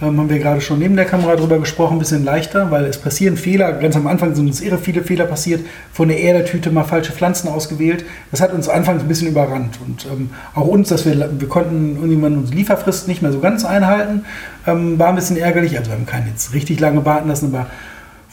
ähm, 0.00 0.18
haben 0.18 0.30
wir 0.30 0.38
gerade 0.38 0.60
schon 0.60 0.78
neben 0.78 0.94
der 0.94 1.06
Kamera 1.06 1.34
drüber 1.34 1.58
gesprochen, 1.58 1.96
ein 1.96 1.98
bisschen 1.98 2.24
leichter, 2.24 2.70
weil 2.70 2.84
es 2.84 2.98
passieren 2.98 3.36
Fehler. 3.36 3.72
Ganz 3.72 3.96
am 3.96 4.06
Anfang 4.06 4.34
sind 4.34 4.46
uns 4.46 4.60
irre 4.60 4.78
viele 4.78 5.02
Fehler 5.02 5.26
passiert. 5.26 5.64
Von 5.92 6.08
der 6.08 6.20
Erdetüte 6.20 6.70
mal 6.70 6.84
falsche 6.84 7.12
Pflanzen 7.12 7.48
ausgewählt. 7.48 8.04
Das 8.30 8.40
hat 8.40 8.52
uns 8.52 8.68
anfangs 8.68 9.02
ein 9.02 9.08
bisschen 9.08 9.28
überrannt. 9.28 9.78
Und 9.84 10.06
ähm, 10.06 10.30
auch 10.54 10.66
uns, 10.66 10.88
dass 10.88 11.04
wir, 11.04 11.40
wir 11.40 11.48
konnten 11.48 11.96
irgendwann 11.96 12.38
unsere 12.38 12.56
Lieferfrist 12.56 13.08
nicht 13.08 13.22
mehr 13.22 13.32
so 13.32 13.40
ganz 13.40 13.64
einhalten, 13.64 14.24
ähm, 14.66 14.98
war 14.98 15.08
ein 15.08 15.16
bisschen 15.16 15.36
ärgerlich. 15.36 15.76
Also 15.76 15.90
wir 15.90 15.96
haben 15.96 16.06
keinen 16.06 16.28
jetzt 16.28 16.54
richtig 16.54 16.78
lange 16.78 17.04
warten 17.04 17.28
lassen, 17.28 17.52
aber 17.52 17.66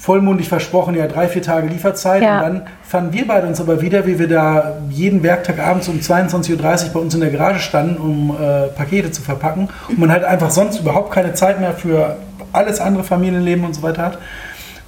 vollmundig 0.06 0.48
versprochen, 0.48 0.94
ja, 0.96 1.08
drei, 1.08 1.28
vier 1.28 1.42
Tage 1.42 1.68
Lieferzeit. 1.68 2.22
Ja. 2.22 2.36
Und 2.38 2.44
dann 2.44 2.62
fanden 2.84 3.12
wir 3.14 3.26
beide 3.28 3.48
uns 3.48 3.60
aber 3.60 3.82
wieder, 3.82 4.06
wie 4.06 4.20
wir 4.20 4.28
da 4.28 4.74
jeden 4.92 5.24
Werktag 5.24 5.58
abends 5.60 5.88
um 5.88 5.96
22.30 5.98 6.52
Uhr 6.88 6.94
bei 6.94 7.00
uns 7.00 7.16
in 7.16 7.22
der 7.22 7.32
Garage 7.32 7.60
standen, 7.60 7.98
um 7.98 8.30
äh, 8.40 8.68
Pakete 8.68 9.10
zu 9.10 9.24
verpacken. 9.24 9.68
Und 9.90 9.98
man 9.98 10.12
halt 10.12 10.24
einfach 10.24 10.52
sonst 10.52 10.80
überhaupt 10.80 11.12
keine 11.12 11.34
Zeit 11.34 11.60
mehr 11.60 11.74
für 11.74 12.18
alles 12.54 12.80
andere 12.80 13.04
Familienleben 13.04 13.66
und 13.66 13.74
so 13.74 13.82
weiter 13.82 14.04
hat. 14.04 14.20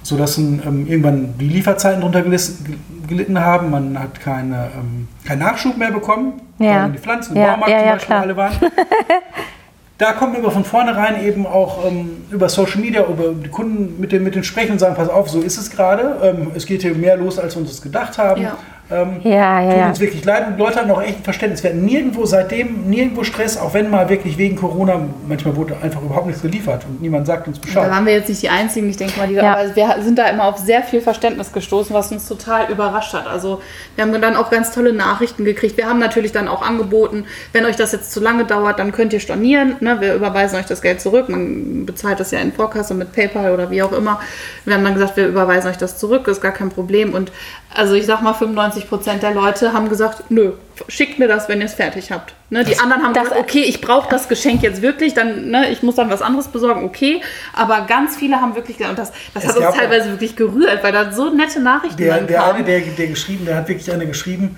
Sodass 0.04 0.38
ähm, 0.38 0.86
irgendwann 0.86 1.34
die 1.40 1.48
Lieferzeiten 1.48 2.00
drunter 2.00 2.22
gelitten 2.22 3.40
haben. 3.40 3.70
Man 3.70 3.98
hat 3.98 4.20
keine, 4.20 4.68
ähm, 4.78 5.08
keinen 5.26 5.40
Nachschub 5.40 5.76
mehr 5.76 5.90
bekommen, 5.90 6.34
Ja. 6.60 6.84
weil 6.84 6.92
die 6.92 6.98
Pflanzen 6.98 7.34
im 7.34 7.42
Ja, 7.42 7.50
Baumarkt 7.54 7.72
ja, 7.72 7.78
zum 7.80 7.88
Beispiel 7.88 8.06
klar. 8.06 8.22
alle 8.22 8.36
waren. 8.36 8.52
Da 9.98 10.12
kommt 10.12 10.34
man 10.34 10.42
aber 10.42 10.52
von 10.52 10.64
vornherein 10.64 11.24
eben 11.24 11.44
auch 11.44 11.84
ähm, 11.84 12.24
über 12.30 12.48
Social 12.48 12.80
Media, 12.80 13.04
über 13.04 13.32
die 13.34 13.48
Kunden 13.48 14.00
mit, 14.00 14.12
den, 14.12 14.22
mit 14.22 14.36
denen 14.36 14.44
sprechen 14.44 14.72
und 14.72 14.78
sagen, 14.78 14.94
pass 14.94 15.08
auf, 15.08 15.28
so 15.28 15.40
ist 15.40 15.58
es 15.58 15.70
gerade. 15.70 16.20
Ähm, 16.22 16.52
es 16.54 16.66
geht 16.66 16.82
hier 16.82 16.94
mehr 16.94 17.16
los, 17.16 17.36
als 17.36 17.56
wir 17.56 17.62
uns 17.62 17.82
gedacht 17.82 18.16
haben. 18.16 18.42
Ja. 18.42 18.56
Ähm, 18.90 19.20
Ja, 19.22 19.60
ja, 19.60 19.70
tut 19.70 19.78
ja. 19.78 19.88
uns 19.88 20.00
wirklich 20.00 20.24
leid. 20.24 20.46
Und 20.46 20.56
die 20.56 20.62
Leute 20.62 20.80
haben 20.80 20.90
auch 20.90 21.02
echt 21.02 21.18
ein 21.18 21.22
Verständnis. 21.24 21.62
Wir 21.62 21.70
hatten 21.70 21.84
nirgendwo 21.84 22.24
seitdem, 22.24 22.88
nirgendwo 22.88 23.22
Stress, 23.22 23.58
auch 23.58 23.74
wenn 23.74 23.90
mal 23.90 24.08
wirklich 24.08 24.38
wegen 24.38 24.56
Corona, 24.56 25.00
manchmal 25.26 25.56
wurde 25.56 25.76
einfach 25.82 26.00
überhaupt 26.00 26.26
nichts 26.26 26.40
geliefert 26.40 26.86
und 26.88 27.02
niemand 27.02 27.26
sagt 27.26 27.46
uns 27.48 27.60
Da 27.60 27.66
Bescheid. 27.66 27.90
waren 27.90 28.06
wir 28.06 28.14
jetzt 28.14 28.28
nicht 28.30 28.42
die 28.42 28.48
Einzigen, 28.48 28.88
ich 28.88 28.96
denke 28.96 29.18
mal, 29.18 29.28
die 29.28 29.34
da, 29.34 29.42
Ja. 29.42 29.52
aber 29.58 29.76
wir 29.76 29.96
sind 30.02 30.18
da 30.18 30.26
immer 30.28 30.44
auf 30.44 30.56
sehr 30.58 30.82
viel 30.82 31.00
Verständnis 31.02 31.52
gestoßen, 31.52 31.94
was 31.94 32.10
uns 32.12 32.26
total 32.26 32.70
überrascht 32.70 33.12
hat. 33.12 33.26
Also 33.26 33.60
wir 33.94 34.04
haben 34.04 34.20
dann 34.22 34.36
auch 34.36 34.50
ganz 34.50 34.72
tolle 34.72 34.92
Nachrichten 34.94 35.44
gekriegt. 35.44 35.76
Wir 35.76 35.86
haben 35.86 35.98
natürlich 35.98 36.32
dann 36.32 36.48
auch 36.48 36.62
angeboten, 36.62 37.24
wenn 37.52 37.66
euch 37.66 37.76
das 37.76 37.92
jetzt 37.92 38.10
zu 38.12 38.20
lange 38.20 38.44
dauert, 38.46 38.78
dann 38.78 38.92
könnt 38.92 39.12
ihr 39.12 39.20
stornieren. 39.20 39.76
Ne? 39.80 40.00
Wir 40.00 40.14
überweisen 40.14 40.58
euch 40.58 40.66
das 40.66 40.80
Geld 40.80 41.00
zurück. 41.02 41.28
Man 41.28 41.84
bezahlt 41.84 42.20
das 42.20 42.30
ja 42.30 42.38
in 42.38 42.52
Vorkasse 42.52 42.94
mit 42.94 43.12
PayPal 43.12 43.52
oder 43.52 43.70
wie 43.70 43.82
auch 43.82 43.92
immer. 43.92 44.20
Wir 44.64 44.74
haben 44.74 44.84
dann 44.84 44.94
gesagt, 44.94 45.16
wir 45.18 45.26
überweisen 45.26 45.70
euch 45.70 45.76
das 45.76 45.98
zurück, 45.98 46.26
ist 46.28 46.40
gar 46.40 46.52
kein 46.52 46.70
Problem. 46.70 47.12
Und 47.12 47.32
also 47.74 47.94
ich 47.94 48.06
sag 48.06 48.22
mal, 48.22 48.32
95 48.34 48.88
Prozent 48.88 49.22
der 49.22 49.32
Leute 49.32 49.72
haben 49.72 49.88
gesagt, 49.88 50.24
nö, 50.30 50.52
schickt 50.88 51.18
mir 51.18 51.28
das, 51.28 51.48
wenn 51.48 51.60
ihr 51.60 51.66
es 51.66 51.74
fertig 51.74 52.10
habt. 52.10 52.34
Ne? 52.50 52.64
Die 52.64 52.78
anderen 52.78 53.02
haben 53.02 53.12
das- 53.14 53.24
gesagt, 53.24 53.40
okay, 53.40 53.60
ich 53.60 53.80
brauche 53.80 54.08
das 54.08 54.28
Geschenk 54.28 54.62
jetzt 54.62 54.80
wirklich, 54.80 55.12
dann, 55.14 55.50
ne, 55.50 55.70
ich 55.70 55.82
muss 55.82 55.96
dann 55.96 56.08
was 56.10 56.22
anderes 56.22 56.48
besorgen, 56.48 56.84
okay. 56.84 57.20
Aber 57.54 57.82
ganz 57.82 58.16
viele 58.16 58.40
haben 58.40 58.54
wirklich, 58.54 58.78
gesagt, 58.78 58.90
und 58.90 58.98
das, 58.98 59.12
das 59.34 59.46
hat 59.46 59.56
uns 59.56 59.76
teilweise 59.76 60.10
wirklich 60.10 60.34
gerührt, 60.34 60.82
weil 60.82 60.92
da 60.92 61.12
so 61.12 61.30
nette 61.30 61.60
Nachrichten 61.60 61.96
Der, 61.98 62.20
der 62.22 62.38
kamen. 62.38 62.56
eine, 62.56 62.64
der, 62.64 62.80
der 62.80 63.06
geschrieben, 63.08 63.44
der 63.44 63.56
hat 63.56 63.68
wirklich 63.68 63.92
eine 63.92 64.06
geschrieben, 64.06 64.56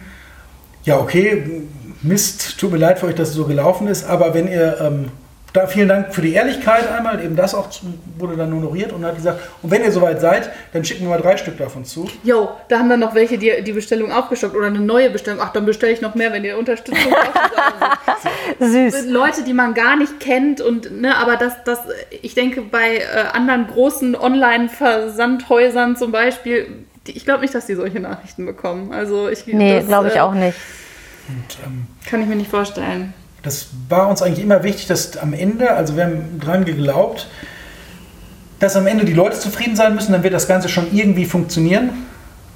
ja 0.84 0.98
okay, 0.98 1.66
Mist, 2.02 2.58
tut 2.58 2.70
mir 2.72 2.78
leid 2.78 2.98
für 2.98 3.06
euch, 3.06 3.14
dass 3.14 3.28
es 3.30 3.34
so 3.34 3.44
gelaufen 3.44 3.86
ist, 3.88 4.04
aber 4.04 4.32
wenn 4.34 4.48
ihr, 4.48 4.78
ähm, 4.80 5.08
da 5.52 5.66
vielen 5.66 5.88
Dank 5.88 6.14
für 6.14 6.22
die 6.22 6.32
Ehrlichkeit 6.32 6.90
einmal, 6.90 7.22
eben 7.24 7.34
das 7.36 7.54
auch 7.54 7.70
zu- 7.70 7.86
wurde 8.18 8.36
dann 8.36 8.52
honoriert 8.54 8.92
und 8.92 9.04
hat 9.04 9.16
gesagt, 9.16 9.40
und 9.62 9.70
wenn 9.70 9.82
ihr 9.82 9.90
soweit 9.90 10.20
seid, 10.20 10.50
dann 10.72 10.84
schicken 10.84 11.02
wir 11.02 11.08
mal 11.10 11.20
drei 11.20 11.36
Stück 11.36 11.58
davon 11.58 11.84
zu. 11.84 12.08
Jo, 12.22 12.50
da 12.68 12.78
haben 12.78 12.88
dann 12.88 13.00
noch 13.00 13.14
welche 13.14 13.36
die, 13.38 13.62
die 13.62 13.72
Bestellung 13.72 14.12
aufgestockt 14.12 14.54
oder 14.54 14.66
eine 14.68 14.78
neue 14.80 15.10
Bestellung. 15.10 15.40
Ach, 15.42 15.52
dann 15.52 15.66
bestelle 15.66 15.92
ich 15.92 16.00
noch 16.00 16.14
mehr, 16.14 16.32
wenn 16.32 16.44
ihr 16.44 16.56
Unterstützung 16.58 17.10
braucht. 17.10 17.40
Also, 18.60 18.72
Süß. 18.90 19.06
Leute, 19.06 19.42
die 19.42 19.52
man 19.54 19.74
gar 19.74 19.96
nicht 19.96 20.20
kennt 20.20 20.60
und 20.60 21.00
ne, 21.00 21.16
aber 21.16 21.36
das, 21.36 21.54
das, 21.64 21.80
ich 22.22 22.34
denke 22.34 22.62
bei 22.62 22.98
äh, 22.98 23.02
anderen 23.32 23.66
großen 23.66 24.14
Online-Versandhäusern 24.16 25.96
zum 25.96 26.12
Beispiel, 26.12 26.66
die, 27.06 27.16
ich 27.16 27.24
glaube 27.24 27.40
nicht, 27.42 27.54
dass 27.54 27.66
die 27.66 27.74
solche 27.74 28.00
Nachrichten 28.00 28.46
bekommen. 28.46 28.92
Also 28.92 29.28
ich 29.28 29.46
Nee, 29.46 29.80
glaube 29.86 30.08
ich 30.08 30.16
äh, 30.16 30.20
auch 30.20 30.34
nicht. 30.34 30.56
Und, 31.28 31.58
ähm, 31.64 31.86
Kann 32.08 32.20
ich 32.22 32.28
mir 32.28 32.36
nicht 32.36 32.50
vorstellen. 32.50 33.14
Das 33.42 33.68
war 33.88 34.08
uns 34.08 34.22
eigentlich 34.22 34.44
immer 34.44 34.62
wichtig, 34.62 34.86
dass 34.86 35.16
am 35.16 35.32
Ende, 35.32 35.72
also 35.72 35.96
wir 35.96 36.04
haben 36.04 36.40
dran 36.40 36.64
geglaubt, 36.64 37.28
dass 38.58 38.76
am 38.76 38.86
Ende 38.86 39.04
die 39.04 39.14
Leute 39.14 39.38
zufrieden 39.38 39.76
sein 39.76 39.94
müssen, 39.94 40.12
dann 40.12 40.22
wird 40.22 40.34
das 40.34 40.46
Ganze 40.46 40.68
schon 40.68 40.94
irgendwie 40.94 41.24
funktionieren. 41.24 41.90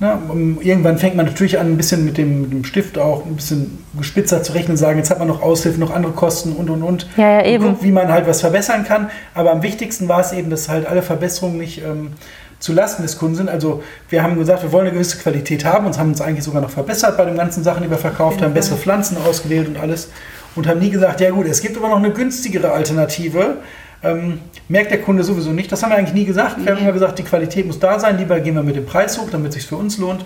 Um, 0.01 0.61
Irgendwann 0.61 0.99
fängt 0.99 1.17
man 1.17 1.25
natürlich 1.25 1.59
an, 1.59 1.69
ein 1.69 1.77
bisschen 1.77 2.05
mit 2.05 2.19
dem, 2.19 2.43
mit 2.43 2.53
dem 2.53 2.65
Stift 2.65 2.99
auch 2.99 3.25
ein 3.25 3.37
bisschen 3.37 3.85
gespitzer 3.97 4.43
zu 4.43 4.53
rechnen, 4.53 4.77
sagen, 4.77 4.99
jetzt 4.99 5.11
hat 5.11 5.19
man 5.19 5.29
noch 5.29 5.41
Aushilfen, 5.41 5.81
noch 5.81 5.95
andere 5.95 6.13
Kosten 6.13 6.53
und 6.53 6.69
und 6.69 6.83
und. 6.83 7.09
Ja, 7.17 7.41
ja, 7.41 7.47
eben. 7.47 7.65
Und 7.65 7.71
guckt, 7.71 7.85
wie 7.85 7.93
man 7.93 8.09
halt 8.09 8.27
was 8.27 8.41
verbessern 8.41 8.85
kann. 8.85 9.09
Aber 9.35 9.53
am 9.53 9.63
wichtigsten 9.63 10.09
war 10.09 10.21
es 10.21 10.33
eben, 10.33 10.51
dass 10.51 10.69
halt 10.69 10.87
alle 10.87 11.01
Verbesserungen 11.01 11.59
nicht 11.59 11.81
ähm, 11.83 12.13
zu 12.59 12.73
Lasten 12.73 13.03
des 13.03 13.19
Kunden 13.19 13.37
sind. 13.37 13.49
Also 13.49 13.83
wir 14.11 14.23
haben 14.23 14.37
gesagt, 14.37 14.63
wir 14.63 14.73
wollen 14.73 14.87
eine 14.87 14.95
gewisse 14.95 15.19
Qualität 15.19 15.65
haben 15.65 15.87
und 15.87 15.97
haben 15.99 16.09
uns 16.09 16.21
eigentlich 16.21 16.45
sogar 16.45 16.61
noch 16.61 16.71
verbessert 16.71 17.17
bei 17.17 17.25
den 17.25 17.37
ganzen 17.37 17.63
Sachen, 17.63 17.83
die 17.83 17.91
wir 17.91 17.99
verkauft 17.99 18.43
haben, 18.43 18.53
bessere 18.53 18.77
Pflanzen 18.77 19.17
ausgewählt 19.17 19.69
und 19.69 19.79
alles. 19.79 20.09
Und 20.57 20.67
haben 20.67 20.79
nie 20.79 20.91
gesagt, 20.91 21.21
ja 21.21 21.31
gut, 21.31 21.47
es 21.47 21.61
gibt 21.61 21.77
aber 21.77 21.89
noch 21.89 21.97
eine 21.97 22.11
günstigere 22.11 22.73
Alternative. 22.73 23.59
Ähm, 24.03 24.41
merkt 24.69 24.91
der 24.91 25.01
Kunde 25.01 25.25
sowieso 25.25 25.51
nicht. 25.51 25.73
Das 25.73 25.83
haben 25.83 25.91
wir 25.91 25.97
eigentlich 25.97 26.15
nie 26.15 26.27
gesagt. 26.27 26.57
Wir 26.63 26.73
haben 26.73 26.83
immer 26.83 26.93
gesagt, 26.93 27.19
die 27.19 27.23
Qualität 27.23 27.67
muss 27.67 27.79
da 27.79 27.99
sein. 27.99 28.19
Lieber 28.19 28.39
gehen 28.41 28.55
wir 28.55 28.63
mit 28.63 28.77
dem 28.77 28.85
Preis 28.85 29.19
hoch, 29.19 29.29
damit 29.31 29.49
es 29.49 29.55
sich 29.55 29.67
für 29.67 29.77
uns 29.77 29.99
lohnt. 29.99 30.25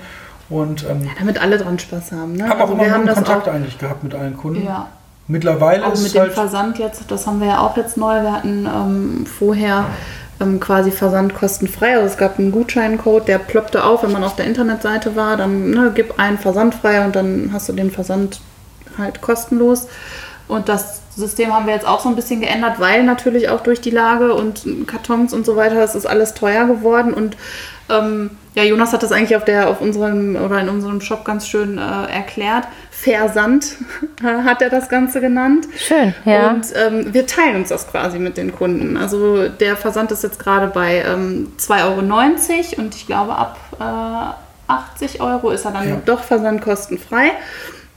Und 0.50 0.84
ähm, 0.88 1.08
Damit 1.18 1.40
alle 1.40 1.58
dran 1.58 1.78
Spaß 1.78 2.12
haben. 2.12 2.34
Ne? 2.34 2.48
haben 2.48 2.60
auch 2.60 2.70
immer 2.70 2.84
wir 2.84 2.92
haben 2.92 3.06
Kontakt 3.06 3.48
eigentlich 3.48 3.78
gehabt 3.78 4.02
mit 4.02 4.14
allen 4.14 4.36
Kunden. 4.36 4.64
ja, 4.64 4.88
Mittlerweile 5.26 5.86
auch 5.86 5.92
ist 5.92 6.02
mit 6.02 6.14
dem 6.14 6.22
halt 6.22 6.32
Versand 6.32 6.78
jetzt, 6.78 7.02
das 7.10 7.26
haben 7.26 7.40
wir 7.40 7.48
ja 7.48 7.58
auch 7.60 7.76
jetzt 7.76 7.98
neu. 7.98 8.22
Wir 8.22 8.32
hatten 8.32 8.66
ähm, 8.66 9.26
vorher 9.26 9.84
ähm, 10.40 10.58
quasi 10.58 10.90
Versand 10.90 11.34
kostenfrei. 11.34 11.96
Also 11.96 12.06
es 12.06 12.16
gab 12.16 12.38
einen 12.38 12.50
Gutscheincode, 12.50 13.28
der 13.28 13.38
ploppte 13.38 13.84
auf, 13.84 14.02
wenn 14.02 14.12
man 14.12 14.24
auf 14.24 14.36
der 14.36 14.46
Internetseite 14.46 15.16
war. 15.16 15.36
Dann 15.36 15.70
ne, 15.70 15.92
gib 15.94 16.18
einen 16.18 16.38
Versand 16.38 16.74
frei 16.74 17.04
und 17.04 17.14
dann 17.14 17.50
hast 17.52 17.68
du 17.68 17.74
den 17.74 17.90
Versand 17.90 18.40
halt 18.98 19.20
kostenlos. 19.20 19.88
Und 20.48 20.68
das 20.68 21.00
System 21.14 21.52
haben 21.54 21.66
wir 21.66 21.74
jetzt 21.74 21.86
auch 21.86 22.00
so 22.00 22.08
ein 22.08 22.16
bisschen 22.16 22.40
geändert, 22.40 22.78
weil 22.80 23.02
natürlich 23.02 23.48
auch 23.50 23.60
durch 23.60 23.80
die 23.80 23.90
Lage 23.90 24.32
und 24.34 24.64
Kartons 24.86 25.34
und 25.34 25.44
so 25.44 25.56
weiter, 25.56 25.74
das 25.74 25.94
ist 25.94 26.06
alles 26.06 26.32
teuer 26.34 26.66
geworden. 26.66 27.12
Und 27.12 27.36
ähm, 27.90 28.30
ja, 28.54 28.62
Jonas 28.62 28.92
hat 28.92 29.02
das 29.02 29.12
eigentlich 29.12 29.36
auf 29.36 29.44
der, 29.44 29.68
auf 29.68 29.80
unserem 29.80 30.36
oder 30.36 30.58
in 30.60 30.68
unserem 30.68 31.00
Shop 31.00 31.24
ganz 31.24 31.46
schön 31.46 31.76
äh, 31.78 31.80
erklärt. 32.12 32.64
Versand 32.90 33.76
hat 34.22 34.62
er 34.62 34.70
das 34.70 34.88
Ganze 34.88 35.20
genannt. 35.20 35.66
Schön, 35.76 36.14
ja. 36.24 36.50
Und 36.50 36.66
ähm, 36.74 37.12
wir 37.12 37.26
teilen 37.26 37.56
uns 37.56 37.68
das 37.68 37.86
quasi 37.88 38.18
mit 38.18 38.36
den 38.36 38.54
Kunden. 38.54 38.96
Also 38.96 39.48
der 39.48 39.76
Versand 39.76 40.10
ist 40.12 40.22
jetzt 40.22 40.38
gerade 40.38 40.68
bei 40.68 41.04
ähm, 41.06 41.52
2,90 41.58 41.84
Euro 42.78 42.82
und 42.82 42.94
ich 42.94 43.06
glaube 43.06 43.34
ab 43.36 43.58
äh, 43.78 44.72
80 44.72 45.20
Euro 45.20 45.50
ist 45.50 45.64
er 45.64 45.72
dann 45.72 45.88
Ja. 45.88 45.96
doch 46.04 46.22
versandkostenfrei. 46.22 47.32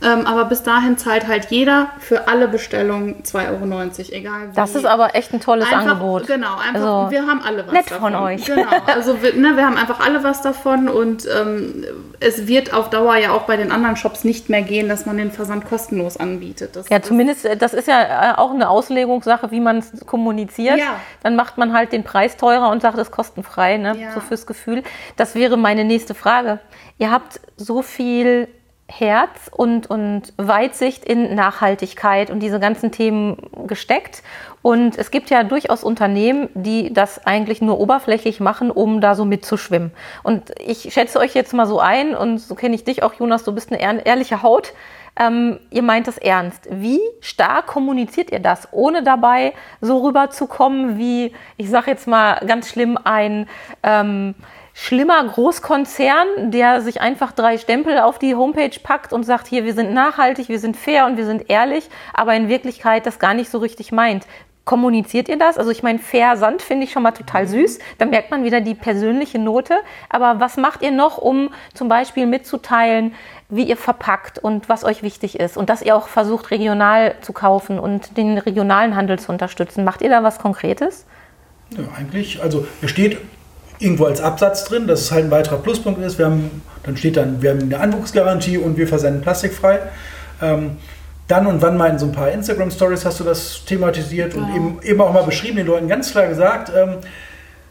Ähm, 0.04 0.26
aber 0.26 0.46
bis 0.46 0.64
dahin 0.64 0.98
zahlt 0.98 1.28
halt 1.28 1.52
jeder 1.52 1.90
für 2.00 2.28
alle 2.28 2.48
Bestellungen 2.48 3.22
2,90 3.24 3.50
Euro, 3.52 4.18
egal 4.18 4.50
wie. 4.52 4.56
Das 4.56 4.74
ist 4.74 4.86
aber 4.86 5.14
echt 5.16 5.32
ein 5.34 5.40
tolles 5.40 5.66
Einfach, 5.72 5.82
Angebot. 5.92 6.26
Genau, 6.28 6.56
einfach, 6.58 6.74
Also, 6.74 7.12
wir 7.12 7.28
haben 7.28 7.42
alle 7.46 7.66
was 7.68 7.74
nett 7.74 7.92
davon. 7.92 8.14
von 8.14 8.24
euch. 8.24 8.46
Genau, 8.46 8.68
also 8.88 9.22
wir, 9.22 9.34
ne, 9.36 9.56
wir 9.56 9.66
haben 9.66 9.78
einfach 9.78 10.00
alle 10.00 10.24
was 10.24 10.42
davon 10.42 10.90
und 10.90 11.28
ähm, 11.28 11.86
es 12.20 12.48
wird 12.48 12.74
auf 12.74 12.90
Dauer 12.90 13.16
ja 13.18 13.32
auch 13.32 13.44
bei 13.44 13.58
den 13.58 13.72
anderen 13.72 13.96
Shops 13.96 14.24
nicht 14.24 14.50
mehr 14.50 14.64
gehen, 14.64 14.90
dass 14.90 15.06
man 15.06 15.18
den 15.18 15.32
Versand 15.32 15.66
kostenlos 15.66 16.18
anbietet. 16.18 16.76
Das 16.76 16.90
Ja, 16.90 16.98
ist- 16.98 17.06
zumindest, 17.06 17.46
äh, 17.46 17.56
das 17.56 17.74
ist 17.76 17.88
ja 17.88 18.32
äh, 18.32 18.38
auch 18.38 18.52
eine 18.52 18.70
Auslegungssache, 18.70 19.52
wie 19.52 19.60
man 19.60 19.78
es 19.78 19.92
kommuniziert. 20.08 20.80
Ja. 20.80 20.96
Dann 21.22 21.36
macht 21.36 21.58
man 21.60 21.74
halt 21.74 21.92
den 21.92 22.04
Preis 22.04 22.38
teurer 22.38 22.70
und 22.72 22.82
sagt, 22.82 22.98
es 22.98 23.10
ist 23.10 23.12
kostenfrei, 23.12 23.78
ne? 23.78 23.96
Ja. 24.00 24.12
so 24.14 24.20
fürs 24.20 24.48
Gefühl. 24.48 24.82
Das 25.16 25.36
wäre 25.36 25.58
meine 25.58 25.84
nächste 25.84 26.16
Frage. 26.16 26.60
Ihr 26.98 27.12
habt 27.12 27.40
so 27.58 27.82
viel 27.84 28.48
Herz 28.92 29.50
und, 29.52 29.90
und 29.90 30.34
Weitsicht 30.38 31.06
in 31.06 31.34
Nachhaltigkeit 31.34 32.30
und 32.30 32.42
diese 32.42 32.60
ganzen 32.60 32.92
Themen 32.92 33.38
gesteckt. 33.66 34.22
Und 34.62 34.98
es 34.98 35.12
gibt 35.12 35.30
ja 35.30 35.44
durchaus 35.44 35.84
Unternehmen, 35.84 36.50
die 36.54 36.94
das 36.94 37.26
eigentlich 37.26 37.62
nur 37.62 37.80
oberflächlich 37.80 38.40
machen, 38.40 38.70
um 38.70 39.00
da 39.00 39.16
so 39.16 39.24
mitzuschwimmen. 39.26 39.92
Und 40.24 40.52
ich 40.60 40.94
schätze 40.94 41.20
euch 41.20 41.34
jetzt 41.34 41.54
mal 41.54 41.66
so 41.66 41.80
ein, 41.80 42.16
und 42.16 42.40
so 42.40 42.54
kenne 42.54 42.76
ich 42.76 42.84
dich 42.84 43.02
auch, 43.02 43.14
Jonas, 43.14 43.44
du 43.44 43.54
bist 43.54 43.72
eine 43.72 43.82
ehr- 43.82 44.06
ehrliche 44.06 44.44
Haut. 44.44 44.74
Ähm, 45.20 45.60
ihr 45.72 45.84
meint 45.84 46.08
es 46.08 46.18
ernst. 46.18 46.68
Wie 46.70 47.02
stark 47.20 47.68
kommuniziert 47.68 48.32
ihr 48.32 48.40
das, 48.40 48.70
ohne 48.72 49.04
dabei 49.04 49.54
so 49.82 49.98
rüberzukommen 50.06 50.98
wie, 50.98 51.34
ich 51.58 51.70
sage 51.70 51.92
jetzt 51.92 52.08
mal 52.08 52.40
ganz 52.46 52.70
schlimm, 52.70 52.98
ein 53.04 53.48
ähm, 53.84 54.36
schlimmer 54.82 55.24
Großkonzern, 55.24 56.50
der 56.50 56.82
sich 56.82 57.02
einfach 57.02 57.34
drei 57.34 57.60
Stempel 57.60 58.00
auf 58.00 58.18
die 58.18 58.34
Homepage 58.34 58.76
packt 58.82 59.14
und 59.14 59.24
sagt, 59.24 59.46
hier, 59.46 59.64
wir 59.64 59.76
sind 59.76 59.94
nachhaltig, 59.94 60.50
wir 60.50 60.58
sind 60.58 60.76
fair 60.76 61.06
und 61.06 61.18
wir 61.18 61.26
sind 61.26 61.52
ehrlich, 61.52 61.88
aber 62.16 62.34
in 62.34 62.50
Wirklichkeit 62.50 63.06
das 63.06 63.20
gar 63.20 63.36
nicht 63.36 63.52
so 63.52 63.60
richtig 63.60 63.92
meint. 63.92 64.26
Kommuniziert 64.66 65.30
ihr 65.30 65.38
das? 65.38 65.60
Also 65.60 65.70
ich 65.70 65.84
meine, 65.84 66.00
fair 66.00 66.36
Sand 66.36 66.64
finde 66.64 66.86
ich 66.86 66.92
schon 66.92 67.04
mal 67.04 67.12
total 67.12 67.48
süß. 67.48 67.78
Da 68.00 68.06
merkt 68.06 68.32
man 68.32 68.44
wieder 68.44 68.60
die 68.60 68.74
persönliche 68.74 69.38
Note. 69.38 69.76
Aber 70.10 70.40
was 70.40 70.58
macht 70.58 70.82
ihr 70.82 70.92
noch, 70.92 71.20
um 71.20 71.50
zum 71.76 71.88
Beispiel 71.88 72.26
mitzuteilen, 72.26 73.14
wie 73.50 73.64
ihr 73.64 73.78
verpackt 73.78 74.40
und 74.40 74.68
was 74.68 74.84
euch 74.84 75.04
wichtig 75.04 75.40
ist? 75.40 75.58
Und 75.58 75.70
dass 75.70 75.84
ihr 75.84 75.96
auch 75.96 76.08
versucht, 76.08 76.50
regional 76.50 77.16
zu 77.22 77.34
kaufen 77.34 77.78
und 77.78 78.18
den 78.18 78.38
regionalen 78.38 78.96
Handel 78.96 79.20
zu 79.20 79.32
unterstützen. 79.32 79.84
Macht 79.84 80.02
ihr 80.02 80.10
da 80.10 80.24
was 80.24 80.40
Konkretes? 80.40 81.06
Ja, 81.72 81.84
eigentlich, 81.98 82.42
also 82.42 82.66
es 82.82 82.90
steht 82.90 83.18
irgendwo 83.82 84.06
als 84.06 84.22
Absatz 84.22 84.64
drin, 84.66 84.88
dass 84.88 85.02
es 85.02 85.12
halt 85.12 85.26
ein 85.26 85.32
weiterer 85.32 85.58
Pluspunkt 85.58 86.02
ist. 86.02 86.18
Wir 86.18 86.26
haben, 86.28 86.62
dann 86.84 86.96
steht 86.98 87.18
dann, 87.18 87.42
wir 87.42 87.50
haben 87.52 87.62
eine 87.62 87.80
Anwuchsgarantie 87.80 88.58
und 88.58 88.78
wir 88.78 88.88
versenden 88.88 89.22
plastikfrei. 89.22 89.80
Ähm, 90.42 90.78
dann 91.28 91.48
und 91.48 91.62
wann 91.62 91.78
mal 91.78 91.90
in 91.90 91.98
so 92.00 92.06
ein 92.08 92.12
paar 92.12 92.30
Instagram-Stories 92.32 93.06
hast 93.06 93.20
du 93.20 93.24
das 93.24 93.64
thematisiert 93.66 94.36
und 94.36 94.54
eben, 94.56 94.80
eben 94.84 95.02
auch 95.02 95.14
mal 95.14 95.24
beschrieben, 95.24 95.58
den 95.58 95.68
Leuten 95.68 95.88
ganz 95.88 96.12
klar 96.12 96.28
gesagt, 96.28 96.72
ähm, 96.76 96.96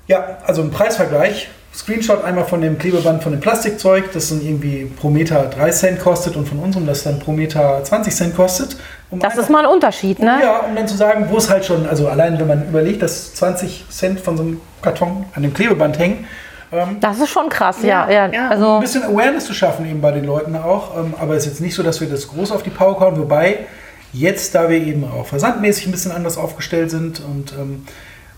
ja, 0.07 0.38
also 0.46 0.62
ein 0.62 0.70
Preisvergleich. 0.70 1.49
Screenshot 1.73 2.25
einmal 2.25 2.46
von 2.46 2.61
dem 2.62 2.79
Klebeband 2.79 3.23
von 3.23 3.31
dem 3.31 3.40
Plastikzeug, 3.40 4.11
das 4.12 4.31
dann 4.31 4.40
irgendwie 4.44 4.87
pro 4.87 5.09
Meter 5.09 5.44
3 5.55 5.70
Cent 5.70 6.01
kostet 6.01 6.35
und 6.35 6.49
von 6.49 6.59
unserem, 6.59 6.85
das 6.85 7.05
dann 7.05 7.20
pro 7.20 7.31
Meter 7.31 7.81
20 7.85 8.12
Cent 8.12 8.35
kostet. 8.35 8.77
Um 9.11 9.20
Das 9.20 9.31
einfach- 9.33 9.44
ist 9.44 9.51
mal 9.51 9.64
ein 9.64 9.70
Unterschied, 9.70 10.18
ne? 10.18 10.38
ja, 10.42 10.59
um 10.61 10.75
dann 10.75 10.88
zu 10.88 10.96
sagen, 10.96 11.27
wo 11.31 11.37
es 11.37 11.49
halt 11.49 11.64
schon, 11.64 11.87
also 11.87 12.09
allein 12.09 12.40
wenn 12.40 12.49
man 12.49 12.68
überlegt, 12.68 13.03
dass 13.03 13.35
20 13.35 13.85
Cent 13.88 14.18
von 14.18 14.37
so 14.37 14.42
einem 14.42 14.61
Karton 14.83 15.25
an 15.35 15.43
dem 15.43 15.55
Klebeband 15.55 15.99
hängen, 15.99 16.27
ähm, 16.73 16.99
Das 17.01 17.19
ist 17.19 17.31
schon 17.31 17.49
krass, 17.49 17.79
ja. 17.83 18.09
Ja, 18.09 18.11
ja, 18.11 18.33
ja. 18.33 18.45
ein 18.47 18.53
Also, 18.53 18.79
bisschen 18.81 19.03
Awareness 19.03 19.47
zu 19.47 19.55
schaffen 19.55 19.87
eben 19.90 20.01
bei 20.01 20.12
den 20.12 20.25
Leuten 20.25 20.55
auch. 20.57 20.97
Ähm, 20.97 21.14
aber 21.21 21.35
es 21.35 21.45
ist 21.45 21.53
jetzt 21.53 21.61
nicht 21.61 21.75
so, 21.75 21.83
dass 21.83 22.01
wir 22.01 22.09
das 22.09 22.29
groß 22.29 22.53
auf 22.53 22.62
die 22.62 22.71
Pauke 22.71 23.01
hauen, 23.05 23.19
wobei 23.19 23.66
jetzt, 24.12 24.55
da 24.55 24.69
wir 24.69 24.79
eben 24.79 25.05
auch 25.05 25.27
versandmäßig 25.27 25.87
ein 25.87 25.93
bisschen 25.93 26.12
anders 26.12 26.37
aufgestellt 26.37 26.90
sind 26.90 27.21
und 27.21 27.53
ähm, 27.53 27.87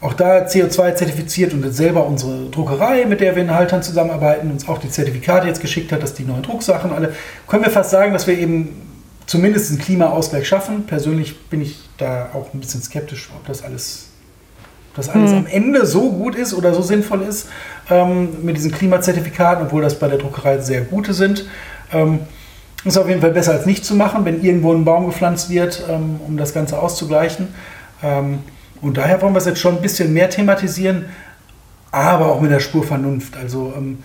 auch 0.00 0.14
da 0.14 0.46
CO2 0.46 0.94
zertifiziert 0.94 1.52
und 1.52 1.64
jetzt 1.64 1.76
selber 1.76 2.04
unsere 2.06 2.50
Druckerei, 2.50 3.04
mit 3.06 3.20
der 3.20 3.36
wir 3.36 3.42
in 3.42 3.54
Haltern 3.54 3.82
zusammenarbeiten, 3.82 4.50
uns 4.50 4.68
auch 4.68 4.78
die 4.78 4.90
Zertifikate 4.90 5.46
jetzt 5.46 5.60
geschickt 5.60 5.92
hat, 5.92 6.02
dass 6.02 6.14
die 6.14 6.24
neuen 6.24 6.42
Drucksachen 6.42 6.92
alle, 6.92 7.14
können 7.46 7.64
wir 7.64 7.70
fast 7.70 7.90
sagen, 7.90 8.12
dass 8.12 8.26
wir 8.26 8.36
eben 8.36 8.90
zumindest 9.26 9.70
einen 9.70 9.78
Klimaausgleich 9.78 10.48
schaffen. 10.48 10.86
Persönlich 10.86 11.38
bin 11.48 11.62
ich 11.62 11.78
da 11.98 12.30
auch 12.34 12.52
ein 12.52 12.60
bisschen 12.60 12.82
skeptisch, 12.82 13.30
ob 13.36 13.46
das 13.46 13.62
alles, 13.62 14.08
ob 14.92 14.96
das 14.96 15.08
alles 15.08 15.32
am 15.32 15.46
Ende 15.46 15.86
so 15.86 16.12
gut 16.12 16.34
ist 16.34 16.52
oder 16.52 16.74
so 16.74 16.82
sinnvoll 16.82 17.22
ist 17.22 17.48
ähm, 17.88 18.44
mit 18.44 18.58
diesen 18.58 18.72
Klimazertifikaten, 18.72 19.64
obwohl 19.64 19.80
das 19.80 19.98
bei 19.98 20.06
der 20.06 20.18
Druckerei 20.18 20.58
sehr 20.58 20.82
gute 20.82 21.14
sind. 21.14 21.46
Ähm, 21.92 22.20
ist 22.84 22.98
auf 22.98 23.08
jeden 23.08 23.22
Fall 23.22 23.30
besser 23.30 23.52
als 23.52 23.64
nicht 23.64 23.86
zu 23.86 23.94
machen, 23.94 24.26
wenn 24.26 24.42
irgendwo 24.42 24.72
ein 24.74 24.84
Baum 24.84 25.06
gepflanzt 25.06 25.48
wird, 25.48 25.82
ähm, 25.88 26.20
um 26.26 26.36
das 26.36 26.52
Ganze 26.52 26.78
auszugleichen. 26.78 27.48
Ähm, 28.02 28.40
und 28.82 28.98
daher 28.98 29.22
wollen 29.22 29.32
wir 29.32 29.38
es 29.38 29.46
jetzt 29.46 29.60
schon 29.60 29.76
ein 29.76 29.82
bisschen 29.82 30.12
mehr 30.12 30.28
thematisieren, 30.28 31.06
aber 31.90 32.26
auch 32.26 32.40
mit 32.42 32.50
der 32.50 32.60
Spur 32.60 32.84
Vernunft. 32.84 33.36
Also 33.36 33.72
ähm, 33.74 33.98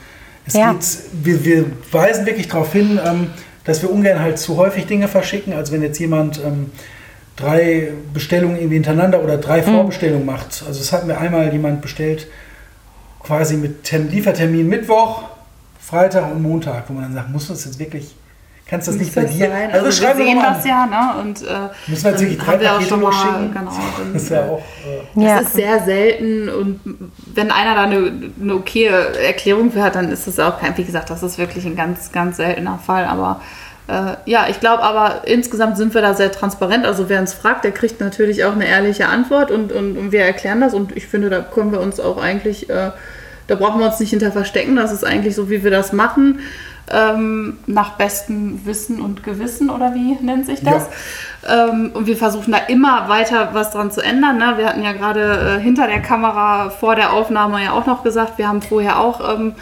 es 0.46 0.54
Ja. 0.54 0.72
geht, 0.72 0.86
wir, 1.12 1.44
wir 1.44 1.66
weisen 1.92 2.26
wirklich 2.26 2.48
darauf 2.48 2.72
hin, 2.72 2.98
ähm, 3.06 3.32
dass 3.66 3.82
wir 3.82 3.92
ungern 3.92 4.22
halt 4.22 4.40
zu 4.40 4.56
häufig 4.56 4.86
Dinge 4.86 5.10
verschicken. 5.10 5.52
Also 5.52 5.74
wenn 5.74 5.82
jetzt 5.82 6.00
jemand 6.00 6.40
drei 7.38 7.94
Bestellungen 8.14 8.58
irgendwie 8.58 8.76
hintereinander 8.76 9.24
oder 9.24 9.38
drei 9.38 9.62
Vorbestellungen 9.64 10.26
macht. 10.26 10.64
Also 10.68 10.82
es 10.82 10.92
hat 10.92 11.06
mir 11.08 11.18
einmal 11.18 11.52
jemand 11.54 11.82
bestellt, 11.82 12.28
quasi 13.24 13.56
mit 13.56 13.84
Tem 13.84 14.10
Liefertermin 14.10 14.68
Mittwoch, 14.68 15.24
Freitag 15.80 16.32
und 16.32 16.42
Montag, 16.42 16.84
wo 16.90 16.94
man 16.94 17.04
dann 17.04 17.14
sagt, 17.14 17.30
muss 17.30 17.48
das 17.48 17.64
jetzt 17.66 17.80
wirklich, 17.80 18.14
kannst 18.68 18.88
du 18.88 18.92
das 18.92 19.00
nicht 19.02 19.16
bei 19.16 19.22
das 19.22 19.32
dir? 19.32 19.48
sein? 19.50 19.72
Also, 19.72 19.86
Also, 19.86 20.02
wir 20.02 20.06
schreiben 20.08 20.20
wir 20.20 20.26
sehen 20.26 20.36
mal 20.38 20.54
das 20.54 20.64
an. 20.64 20.68
ja, 20.70 20.86
ne? 20.88 21.22
Und 21.22 21.42
äh, 21.44 21.46
Müssen 21.88 22.04
wir 22.04 22.12
dann 22.12 22.38
drei 22.38 22.60
wir 22.60 22.70
auch 22.72 22.74
Pakete 22.76 22.90
schon 22.90 23.02
mal, 23.02 23.10
losschicken? 23.10 23.54
genau, 23.54 23.72
dann, 23.98 24.14
Das 24.14 24.24
ist 24.24 24.30
ja 24.30 24.42
auch. 24.46 24.58
Äh, 24.60 24.62
Das 25.16 25.24
ja. 25.24 25.40
ist 25.40 25.54
sehr 25.54 25.84
selten 25.86 26.50
und 26.50 26.80
wenn 27.36 27.52
einer 27.52 27.76
da 27.76 27.84
eine, 27.84 28.12
eine 28.42 28.56
okaye 28.56 28.88
Erklärung 29.26 29.72
für 29.72 29.84
hat, 29.84 29.96
dann 29.96 30.12
ist 30.12 30.28
es 30.28 30.40
auch 30.40 30.60
kein, 30.60 30.76
wie 30.78 30.84
gesagt, 30.84 31.10
das 31.10 31.22
ist 31.24 31.38
wirklich 31.38 31.66
ein 31.66 31.76
ganz, 31.76 32.12
ganz 32.12 32.38
seltener 32.38 32.80
Fall. 32.86 33.06
Aber 33.06 33.40
äh, 33.42 33.67
ja, 34.26 34.48
ich 34.50 34.60
glaube 34.60 34.84
aber 34.84 35.22
insgesamt 35.26 35.78
sind 35.78 35.94
wir 35.94 36.02
da 36.02 36.14
sehr 36.14 36.32
transparent. 36.32 36.86
Also 36.86 37.08
wer 37.08 37.22
uns 37.22 37.34
fragt, 37.34 37.64
der 37.64 37.72
kriegt 37.72 38.02
natürlich 38.02 38.44
auch 38.44 38.52
eine 38.52 38.68
ehrliche 38.68 39.08
Antwort 39.08 39.50
und, 39.50 39.72
und, 39.72 39.98
und 39.98 40.12
wir 40.12 40.22
erklären 40.22 40.60
das 40.60 40.74
und 40.74 40.96
ich 40.98 41.08
finde, 41.08 41.30
da 41.30 41.42
können 41.42 41.72
wir 41.72 41.80
uns 41.80 42.00
auch 42.00 42.22
eigentlich, 42.22 42.70
äh, 42.70 42.92
da 43.48 43.56
brauchen 43.56 43.80
wir 43.80 43.88
uns 43.88 44.00
nicht 44.00 44.10
hinter 44.10 44.34
verstecken. 44.34 44.76
Das 44.76 44.92
ist 44.92 45.06
eigentlich 45.06 45.36
so, 45.36 45.50
wie 45.50 45.64
wir 45.64 45.72
das 45.72 45.94
machen. 45.94 46.40
Ähm, 46.90 47.58
nach 47.66 47.98
bestem 47.98 48.66
Wissen 48.66 49.02
und 49.02 49.24
Gewissen 49.24 49.70
oder 49.70 49.94
wie 49.94 50.14
nennt 50.22 50.46
sich 50.46 50.64
das? 50.64 50.88
Ähm, 51.46 51.92
und 51.94 52.08
wir 52.08 52.16
versuchen 52.16 52.54
da 52.54 52.60
immer 52.70 53.10
weiter 53.10 53.50
was 53.52 53.72
dran 53.72 53.92
zu 53.92 54.02
ändern. 54.02 54.38
Ne? 54.38 54.54
Wir 54.56 54.68
hatten 54.68 54.84
ja 54.84 54.94
gerade 54.94 55.58
äh, 55.58 55.62
hinter 55.62 55.88
der 55.88 56.02
Kamera 56.02 56.70
vor 56.70 56.96
der 56.96 57.12
Aufnahme 57.12 57.64
ja 57.64 57.72
auch 57.72 57.86
noch 57.86 58.04
gesagt, 58.04 58.38
wir 58.38 58.48
haben 58.48 58.62
vorher 58.62 59.00
auch 59.00 59.34
ähm, 59.34 59.50
äh, 59.50 59.58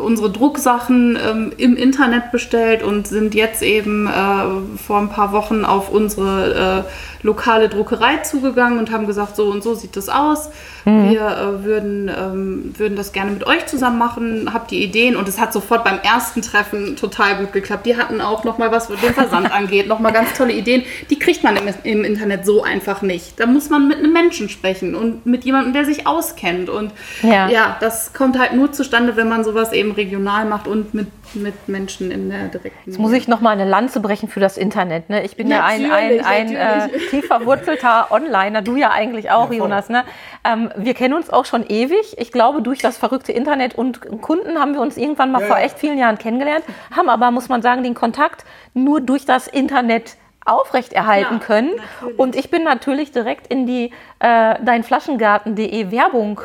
unsere 0.00 0.30
Drucksachen 0.30 1.18
ähm, 1.20 1.52
im 1.56 1.76
Internet 1.76 2.30
bestellt 2.30 2.82
und 2.84 3.08
sind 3.08 3.34
jetzt 3.34 3.62
eben 3.62 4.06
äh, 4.06 4.78
vor 4.78 4.98
ein 4.98 5.08
paar 5.08 5.32
Wochen 5.32 5.64
auf 5.64 5.90
unsere 5.90 6.84
äh, 6.86 6.90
lokale 7.24 7.68
Druckerei 7.70 8.18
zugegangen 8.18 8.78
und 8.78 8.92
haben 8.92 9.06
gesagt, 9.06 9.34
so 9.34 9.46
und 9.46 9.62
so 9.62 9.74
sieht 9.74 9.96
das 9.96 10.08
aus. 10.08 10.50
Mhm. 10.84 11.10
Wir 11.10 11.26
äh, 11.26 11.64
würden, 11.64 12.08
ähm, 12.08 12.74
würden 12.76 12.96
das 12.96 13.12
gerne 13.12 13.30
mit 13.30 13.46
euch 13.46 13.66
zusammen 13.66 13.98
machen, 13.98 14.50
habt 14.52 14.70
die 14.70 14.84
Ideen 14.84 15.16
und 15.16 15.26
es 15.26 15.40
hat 15.40 15.52
sofort 15.52 15.84
beim 15.84 15.98
ersten 16.00 16.42
Treffen 16.42 16.96
total 16.96 17.36
gut 17.36 17.52
geklappt. 17.52 17.86
Die 17.86 17.96
hatten 17.96 18.20
auch 18.20 18.44
nochmal 18.44 18.70
was, 18.70 18.90
was 18.90 19.00
den 19.00 19.14
Versand 19.14 19.50
angeht, 19.54 19.88
nochmal 19.88 20.12
ganz 20.12 20.34
tolle 20.34 20.52
Ideen. 20.52 20.84
Die 21.08 21.18
kriegt 21.18 21.42
man 21.42 21.56
im, 21.56 21.64
im, 21.82 22.04
Internet 22.04 22.44
so 22.44 22.62
einfach 22.62 23.00
nicht. 23.00 23.40
Da 23.40 23.46
muss 23.46 23.70
man 23.70 23.88
mit 23.88 23.98
einem 23.98 24.12
Menschen 24.12 24.50
sprechen 24.50 24.94
und 24.94 25.24
mit 25.24 25.44
jemandem, 25.44 25.72
der 25.72 25.86
sich 25.86 26.06
auskennt. 26.06 26.68
Und 26.68 26.92
ja, 27.22 27.48
ja 27.48 27.76
das 27.80 28.12
kommt 28.12 28.38
halt 28.38 28.52
nur 28.52 28.70
zustande, 28.70 29.16
wenn 29.16 29.28
man 29.28 29.44
sowas 29.44 29.63
eben 29.72 29.92
regional 29.92 30.44
macht 30.44 30.66
und 30.66 30.94
mit, 30.94 31.08
mit 31.34 31.68
Menschen 31.68 32.10
in 32.10 32.30
der 32.30 32.48
direkten. 32.48 32.90
Jetzt 32.90 32.98
muss 32.98 33.12
ich 33.12 33.28
nochmal 33.28 33.54
eine 33.54 33.68
Lanze 33.68 34.00
brechen 34.00 34.28
für 34.28 34.40
das 34.40 34.56
Internet. 34.56 35.10
Ne? 35.10 35.24
Ich 35.24 35.36
bin 35.36 35.48
natürlich, 35.48 35.88
ja 35.88 35.94
ein, 35.94 36.20
ein, 36.24 36.56
ein 36.56 36.90
äh, 36.90 36.98
tief 37.10 37.26
verwurzelter 37.26 38.10
Onliner, 38.10 38.62
du 38.62 38.76
ja 38.76 38.90
eigentlich 38.90 39.30
auch, 39.30 39.50
ja, 39.50 39.58
Jonas. 39.58 39.88
Ne? 39.88 40.04
Ähm, 40.44 40.70
wir 40.76 40.94
kennen 40.94 41.14
uns 41.14 41.30
auch 41.30 41.44
schon 41.44 41.66
ewig. 41.66 42.16
Ich 42.18 42.32
glaube, 42.32 42.62
durch 42.62 42.80
das 42.80 42.96
verrückte 42.96 43.32
Internet 43.32 43.74
und 43.74 44.00
Kunden 44.20 44.58
haben 44.58 44.74
wir 44.74 44.80
uns 44.80 44.96
irgendwann 44.96 45.32
mal 45.32 45.40
ja, 45.40 45.46
vor 45.46 45.58
echt 45.58 45.78
vielen 45.78 45.98
Jahren 45.98 46.18
kennengelernt, 46.18 46.64
haben 46.94 47.08
aber, 47.08 47.30
muss 47.30 47.48
man 47.48 47.62
sagen, 47.62 47.82
den 47.82 47.94
Kontakt 47.94 48.44
nur 48.74 49.00
durch 49.00 49.24
das 49.24 49.46
Internet 49.46 50.16
aufrechterhalten 50.44 51.40
Klar, 51.40 51.40
können. 51.40 51.70
Natürlich. 52.00 52.18
Und 52.18 52.36
ich 52.36 52.50
bin 52.50 52.64
natürlich 52.64 53.12
direkt 53.12 53.46
in 53.46 53.66
die 53.66 53.90
äh, 54.18 54.62
deinflaschengarten.de 54.62 55.90
Werbung 55.90 56.40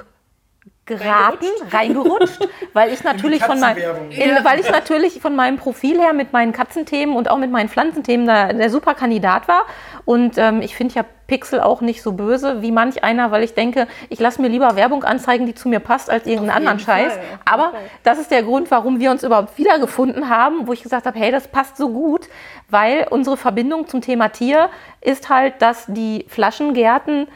geraten, 0.89 1.45
reingerutscht, 1.71 2.47
weil 2.73 2.91
ich 2.91 3.03
natürlich 3.03 3.43
von 3.43 3.59
meinem, 3.59 3.77
ja. 4.11 4.43
weil 4.43 4.59
ich 4.59 4.69
natürlich 4.69 5.21
von 5.21 5.35
meinem 5.35 5.57
Profil 5.57 5.99
her 5.99 6.13
mit 6.13 6.33
meinen 6.33 6.51
Katzenthemen 6.51 7.15
und 7.15 7.29
auch 7.29 7.37
mit 7.37 7.51
meinen 7.51 7.69
Pflanzenthemen 7.69 8.25
da, 8.25 8.51
der 8.51 8.69
super 8.69 8.95
Kandidat 8.95 9.47
war. 9.47 9.65
Und 10.05 10.37
ähm, 10.37 10.61
ich 10.61 10.75
finde 10.75 10.95
ja 10.95 11.05
Pixel 11.27 11.61
auch 11.61 11.81
nicht 11.81 12.01
so 12.01 12.13
böse 12.13 12.63
wie 12.63 12.71
manch 12.71 13.03
einer, 13.03 13.29
weil 13.29 13.43
ich 13.43 13.53
denke, 13.53 13.87
ich 14.09 14.19
lasse 14.19 14.41
mir 14.41 14.47
lieber 14.47 14.75
Werbung 14.75 15.03
anzeigen, 15.03 15.45
die 15.45 15.53
zu 15.53 15.69
mir 15.69 15.79
passt, 15.79 16.09
als 16.09 16.25
irgendeinen 16.25 16.57
anderen 16.57 16.79
Scheiß. 16.79 17.13
Fall, 17.13 17.23
Aber 17.45 17.73
das 18.03 18.17
ist 18.17 18.31
der 18.31 18.41
Grund, 18.41 18.71
warum 18.71 18.99
wir 18.99 19.11
uns 19.11 19.23
überhaupt 19.23 19.57
wiedergefunden 19.57 20.27
haben, 20.27 20.67
wo 20.67 20.73
ich 20.73 20.81
gesagt 20.81 21.05
habe, 21.05 21.17
hey, 21.17 21.31
das 21.31 21.47
passt 21.47 21.77
so 21.77 21.89
gut, 21.89 22.27
weil 22.69 23.07
unsere 23.09 23.37
Verbindung 23.37 23.87
zum 23.87 24.01
Thema 24.01 24.29
Tier 24.29 24.69
ist 24.99 25.29
halt, 25.29 25.61
dass 25.61 25.85
die 25.87 26.25
Flaschengärten 26.27 27.27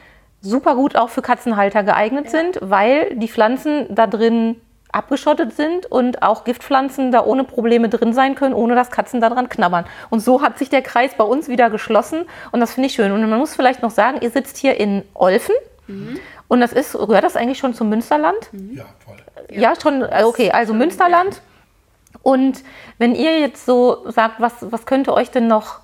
super 0.44 0.74
gut 0.74 0.94
auch 0.94 1.08
für 1.08 1.22
Katzenhalter 1.22 1.82
geeignet 1.82 2.26
ja. 2.26 2.30
sind, 2.30 2.58
weil 2.60 3.16
die 3.16 3.28
Pflanzen 3.28 3.86
da 3.90 4.06
drin 4.06 4.60
abgeschottet 4.92 5.56
sind 5.56 5.86
und 5.86 6.22
auch 6.22 6.44
Giftpflanzen 6.44 7.10
da 7.10 7.24
ohne 7.24 7.42
Probleme 7.42 7.88
drin 7.88 8.12
sein 8.12 8.36
können, 8.36 8.54
ohne 8.54 8.76
dass 8.76 8.90
Katzen 8.90 9.20
daran 9.20 9.48
knabbern. 9.48 9.86
Und 10.10 10.20
so 10.20 10.40
hat 10.40 10.56
sich 10.58 10.70
der 10.70 10.82
Kreis 10.82 11.14
bei 11.16 11.24
uns 11.24 11.48
wieder 11.48 11.68
geschlossen 11.68 12.26
und 12.52 12.60
das 12.60 12.74
finde 12.74 12.86
ich 12.86 12.94
schön. 12.94 13.10
Und 13.10 13.28
man 13.28 13.38
muss 13.38 13.56
vielleicht 13.56 13.82
noch 13.82 13.90
sagen, 13.90 14.18
ihr 14.20 14.30
sitzt 14.30 14.56
hier 14.56 14.78
in 14.78 15.02
Olfen 15.14 15.54
mhm. 15.88 16.20
und 16.46 16.60
das 16.60 16.72
ist, 16.72 16.92
gehört 16.92 17.24
das 17.24 17.34
eigentlich 17.34 17.58
schon 17.58 17.74
zum 17.74 17.88
Münsterland? 17.88 18.52
Mhm. 18.52 18.76
Ja, 18.76 18.84
voll. 19.04 19.16
Ja, 19.50 19.72
schon, 19.80 20.02
äh, 20.02 20.22
okay, 20.24 20.52
also 20.52 20.72
Münsterland. 20.74 21.40
Und 22.22 22.62
wenn 22.98 23.14
ihr 23.14 23.40
jetzt 23.40 23.66
so 23.66 24.08
sagt, 24.10 24.40
was, 24.40 24.54
was 24.60 24.86
könnte 24.86 25.12
euch 25.12 25.30
denn 25.30 25.48
noch 25.48 25.80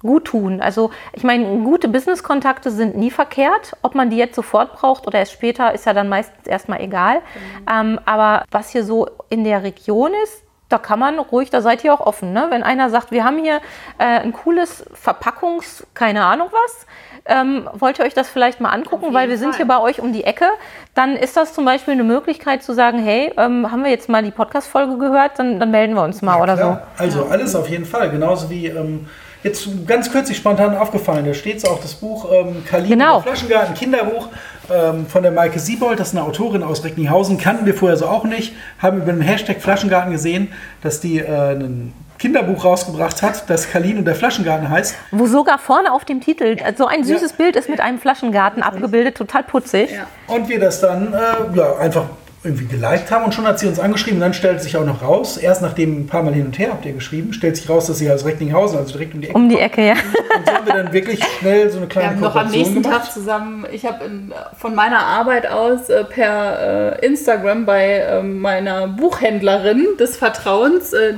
gut 0.00 0.26
tun. 0.26 0.60
Also 0.60 0.90
ich 1.12 1.24
meine, 1.24 1.44
gute 1.64 1.88
Business-Kontakte 1.88 2.70
sind 2.70 2.96
nie 2.96 3.10
verkehrt. 3.10 3.76
Ob 3.82 3.94
man 3.94 4.10
die 4.10 4.16
jetzt 4.16 4.34
sofort 4.34 4.74
braucht 4.74 5.06
oder 5.06 5.18
erst 5.18 5.32
später, 5.32 5.72
ist 5.74 5.86
ja 5.86 5.92
dann 5.92 6.08
meistens 6.08 6.46
erstmal 6.46 6.80
egal. 6.80 7.16
Mhm. 7.16 7.66
Ähm, 7.72 8.00
aber 8.04 8.44
was 8.50 8.70
hier 8.70 8.84
so 8.84 9.08
in 9.28 9.44
der 9.44 9.62
Region 9.62 10.12
ist, 10.24 10.42
da 10.68 10.76
kann 10.76 10.98
man 10.98 11.18
ruhig, 11.18 11.50
da 11.50 11.62
seid 11.62 11.82
ihr 11.82 11.94
auch 11.94 12.00
offen. 12.00 12.32
Ne? 12.32 12.46
Wenn 12.50 12.62
einer 12.62 12.90
sagt, 12.90 13.10
wir 13.10 13.24
haben 13.24 13.38
hier 13.38 13.56
äh, 13.98 14.04
ein 14.04 14.32
cooles 14.32 14.84
Verpackungs-, 14.92 15.84
keine 15.94 16.24
Ahnung 16.24 16.48
was, 16.52 16.86
ähm, 17.24 17.68
wollt 17.72 17.98
ihr 17.98 18.04
euch 18.04 18.14
das 18.14 18.28
vielleicht 18.28 18.60
mal 18.60 18.70
angucken, 18.70 19.12
weil 19.12 19.28
wir 19.28 19.36
Fall. 19.36 19.44
sind 19.44 19.56
hier 19.56 19.66
bei 19.66 19.78
euch 19.78 20.00
um 20.00 20.12
die 20.12 20.24
Ecke, 20.24 20.46
dann 20.94 21.14
ist 21.14 21.36
das 21.36 21.52
zum 21.52 21.64
Beispiel 21.64 21.92
eine 21.92 22.04
Möglichkeit 22.04 22.62
zu 22.62 22.74
sagen, 22.74 22.98
hey, 22.98 23.32
ähm, 23.36 23.70
haben 23.70 23.82
wir 23.82 23.90
jetzt 23.90 24.08
mal 24.08 24.22
die 24.22 24.30
Podcast-Folge 24.30 24.98
gehört, 24.98 25.38
dann, 25.38 25.60
dann, 25.60 25.70
melden 25.70 25.94
wir 25.94 26.02
uns 26.02 26.22
mal 26.22 26.36
ja, 26.36 26.42
oder 26.42 26.56
klar. 26.56 26.88
so. 26.96 27.02
Also 27.02 27.24
alles 27.26 27.54
auf 27.54 27.68
jeden 27.68 27.84
Fall, 27.84 28.10
genauso 28.10 28.48
wie 28.50 28.66
ähm, 28.66 29.06
jetzt 29.42 29.68
ganz 29.86 30.10
kürzlich 30.10 30.36
spontan 30.36 30.76
aufgefallen. 30.76 31.26
Da 31.26 31.34
steht 31.34 31.66
auch 31.68 31.80
das 31.80 31.94
Buch 31.94 32.30
ähm, 32.32 32.64
Kalin 32.64 32.90
genau. 32.90 33.20
Flaschengarten, 33.20 33.74
Kinderbuch 33.74 34.28
ähm, 34.70 35.06
von 35.06 35.22
der 35.22 35.32
Maike 35.32 35.58
Siebold. 35.58 36.00
Das 36.00 36.08
ist 36.08 36.16
eine 36.16 36.24
Autorin 36.24 36.62
aus 36.62 36.84
Recklinghausen. 36.84 37.38
Kannten 37.38 37.66
wir 37.66 37.74
vorher 37.74 37.96
so 37.96 38.06
auch 38.06 38.24
nicht. 38.24 38.54
Haben 38.78 39.02
über 39.02 39.12
den 39.12 39.22
Hashtag 39.22 39.60
Flaschengarten 39.60 40.12
gesehen, 40.12 40.52
dass 40.82 41.00
die 41.00 41.18
äh, 41.18 41.52
ein 41.52 41.92
Kinderbuch 42.18 42.64
rausgebracht 42.64 43.22
hat, 43.22 43.48
das 43.48 43.70
Kalin 43.70 43.98
und 43.98 44.04
der 44.04 44.16
Flaschengarten 44.16 44.68
heißt. 44.68 44.96
Wo 45.12 45.26
sogar 45.26 45.58
vorne 45.58 45.92
auf 45.92 46.04
dem 46.04 46.20
Titel 46.20 46.56
so 46.76 46.86
ein 46.86 47.04
süßes 47.04 47.32
ja. 47.32 47.36
Bild 47.36 47.56
ist 47.56 47.68
mit 47.68 47.80
einem 47.80 47.98
Flaschengarten 47.98 48.62
abgebildet, 48.62 49.16
total 49.16 49.44
putzig. 49.44 49.92
Ja. 49.92 50.06
Und 50.26 50.48
wir 50.48 50.58
das 50.58 50.80
dann 50.80 51.14
äh, 51.14 51.56
ja, 51.56 51.76
einfach 51.76 52.06
irgendwie 52.44 52.66
geliked 52.66 53.10
haben 53.10 53.24
und 53.24 53.34
schon 53.34 53.46
hat 53.46 53.58
sie 53.58 53.66
uns 53.66 53.80
angeschrieben. 53.80 54.20
Dann 54.20 54.32
stellt 54.32 54.62
sich 54.62 54.76
auch 54.76 54.84
noch 54.84 55.02
raus, 55.02 55.36
erst 55.36 55.60
nachdem 55.60 56.02
ein 56.02 56.06
paar 56.06 56.22
Mal 56.22 56.34
hin 56.34 56.46
und 56.46 56.58
her 56.58 56.70
habt 56.70 56.86
ihr 56.86 56.92
geschrieben, 56.92 57.32
stellt 57.32 57.56
sich 57.56 57.68
raus, 57.68 57.86
dass 57.86 57.98
sie 57.98 58.10
aus 58.10 58.24
Recklinghausen, 58.24 58.78
also 58.78 58.92
direkt 58.92 59.14
um 59.14 59.20
die 59.20 59.28
Ecke 59.28 59.36
Um 59.36 59.48
die 59.48 59.58
Ecke, 59.58 59.86
ja. 59.86 59.94
Und 59.94 60.46
so 60.46 60.52
haben 60.52 60.66
wir 60.66 60.74
dann 60.74 60.92
wirklich 60.92 61.20
schnell 61.40 61.70
so 61.70 61.78
eine 61.78 61.88
kleine 61.88 62.08
Wir 62.08 62.14
haben 62.14 62.20
noch 62.20 62.36
am 62.36 62.50
nächsten 62.50 62.82
gemacht. 62.82 63.04
Tag 63.04 63.12
zusammen, 63.12 63.66
ich 63.72 63.84
habe 63.84 64.08
von 64.56 64.74
meiner 64.74 65.00
Arbeit 65.00 65.48
aus 65.48 65.88
äh, 65.88 66.04
per 66.04 67.00
äh, 67.00 67.06
Instagram 67.06 67.66
bei 67.66 67.94
äh, 67.94 68.22
meiner 68.22 68.86
Buchhändlerin 68.86 69.84
des 69.98 70.16
Vertrauens 70.16 70.92
äh, 70.92 71.14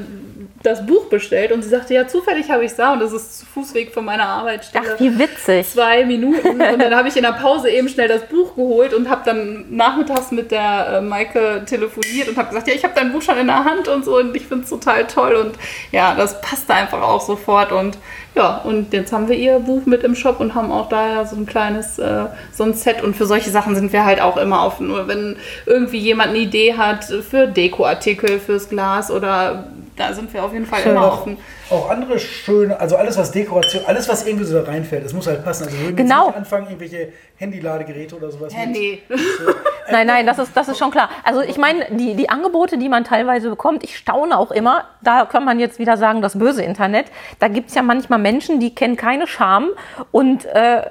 das 0.63 0.85
Buch 0.85 1.07
bestellt 1.07 1.53
und 1.53 1.63
sie 1.63 1.71
sagte, 1.71 1.95
ja, 1.95 2.07
zufällig 2.07 2.51
habe 2.51 2.65
ich 2.65 2.73
es 2.73 2.77
da 2.77 2.93
und 2.93 3.01
das 3.01 3.13
ist 3.13 3.45
Fußweg 3.55 3.95
von 3.95 4.05
meiner 4.05 4.29
Arbeitsstelle. 4.29 4.93
Ach, 4.95 5.01
wie 5.01 5.19
witzig. 5.19 5.67
Zwei 5.67 6.05
Minuten 6.05 6.49
und 6.49 6.59
dann 6.59 6.95
habe 6.95 7.09
ich 7.09 7.17
in 7.17 7.23
der 7.23 7.33
Pause 7.33 7.71
eben 7.71 7.89
schnell 7.89 8.09
das 8.09 8.27
Buch 8.27 8.55
geholt 8.55 8.93
und 8.93 9.09
habe 9.09 9.23
dann 9.25 9.75
nachmittags 9.75 10.33
mit 10.33 10.51
der 10.51 10.99
äh, 10.99 11.01
Maike 11.01 11.63
telefoniert 11.65 12.29
und 12.29 12.37
habe 12.37 12.49
gesagt, 12.49 12.69
ja, 12.69 12.75
ich 12.75 12.85
habe 12.85 12.93
dein 12.95 13.11
Buch 13.11 13.23
schon 13.23 13.39
in 13.39 13.47
der 13.47 13.65
Hand 13.65 13.89
und 13.89 14.05
so 14.05 14.19
und 14.19 14.37
ich 14.37 14.47
finde 14.47 14.65
es 14.65 14.71
total 14.71 15.07
toll 15.07 15.35
und 15.35 15.55
ja, 15.93 16.15
das 16.15 16.43
passte 16.43 16.75
einfach 16.75 17.01
auch 17.01 17.23
sofort 17.23 17.73
und 17.73 17.97
ja, 18.35 18.59
und 18.59 18.93
jetzt 18.93 19.13
haben 19.13 19.29
wir 19.29 19.37
ihr 19.37 19.59
Buch 19.59 19.87
mit 19.87 20.05
im 20.05 20.15
Shop 20.15 20.41
und 20.41 20.55
haben 20.55 20.71
auch 20.71 20.89
da 20.89 21.25
so 21.27 21.37
ein 21.37 21.47
kleines, 21.47 21.99
äh, 21.99 22.27
so 22.53 22.65
ein 22.65 22.75
Set. 22.75 23.03
Und 23.03 23.17
für 23.17 23.27
solche 23.27 23.51
Sachen 23.51 23.75
sind 23.75 23.93
wir 23.93 24.05
halt 24.05 24.21
auch 24.21 24.37
immer 24.37 24.65
offen. 24.65 24.87
Nur 24.87 25.09
wenn 25.09 25.37
irgendwie 25.67 25.99
jemand 25.99 26.31
eine 26.31 26.39
Idee 26.39 26.75
hat 26.75 27.05
für 27.05 27.49
Dekoartikel, 27.49 28.39
fürs 28.39 28.69
Glas 28.69 29.11
oder 29.11 29.65
da 30.01 30.15
sind 30.15 30.33
wir 30.33 30.43
auf 30.43 30.53
jeden 30.53 30.65
Fall 30.65 30.81
Schön. 30.81 30.93
immer 30.93 31.13
offen. 31.13 31.37
Auch 31.69 31.91
andere 31.91 32.19
schöne, 32.19 32.81
also 32.81 32.97
alles 32.97 33.19
was 33.19 33.31
Dekoration, 33.31 33.85
alles 33.87 34.09
was 34.09 34.27
irgendwie 34.27 34.47
so 34.47 34.59
da 34.59 34.65
reinfällt, 34.69 35.05
das 35.05 35.13
muss 35.13 35.27
halt 35.27 35.45
passen. 35.45 35.65
Also 35.65 35.77
wir 35.77 35.85
würden 35.85 35.97
genau. 35.97 36.29
nicht 36.29 36.37
anfangen, 36.37 36.67
irgendwelche 36.67 37.13
Handyladegeräte 37.37 38.17
oder 38.17 38.31
sowas. 38.31 38.53
Ja, 38.55 38.65
nee. 38.65 39.03
nein, 39.91 40.07
nein, 40.07 40.27
das 40.27 40.39
ist, 40.39 40.57
das 40.57 40.69
ist 40.69 40.79
schon 40.79 40.91
klar. 40.91 41.11
Also 41.23 41.43
ich 41.43 41.59
meine, 41.59 41.85
die, 41.91 42.15
die 42.15 42.31
Angebote, 42.31 42.79
die 42.79 42.89
man 42.89 43.05
teilweise 43.05 43.51
bekommt, 43.51 43.85
ich 43.85 43.97
staune 43.97 44.39
auch 44.39 44.51
immer, 44.51 44.85
da 45.03 45.27
kann 45.27 45.45
man 45.45 45.61
jetzt 45.61 45.79
wieder 45.79 45.99
sagen, 45.99 46.23
das 46.23 46.39
böse 46.39 46.63
Internet, 46.63 47.07
da 47.39 47.49
gibt 47.49 47.69
es 47.69 47.75
ja 47.75 47.83
manchmal 47.83 48.19
Menschen, 48.19 48.59
die 48.59 48.75
kennen 48.75 48.97
keine 48.97 49.27
Scham 49.27 49.69
und 50.13 50.47
äh, 50.47 50.83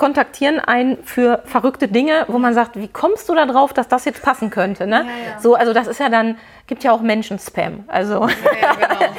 kontaktieren 0.00 0.60
einen 0.60 0.96
für 1.04 1.42
verrückte 1.44 1.86
Dinge, 1.86 2.24
wo 2.28 2.38
man 2.38 2.54
sagt, 2.54 2.80
wie 2.80 2.88
kommst 2.88 3.28
du 3.28 3.34
da 3.34 3.44
drauf, 3.44 3.74
dass 3.74 3.86
das 3.86 4.06
jetzt 4.06 4.22
passen 4.22 4.48
könnte? 4.48 4.86
Ne? 4.86 4.96
Ja, 4.96 5.32
ja. 5.34 5.40
So, 5.40 5.56
also 5.56 5.74
das 5.74 5.86
ist 5.86 6.00
ja 6.00 6.08
dann, 6.08 6.38
gibt 6.66 6.82
ja 6.84 6.92
auch 6.92 7.02
Menschen-Spam. 7.02 7.84
Also 7.86 8.26
ja, 8.62 8.72
genau. 8.76 9.12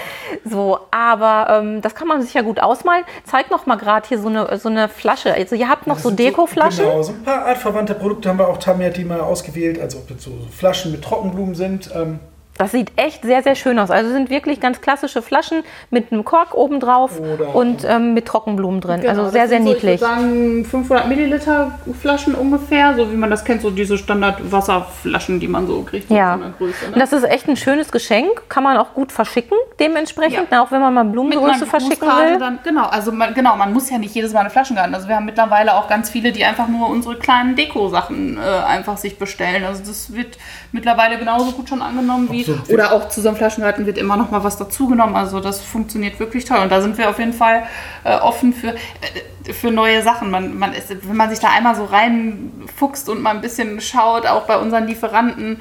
so, 0.43 0.79
aber 0.89 1.59
ähm, 1.59 1.81
das 1.81 1.93
kann 1.93 2.07
man 2.07 2.23
sich 2.23 2.33
ja 2.33 2.41
gut 2.41 2.59
ausmalen. 2.59 3.03
Zeig 3.25 3.51
noch 3.51 3.67
mal 3.67 3.75
gerade 3.75 4.07
hier 4.07 4.17
so 4.17 4.27
eine, 4.27 4.57
so 4.57 4.69
eine 4.69 4.89
Flasche. 4.89 5.35
Also 5.35 5.55
ihr 5.55 5.69
habt 5.69 5.85
noch 5.85 5.99
so 5.99 6.09
Dekoflaschen. 6.09 6.83
Genau, 6.83 7.03
so 7.03 7.11
ein 7.11 7.23
paar 7.23 7.45
artverwandte 7.45 7.93
Produkte 7.93 8.29
haben 8.29 8.39
wir 8.39 8.47
auch 8.47 8.57
Tamia, 8.57 8.89
die 8.89 9.05
mal 9.05 9.21
ausgewählt, 9.21 9.79
also 9.79 9.99
ob 9.99 10.07
das 10.07 10.23
so 10.23 10.31
Flaschen 10.49 10.91
mit 10.91 11.03
Trockenblumen 11.03 11.53
sind. 11.53 11.91
Ähm, 11.95 12.19
das 12.57 12.71
sieht 12.71 12.91
echt 12.95 13.23
sehr, 13.23 13.41
sehr 13.41 13.55
schön 13.55 13.79
aus. 13.79 13.89
Also 13.89 14.11
sind 14.11 14.29
wirklich 14.29 14.59
ganz 14.59 14.81
klassische 14.81 15.21
Flaschen 15.21 15.63
mit 15.89 16.11
einem 16.11 16.23
Kork 16.23 16.53
oben 16.53 16.79
drauf 16.79 17.19
und 17.53 17.83
ähm, 17.85 18.13
mit 18.13 18.27
Trockenblumen 18.27 18.81
drin. 18.81 19.01
Genau, 19.01 19.09
also 19.09 19.29
sehr, 19.29 19.47
sehr 19.47 19.59
niedlich. 19.59 19.99
So, 19.99 20.05
ich 20.05 20.11
würde 20.11 20.21
sagen 20.21 20.65
500 20.65 21.07
Milliliter 21.07 21.79
Flaschen 21.99 22.35
ungefähr, 22.35 22.95
so 22.95 23.11
wie 23.11 23.15
man 23.15 23.29
das 23.29 23.45
kennt, 23.45 23.61
so 23.61 23.71
diese 23.71 23.97
Standard-Wasserflaschen, 23.97 25.39
die 25.39 25.47
man 25.47 25.65
so 25.65 25.81
kriegt. 25.81 26.11
Ja. 26.11 26.39
Größe, 26.57 26.91
ne? 26.91 26.99
Das 26.99 27.13
ist 27.13 27.23
echt 27.23 27.47
ein 27.47 27.57
schönes 27.57 27.91
Geschenk. 27.91 28.43
Kann 28.47 28.63
man 28.63 28.77
auch 28.77 28.93
gut 28.93 29.11
verschicken, 29.11 29.57
dementsprechend, 29.79 30.51
ja. 30.51 30.63
auch 30.63 30.71
wenn 30.71 30.81
man 30.81 30.93
mal 30.93 31.05
Blumengröße 31.05 31.65
verschicken 31.65 32.07
will. 32.07 32.37
Dann, 32.37 32.59
genau, 32.63 32.85
also 32.85 33.11
man, 33.11 33.33
genau, 33.33 33.55
man 33.55 33.73
muss 33.73 33.89
ja 33.89 33.97
nicht 33.97 34.13
jedes 34.13 34.33
Mal 34.33 34.41
eine 34.41 34.49
Flaschengarten. 34.49 34.93
Also 34.93 35.07
wir 35.07 35.15
haben 35.15 35.25
mittlerweile 35.25 35.73
auch 35.73 35.87
ganz 35.87 36.09
viele, 36.11 36.31
die 36.31 36.45
einfach 36.45 36.67
nur 36.67 36.89
unsere 36.89 37.17
kleinen 37.17 37.55
Deko-Sachen 37.55 38.37
äh, 38.37 38.41
einfach 38.41 38.97
sich 38.97 39.17
bestellen. 39.17 39.63
Also 39.63 39.81
das 39.83 40.13
wird 40.13 40.37
mittlerweile 40.71 41.17
genauso 41.17 41.51
gut 41.51 41.69
schon 41.69 41.81
angenommen 41.81 42.29
wie 42.31 42.45
oder 42.69 42.93
auch 42.93 43.09
zu 43.09 43.21
so 43.21 43.27
einem 43.27 43.37
Flaschengarten 43.37 43.85
wird 43.85 43.97
immer 43.97 44.15
noch 44.15 44.31
mal 44.31 44.43
was 44.43 44.57
dazugenommen. 44.57 45.15
Also 45.15 45.39
das 45.39 45.61
funktioniert 45.61 46.19
wirklich 46.19 46.45
toll. 46.45 46.59
Und 46.59 46.71
da 46.71 46.81
sind 46.81 46.97
wir 46.97 47.09
auf 47.09 47.19
jeden 47.19 47.33
Fall 47.33 47.63
äh, 48.03 48.17
offen 48.17 48.53
für, 48.53 48.69
äh, 48.69 49.53
für 49.53 49.71
neue 49.71 50.01
Sachen. 50.01 50.31
Man, 50.31 50.57
man 50.57 50.73
ist, 50.73 50.89
wenn 50.89 51.17
man 51.17 51.29
sich 51.29 51.39
da 51.39 51.49
einmal 51.49 51.75
so 51.75 51.85
reinfuchst 51.85 53.09
und 53.09 53.21
mal 53.21 53.31
ein 53.31 53.41
bisschen 53.41 53.81
schaut, 53.81 54.25
auch 54.25 54.43
bei 54.43 54.57
unseren 54.57 54.87
Lieferanten, 54.87 55.59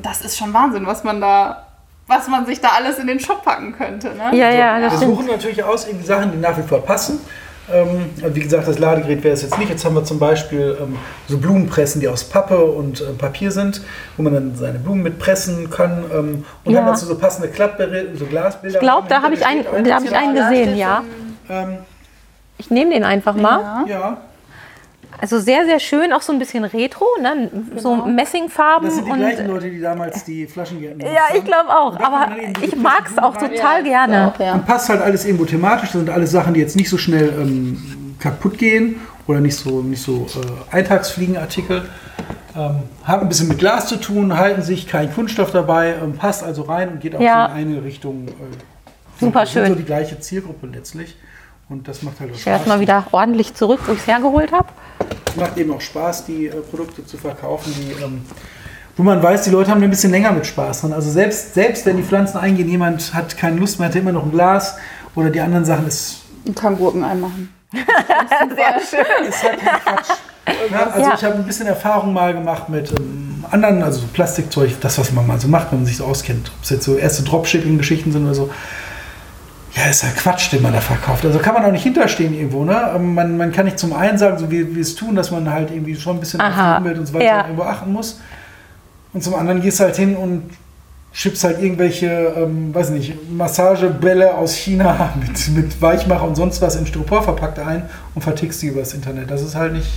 das 0.00 0.22
ist 0.22 0.36
schon 0.36 0.52
Wahnsinn, 0.52 0.86
was 0.86 1.04
man 1.04 1.20
da, 1.20 1.66
was 2.06 2.28
man 2.28 2.46
sich 2.46 2.60
da 2.60 2.70
alles 2.70 2.98
in 2.98 3.06
den 3.06 3.20
Shop 3.20 3.44
packen 3.44 3.72
könnte. 3.76 4.08
Ne? 4.08 4.36
Ja, 4.36 4.50
ja, 4.50 4.80
das 4.80 4.92
Wir 4.92 4.98
stimmt. 4.98 5.16
suchen 5.16 5.26
natürlich 5.26 5.62
aus 5.62 5.86
irgendwie 5.86 6.06
Sachen, 6.06 6.32
die 6.32 6.38
nach 6.38 6.56
wie 6.56 6.62
vor 6.62 6.82
passen. 6.82 7.20
Ähm, 7.70 8.10
wie 8.34 8.40
gesagt, 8.40 8.66
das 8.66 8.78
Ladegerät 8.78 9.22
wäre 9.22 9.34
es 9.34 9.42
jetzt 9.42 9.56
nicht. 9.58 9.68
Jetzt 9.70 9.84
haben 9.84 9.94
wir 9.94 10.04
zum 10.04 10.18
Beispiel 10.18 10.76
ähm, 10.80 10.96
so 11.28 11.38
Blumenpressen, 11.38 12.00
die 12.00 12.08
aus 12.08 12.24
Pappe 12.24 12.56
und 12.64 13.00
äh, 13.00 13.04
Papier 13.16 13.50
sind, 13.52 13.82
wo 14.16 14.22
man 14.22 14.34
dann 14.34 14.56
seine 14.56 14.78
Blumen 14.80 15.02
mit 15.02 15.18
pressen 15.18 15.70
kann. 15.70 16.04
Ähm, 16.12 16.44
und 16.64 16.72
Ja. 16.72 16.80
haben 16.80 16.86
dazu 16.88 17.06
so 17.06 17.16
passende 17.16 17.48
Klappbilder, 17.48 18.16
so 18.18 18.26
Glasbilder. 18.26 18.76
Ich 18.76 18.80
glaube, 18.80 19.06
da 19.08 19.22
habe 19.22 19.34
ich 19.34 19.46
einen, 19.46 19.64
da 19.84 19.94
habe 19.94 20.04
ich 20.04 20.14
einen 20.16 20.34
gesehen, 20.34 20.76
ja. 20.76 21.04
Ähm, 21.48 21.78
Ich 22.58 22.70
nehme 22.70 22.92
den 22.94 23.04
einfach 23.04 23.34
mal. 23.36 23.60
Ja. 23.60 23.84
ja, 23.86 24.16
Also 25.22 25.38
sehr, 25.38 25.64
sehr 25.66 25.78
schön, 25.78 26.12
auch 26.12 26.20
so 26.20 26.32
ein 26.32 26.40
bisschen 26.40 26.64
retro, 26.64 27.06
ne? 27.22 27.48
so 27.76 27.94
Messingfarben. 27.94 28.86
das 28.88 28.96
sind 28.96 29.06
die 29.06 29.10
und 29.12 29.18
gleichen 29.20 29.46
Leute, 29.46 29.70
die 29.70 29.80
damals 29.80 30.24
die 30.24 30.48
Flaschengärten 30.48 30.98
gemacht 30.98 31.14
ja, 31.14 31.36
ich 31.38 31.44
glaube 31.44 31.68
auch. 31.70 31.92
Und 31.92 32.04
Aber 32.04 32.26
ich 32.60 32.74
mag 32.74 33.04
es 33.08 33.16
auch 33.18 33.36
total 33.36 33.84
gerne. 33.84 34.32
Auch, 34.34 34.40
ja. 34.40 34.50
Dann 34.50 34.64
passt 34.64 34.88
halt 34.88 35.00
alles 35.00 35.24
irgendwo 35.24 35.44
thematisch. 35.44 35.90
Das 35.92 36.00
sind 36.00 36.10
alles 36.10 36.32
Sachen, 36.32 36.54
die 36.54 36.60
jetzt 36.60 36.74
nicht 36.74 36.88
so 36.88 36.98
schnell 36.98 37.28
ähm, 37.40 38.16
kaputt 38.18 38.58
gehen 38.58 39.00
oder 39.28 39.38
nicht 39.38 39.54
so, 39.54 39.80
nicht 39.80 40.02
so 40.02 40.26
äh, 40.34 40.74
Alltagsfliegenartikel. 40.74 41.88
Ähm, 42.56 42.82
haben 43.04 43.22
ein 43.22 43.28
bisschen 43.28 43.46
mit 43.46 43.58
Glas 43.60 43.86
zu 43.86 43.96
tun, 44.00 44.36
halten 44.36 44.62
sich 44.62 44.88
kein 44.88 45.14
Kunststoff 45.14 45.52
dabei, 45.52 45.94
ähm, 46.02 46.14
passt 46.18 46.42
also 46.42 46.62
rein 46.62 46.88
und 46.90 47.00
geht 47.00 47.14
auch 47.14 47.20
Ja. 47.20 47.48
so 47.54 47.60
in 47.60 47.68
eine 47.76 47.84
Richtung. 47.84 48.26
Äh, 48.26 48.32
Super 49.20 49.46
sind 49.46 49.62
so 49.62 49.66
schön. 49.68 49.76
die 49.78 49.84
gleiche 49.84 50.18
Zielgruppe 50.18 50.66
letztlich. 50.66 51.16
Und 51.68 51.86
das 51.88 52.02
macht 52.02 52.18
halt 52.20 52.32
auch 52.32 52.34
Ich 52.34 52.42
Spaß. 52.42 52.66
mal 52.66 52.80
wieder 52.80 53.06
ordentlich 53.12 53.54
zurück, 53.54 53.80
wo 53.86 53.92
ich 53.92 54.00
es 54.00 54.06
hergeholt 54.08 54.50
habe. 54.52 54.66
Es 55.34 55.40
macht 55.40 55.56
eben 55.56 55.72
auch 55.72 55.80
Spaß, 55.80 56.26
die 56.26 56.46
äh, 56.46 56.50
Produkte 56.60 57.04
zu 57.06 57.16
verkaufen, 57.16 57.72
die, 57.76 58.02
ähm, 58.02 58.22
wo 58.96 59.02
man 59.02 59.22
weiß, 59.22 59.44
die 59.44 59.50
Leute 59.50 59.70
haben 59.70 59.82
ein 59.82 59.88
bisschen 59.90 60.10
länger 60.10 60.32
mit 60.32 60.46
Spaß 60.46 60.82
dran. 60.82 60.92
Also 60.92 61.10
selbst, 61.10 61.54
selbst 61.54 61.86
wenn 61.86 61.96
die 61.96 62.02
Pflanzen 62.02 62.36
eingehen, 62.38 62.68
jemand 62.68 63.14
hat 63.14 63.36
keine 63.38 63.56
Lust 63.58 63.78
mehr, 63.78 63.88
hat 63.88 63.94
immer 63.96 64.12
noch 64.12 64.24
ein 64.24 64.30
Glas 64.30 64.76
oder 65.14 65.30
die 65.30 65.40
anderen 65.40 65.64
Sachen, 65.64 65.86
ist, 65.86 66.20
Und 66.44 66.54
kann 66.56 66.76
Gurken 66.76 67.02
einmachen. 67.02 67.48
Sehr 67.72 68.80
schön. 69.04 69.26
ist 69.28 69.42
halt 69.42 69.58
Quatsch. 69.60 70.08
Ja, 70.70 70.86
also 70.88 71.08
Ja. 71.08 71.14
ich 71.14 71.24
habe 71.24 71.34
ein 71.36 71.44
bisschen 71.46 71.66
Erfahrung 71.68 72.12
mal 72.12 72.34
gemacht 72.34 72.68
mit 72.68 72.90
ähm, 72.90 73.44
anderen, 73.50 73.82
also 73.82 74.00
so 74.00 74.06
Plastikzeug, 74.12 74.78
das, 74.82 74.98
was 74.98 75.10
man 75.12 75.26
mal 75.26 75.40
so 75.40 75.48
macht, 75.48 75.70
wenn 75.72 75.78
man 75.78 75.86
sich 75.86 75.96
so 75.96 76.04
auskennt. 76.04 76.50
Ob 76.54 76.62
es 76.64 76.70
jetzt 76.70 76.84
so 76.84 76.96
erste 76.96 77.22
Dropshipping-Geschichten 77.22 78.12
sind 78.12 78.24
oder 78.26 78.34
so. 78.34 78.50
Ja, 79.74 79.84
ist 79.90 80.02
ja 80.02 80.10
Quatsch, 80.10 80.52
den 80.52 80.62
man 80.62 80.72
da 80.74 80.80
verkauft. 80.80 81.24
Also 81.24 81.38
kann 81.38 81.54
man 81.54 81.64
auch 81.64 81.72
nicht 81.72 81.82
hinterstehen 81.82 82.34
irgendwo. 82.34 82.64
Ne? 82.64 82.92
Ähm, 82.94 83.14
Man, 83.14 83.36
man 83.38 83.52
kann 83.52 83.64
nicht 83.64 83.78
zum 83.78 83.94
einen 83.94 84.18
sagen, 84.18 84.36
so 84.38 84.50
wie 84.50 84.74
wir 84.74 84.82
es 84.82 84.94
tun, 84.94 85.16
dass 85.16 85.30
man 85.30 85.50
halt 85.50 85.70
irgendwie 85.70 85.94
schon 85.96 86.16
ein 86.16 86.20
bisschen 86.20 86.40
auf 86.40 86.46
Aha. 86.48 86.74
die 86.74 86.78
Umwelt 86.82 86.98
und 86.98 87.06
so 87.06 87.14
weiter 87.14 87.24
Ja. 87.24 87.40
irgendwo 87.44 87.62
achten 87.62 87.90
muss. 87.92 88.20
Und 89.14 89.22
zum 89.24 89.34
anderen 89.34 89.62
gehst 89.62 89.80
du 89.80 89.84
halt 89.84 89.96
hin 89.96 90.14
und 90.16 90.50
schippst 91.14 91.44
halt 91.44 91.62
irgendwelche, 91.62 92.34
ähm, 92.36 92.74
weiß 92.74 92.90
nicht, 92.90 93.14
Massagebälle 93.30 94.34
aus 94.34 94.54
China 94.54 95.10
mit, 95.20 95.48
mit 95.56 95.80
Weichmacher 95.82 96.24
und 96.24 96.34
sonst 96.36 96.60
was 96.62 96.76
in 96.76 96.86
Styropor 96.86 97.22
verpackt 97.22 97.58
ein 97.58 97.88
und 98.14 98.22
vertickst 98.22 98.60
die 98.62 98.66
übers 98.68 98.92
Internet. 98.94 99.30
Das 99.30 99.42
ist 99.42 99.54
halt 99.54 99.72
nicht. 99.74 99.88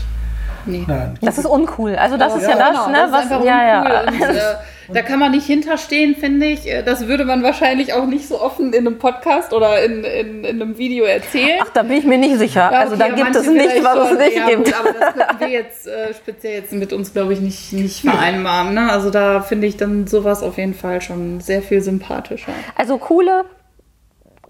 Nee. 0.66 0.84
Nein. 0.88 1.18
Das 1.22 1.38
ist 1.38 1.46
uncool. 1.46 1.96
Also 1.96 2.18
das 2.18 2.36
ist 2.36 2.44
ja, 2.44 2.50
Ja, 2.52 2.58
das, 2.58 2.70
Genau, 2.72 2.88
ne? 2.88 2.98
das 3.12 3.12
was, 3.30 3.46
ja, 3.46 3.68
ja. 3.68 4.02
Und, 4.02 4.22
äh, 4.22 4.40
da 4.94 5.02
kann 5.02 5.20
man 5.20 5.32
nicht 5.32 5.46
hinterstehen, 5.46 6.16
finde 6.16 6.48
ich. 6.48 6.68
Äh, 6.68 6.84
Das 6.84 7.08
würde 7.08 7.26
man 7.26 7.44
wahrscheinlich 7.44 7.94
auch 7.94 8.06
nicht 8.06 8.28
so 8.28 8.40
offen 8.42 8.74
in 8.74 8.88
einem 8.88 8.98
Podcast 9.00 9.54
oder 9.54 9.84
in, 9.84 10.04
in, 10.04 10.44
in 10.44 10.62
einem 10.62 10.78
Video 10.78 11.06
erzählen. 11.06 11.60
Ach, 11.62 11.70
da 11.74 11.84
bin 11.84 11.98
ich 11.98 12.06
mir 12.06 12.18
nicht 12.18 12.38
sicher. 12.38 12.70
Ja, 12.72 12.80
also 12.80 12.96
okay, 12.96 13.04
dann 13.08 13.16
gibt 13.16 13.34
manche 13.34 13.40
es 13.40 13.48
nichts, 13.48 13.84
was 13.84 13.98
es 13.98 14.10
schon. 14.10 14.18
nicht 14.18 14.38
ja, 14.38 14.46
gibt. 14.48 14.66
Gut, 14.66 14.74
aber 14.80 14.94
das 14.94 15.14
könnten 15.14 15.40
wir 15.40 15.50
jetzt 15.50 15.88
äh, 15.88 16.14
speziell 16.14 16.62
jetzt 16.62 16.74
mit 16.74 16.94
uns, 16.94 17.14
glaube 17.14 17.34
ich, 17.34 17.40
nicht, 17.40 17.74
nicht 17.74 18.02
vereinbaren. 18.02 18.74
Ne? 18.74 18.92
Also 18.92 19.10
da 19.10 19.42
finde 19.42 19.68
ich 19.68 19.78
dann 19.78 20.08
sowas 20.08 20.44
auf 20.44 20.58
jeden 20.58 20.74
Fall 20.74 21.02
schon 21.02 21.40
sehr 21.42 21.62
viel 21.62 21.82
sympathischer. 21.82 22.52
Also 22.76 22.98
coole 22.98 23.46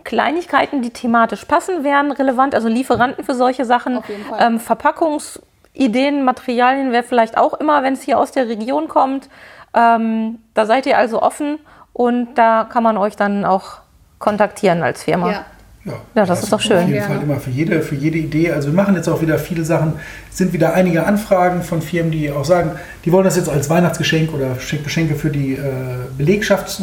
Kleinigkeiten, 0.04 0.82
die 0.82 0.92
thematisch 0.92 1.46
passen, 1.46 1.84
wären 1.84 2.12
relevant. 2.12 2.54
Also 2.54 2.68
Lieferanten 2.68 3.24
für 3.24 3.34
solche 3.34 3.66
Sachen. 3.66 4.00
Ähm, 4.40 4.60
Verpackungsideen, 4.60 6.24
Materialien 6.24 6.92
wäre 6.92 7.04
vielleicht 7.04 7.38
auch 7.38 7.54
immer, 7.56 7.84
wenn 7.84 7.94
es 7.94 8.04
hier 8.04 8.20
aus 8.20 8.32
der 8.32 8.48
Region 8.48 8.88
kommt. 8.88 9.30
Ähm, 9.76 10.39
da 10.53 10.65
seid 10.65 10.86
ihr 10.86 10.97
also 10.97 11.21
offen 11.21 11.59
und 11.93 12.30
da 12.36 12.67
kann 12.71 12.84
man 12.84 12.97
euch 12.97 13.15
dann 13.15 13.43
auch 13.45 13.80
kontaktieren 14.19 14.82
als 14.84 15.03
Firma. 15.03 15.32
Ja. 15.32 15.45
Ja, 15.86 15.93
Ja, 16.15 16.26
das 16.26 16.41
ist 16.41 16.51
doch 16.51 16.59
schön. 16.59 16.84
Auf 16.84 16.89
jeden. 16.89 17.03
Fall 17.03 17.21
immer 17.21 17.36
für 17.39 17.51
jede, 17.51 17.82
für 17.84 17.93
jede 17.93 18.17
Idee. 18.17 18.51
Also 18.51 18.69
wir 18.69 18.73
machen 18.76 18.95
jetzt 18.95 19.07
auch 19.07 19.21
wieder 19.21 19.38
viele 19.38 19.63
Sachen. 19.63 19.93
Es 20.32 20.38
sind 20.39 20.51
wieder 20.51 20.73
einige 20.73 21.05
Anfragen 21.05 21.61
von 21.61 21.80
Firmen, 21.82 22.11
die 22.11 22.32
auch 22.32 22.43
sagen, 22.45 22.71
die 23.03 23.11
wollen 23.11 23.26
das 23.26 23.36
jetzt 23.36 23.49
als 23.49 23.69
Weihnachtsgeschenk 23.69 24.34
oder 24.34 24.53
Geschenk- 24.53 24.84
Geschenke 24.84 25.13
für 25.13 25.30
die 25.30 25.53
äh, 25.53 25.59
Belegschaft 26.17 26.82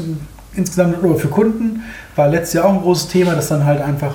insgesamt 0.55 1.03
oder 1.03 1.19
für 1.19 1.27
Kunden. 1.29 1.83
War 2.15 2.29
letztes 2.29 2.53
Jahr 2.53 2.67
auch 2.67 2.75
ein 2.75 2.81
großes 2.83 3.09
Thema, 3.09 3.35
dass 3.35 3.49
dann 3.49 3.65
halt 3.65 3.81
einfach 3.83 4.15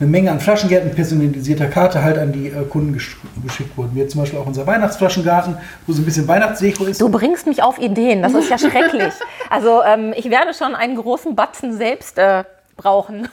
eine 0.00 0.08
Menge 0.08 0.30
an 0.30 0.40
Flaschengärten 0.40 0.92
personalisierter 0.94 1.66
Karte 1.66 2.02
halt 2.02 2.18
an 2.18 2.32
die 2.32 2.48
äh, 2.48 2.64
Kunden 2.64 2.92
gesch 2.92 3.16
geschickt 3.44 3.76
wurden. 3.76 3.94
Wie 3.94 4.00
jetzt 4.00 4.12
zum 4.12 4.20
Beispiel 4.20 4.38
auch 4.38 4.46
unser 4.46 4.66
Weihnachtsflaschengarten, 4.66 5.56
wo 5.86 5.92
so 5.92 6.02
ein 6.02 6.04
bisschen 6.04 6.28
Weihnachtsdeko 6.28 6.84
ist. 6.84 7.00
Du 7.00 7.08
bringst 7.08 7.46
mich 7.46 7.62
auf 7.62 7.78
Ideen, 7.78 8.22
das 8.22 8.34
ist 8.34 8.48
ja 8.48 8.58
schrecklich. 8.58 9.12
Also 9.50 9.82
ähm, 9.82 10.12
ich 10.16 10.30
werde 10.30 10.54
schon 10.54 10.74
einen 10.74 10.96
großen 10.96 11.34
Batzen 11.34 11.76
selbst 11.76 12.18
äh, 12.18 12.44
brauchen. 12.76 13.28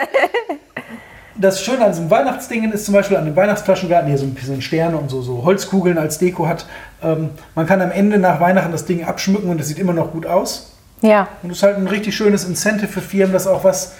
Das 1.39 1.63
Schöne 1.63 1.85
an 1.85 1.91
diesem 1.91 2.11
Weihnachtsdingen 2.11 2.73
ist 2.73 2.87
zum 2.87 2.95
Beispiel 2.95 3.19
an 3.19 3.27
dem 3.27 3.37
Weihnachtsflaschengarten, 3.37 4.09
hier 4.09 4.17
so 4.17 4.25
ein 4.25 4.33
bisschen 4.33 4.63
Sterne 4.63 4.97
und 4.97 5.11
so, 5.11 5.21
so 5.21 5.45
Holzkugeln 5.45 5.99
als 5.99 6.19
Deko 6.19 6.47
hat. 6.49 6.65
Ähm, 7.03 7.31
man 7.55 7.67
kann 7.67 7.83
am 7.83 7.91
Ende 7.91 8.17
nach 8.17 8.41
Weihnachten 8.41 8.73
das 8.73 8.87
Ding 8.87 9.05
abschmücken 9.05 9.51
und 9.51 9.61
es 9.61 9.69
sieht 9.69 9.79
immer 9.79 9.93
noch 9.93 10.13
gut 10.13 10.25
aus. 10.25 10.76
Ja. 11.03 11.29
Und 11.43 11.51
das 11.51 11.59
ist 11.59 11.63
halt 11.63 11.77
ein 11.77 11.87
richtig 11.87 12.17
schönes 12.17 12.45
Incentive 12.45 12.89
für 12.89 13.03
Firmen, 13.03 13.33
dass 13.33 13.47
auch 13.47 13.65
was, 13.65 13.95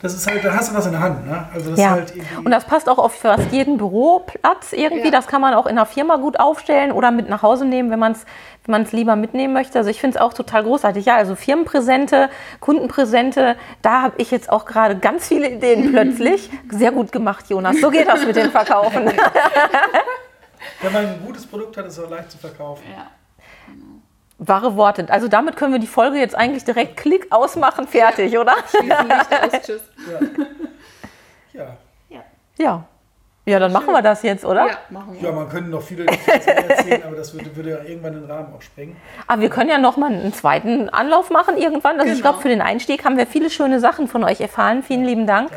das 0.00 0.12
ist 0.12 0.28
halt, 0.28 0.44
da 0.44 0.52
hast 0.54 0.70
du 0.70 0.74
was 0.74 0.86
in 0.86 0.92
der 0.92 1.00
Hand. 1.00 1.26
Ne? 1.26 1.46
Also 1.54 1.70
das 1.70 1.78
ist 1.78 1.84
Ja, 1.84 1.90
halt 1.92 2.12
und 2.38 2.50
das 2.50 2.64
passt 2.64 2.88
auch 2.88 2.98
auf 2.98 3.14
fast 3.14 3.52
jeden 3.52 3.76
Büroplatz 3.78 4.72
irgendwie. 4.72 5.04
Ja. 5.06 5.10
Das 5.12 5.28
kann 5.28 5.40
man 5.40 5.54
auch 5.54 5.66
in 5.66 5.76
der 5.76 5.86
Firma 5.86 6.16
gut 6.16 6.40
aufstellen 6.40 6.90
oder 6.90 7.12
mit 7.12 7.28
nach 7.28 7.42
Hause 7.42 7.64
nehmen, 7.64 7.90
wenn 7.90 8.00
man 8.00 8.12
es 8.12 8.24
wenn 8.64 8.72
man's 8.72 8.92
lieber 8.92 9.16
mitnehmen 9.16 9.52
möchte. 9.54 9.78
Also 9.78 9.90
ich 9.90 10.00
finde 10.00 10.16
es 10.18 10.22
auch 10.22 10.34
total 10.34 10.62
großartig. 10.62 11.04
Ja, 11.06 11.16
also 11.16 11.34
Firmenpräsente, 11.34 12.28
Kundenpräsente, 12.60 13.56
da 13.82 14.02
habe 14.02 14.14
ich 14.18 14.30
jetzt 14.30 14.50
auch 14.50 14.66
gerade 14.66 14.96
ganz 14.96 15.26
viele 15.26 15.48
Ideen 15.50 15.90
plötzlich. 15.92 16.48
Sehr 16.70 16.92
gut 16.92 17.10
gemacht, 17.12 17.46
Jonas. 17.48 17.80
So 17.80 17.90
geht 17.90 18.06
das 18.08 18.24
mit 18.24 18.36
dem 18.36 18.50
Verkaufen. 18.50 19.06
wenn 20.80 20.92
man 20.92 21.06
ein 21.06 21.22
gutes 21.26 21.46
Produkt 21.46 21.76
hat, 21.76 21.86
ist 21.86 21.98
es 21.98 22.04
auch 22.04 22.10
leicht 22.10 22.30
zu 22.30 22.38
verkaufen. 22.38 22.84
Ja. 22.90 23.06
Wahre 24.48 24.76
Worte. 24.76 25.06
Also 25.08 25.28
damit 25.28 25.56
können 25.56 25.72
wir 25.72 25.78
die 25.78 25.86
Folge 25.86 26.18
jetzt 26.18 26.34
eigentlich 26.34 26.64
direkt 26.64 26.96
Klick 26.96 27.26
ausmachen, 27.30 27.86
fertig, 27.86 28.36
oder? 28.38 28.54
Schließen 28.70 29.08
Licht 29.08 29.54
aus, 29.54 29.62
tschüss. 29.66 29.82
Ja. 31.52 31.76
Ja. 32.58 32.84
Ja, 33.44 33.58
dann 33.58 33.72
machen 33.72 33.88
wir 33.92 34.02
das 34.02 34.22
jetzt, 34.22 34.44
oder? 34.44 34.68
Ja, 34.68 34.78
machen 34.90 35.14
wir. 35.20 35.28
ja, 35.28 35.34
man 35.34 35.48
könnte 35.48 35.68
noch 35.68 35.82
viele 35.82 36.06
erzählen, 36.06 37.02
aber 37.02 37.16
das 37.16 37.34
würde, 37.34 37.54
würde 37.56 37.70
ja 37.70 37.82
irgendwann 37.82 38.12
den 38.14 38.30
Rahmen 38.30 38.54
auch 38.54 38.62
sprengen. 38.62 38.96
Aber 39.26 39.42
wir 39.42 39.50
können 39.50 39.68
ja 39.68 39.78
noch 39.78 39.96
mal 39.96 40.12
einen 40.12 40.32
zweiten 40.32 40.88
Anlauf 40.88 41.28
machen 41.30 41.56
irgendwann. 41.56 41.98
Also 41.98 42.12
ich 42.12 42.18
Genau. 42.18 42.30
glaube, 42.30 42.42
für 42.42 42.48
den 42.48 42.62
Einstieg 42.62 43.04
haben 43.04 43.16
wir 43.16 43.26
viele 43.26 43.50
schöne 43.50 43.80
Sachen 43.80 44.06
von 44.06 44.22
euch 44.22 44.40
erfahren. 44.40 44.84
Vielen 44.84 45.04
lieben 45.04 45.26
Dank. 45.26 45.50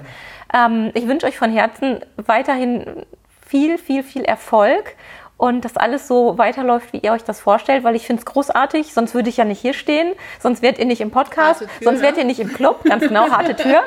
Ähm, 0.51 0.89
ich 0.95 1.07
wünsche 1.07 1.27
euch 1.27 1.37
von 1.37 1.51
Herzen 1.51 1.99
weiterhin 2.17 3.05
viel, 3.47 3.77
viel, 3.77 4.01
viel 4.01 4.23
Erfolg 4.25 4.95
und 5.37 5.65
dass 5.65 5.75
alles 5.77 6.07
so 6.07 6.37
weiterläuft, 6.37 6.93
wie 6.93 6.99
ihr 6.99 7.11
euch 7.11 7.23
das 7.23 7.39
vorstellt, 7.39 7.83
weil 7.83 7.95
ich 7.95 8.07
finde 8.07 8.21
es 8.21 8.25
großartig. 8.25 8.93
Sonst 8.93 9.13
würde 9.13 9.29
ich 9.29 9.37
ja 9.37 9.45
nicht 9.45 9.59
hier 9.59 9.73
stehen, 9.73 10.13
sonst 10.39 10.61
wärt 10.61 10.79
ihr 10.79 10.85
nicht 10.85 11.01
im 11.01 11.11
Podcast, 11.11 11.59
Tür, 11.59 11.67
sonst 11.81 12.01
wärt 12.01 12.15
ne? 12.15 12.21
ihr 12.21 12.25
nicht 12.25 12.39
im 12.39 12.53
Club. 12.53 12.83
Ganz 12.83 13.03
genau, 13.03 13.29
harte 13.29 13.55
Tür. 13.61 13.83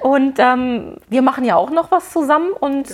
Und 0.00 0.38
ähm, 0.38 0.96
wir 1.08 1.22
machen 1.22 1.44
ja 1.44 1.56
auch 1.56 1.70
noch 1.70 1.90
was 1.90 2.10
zusammen 2.10 2.50
und 2.58 2.88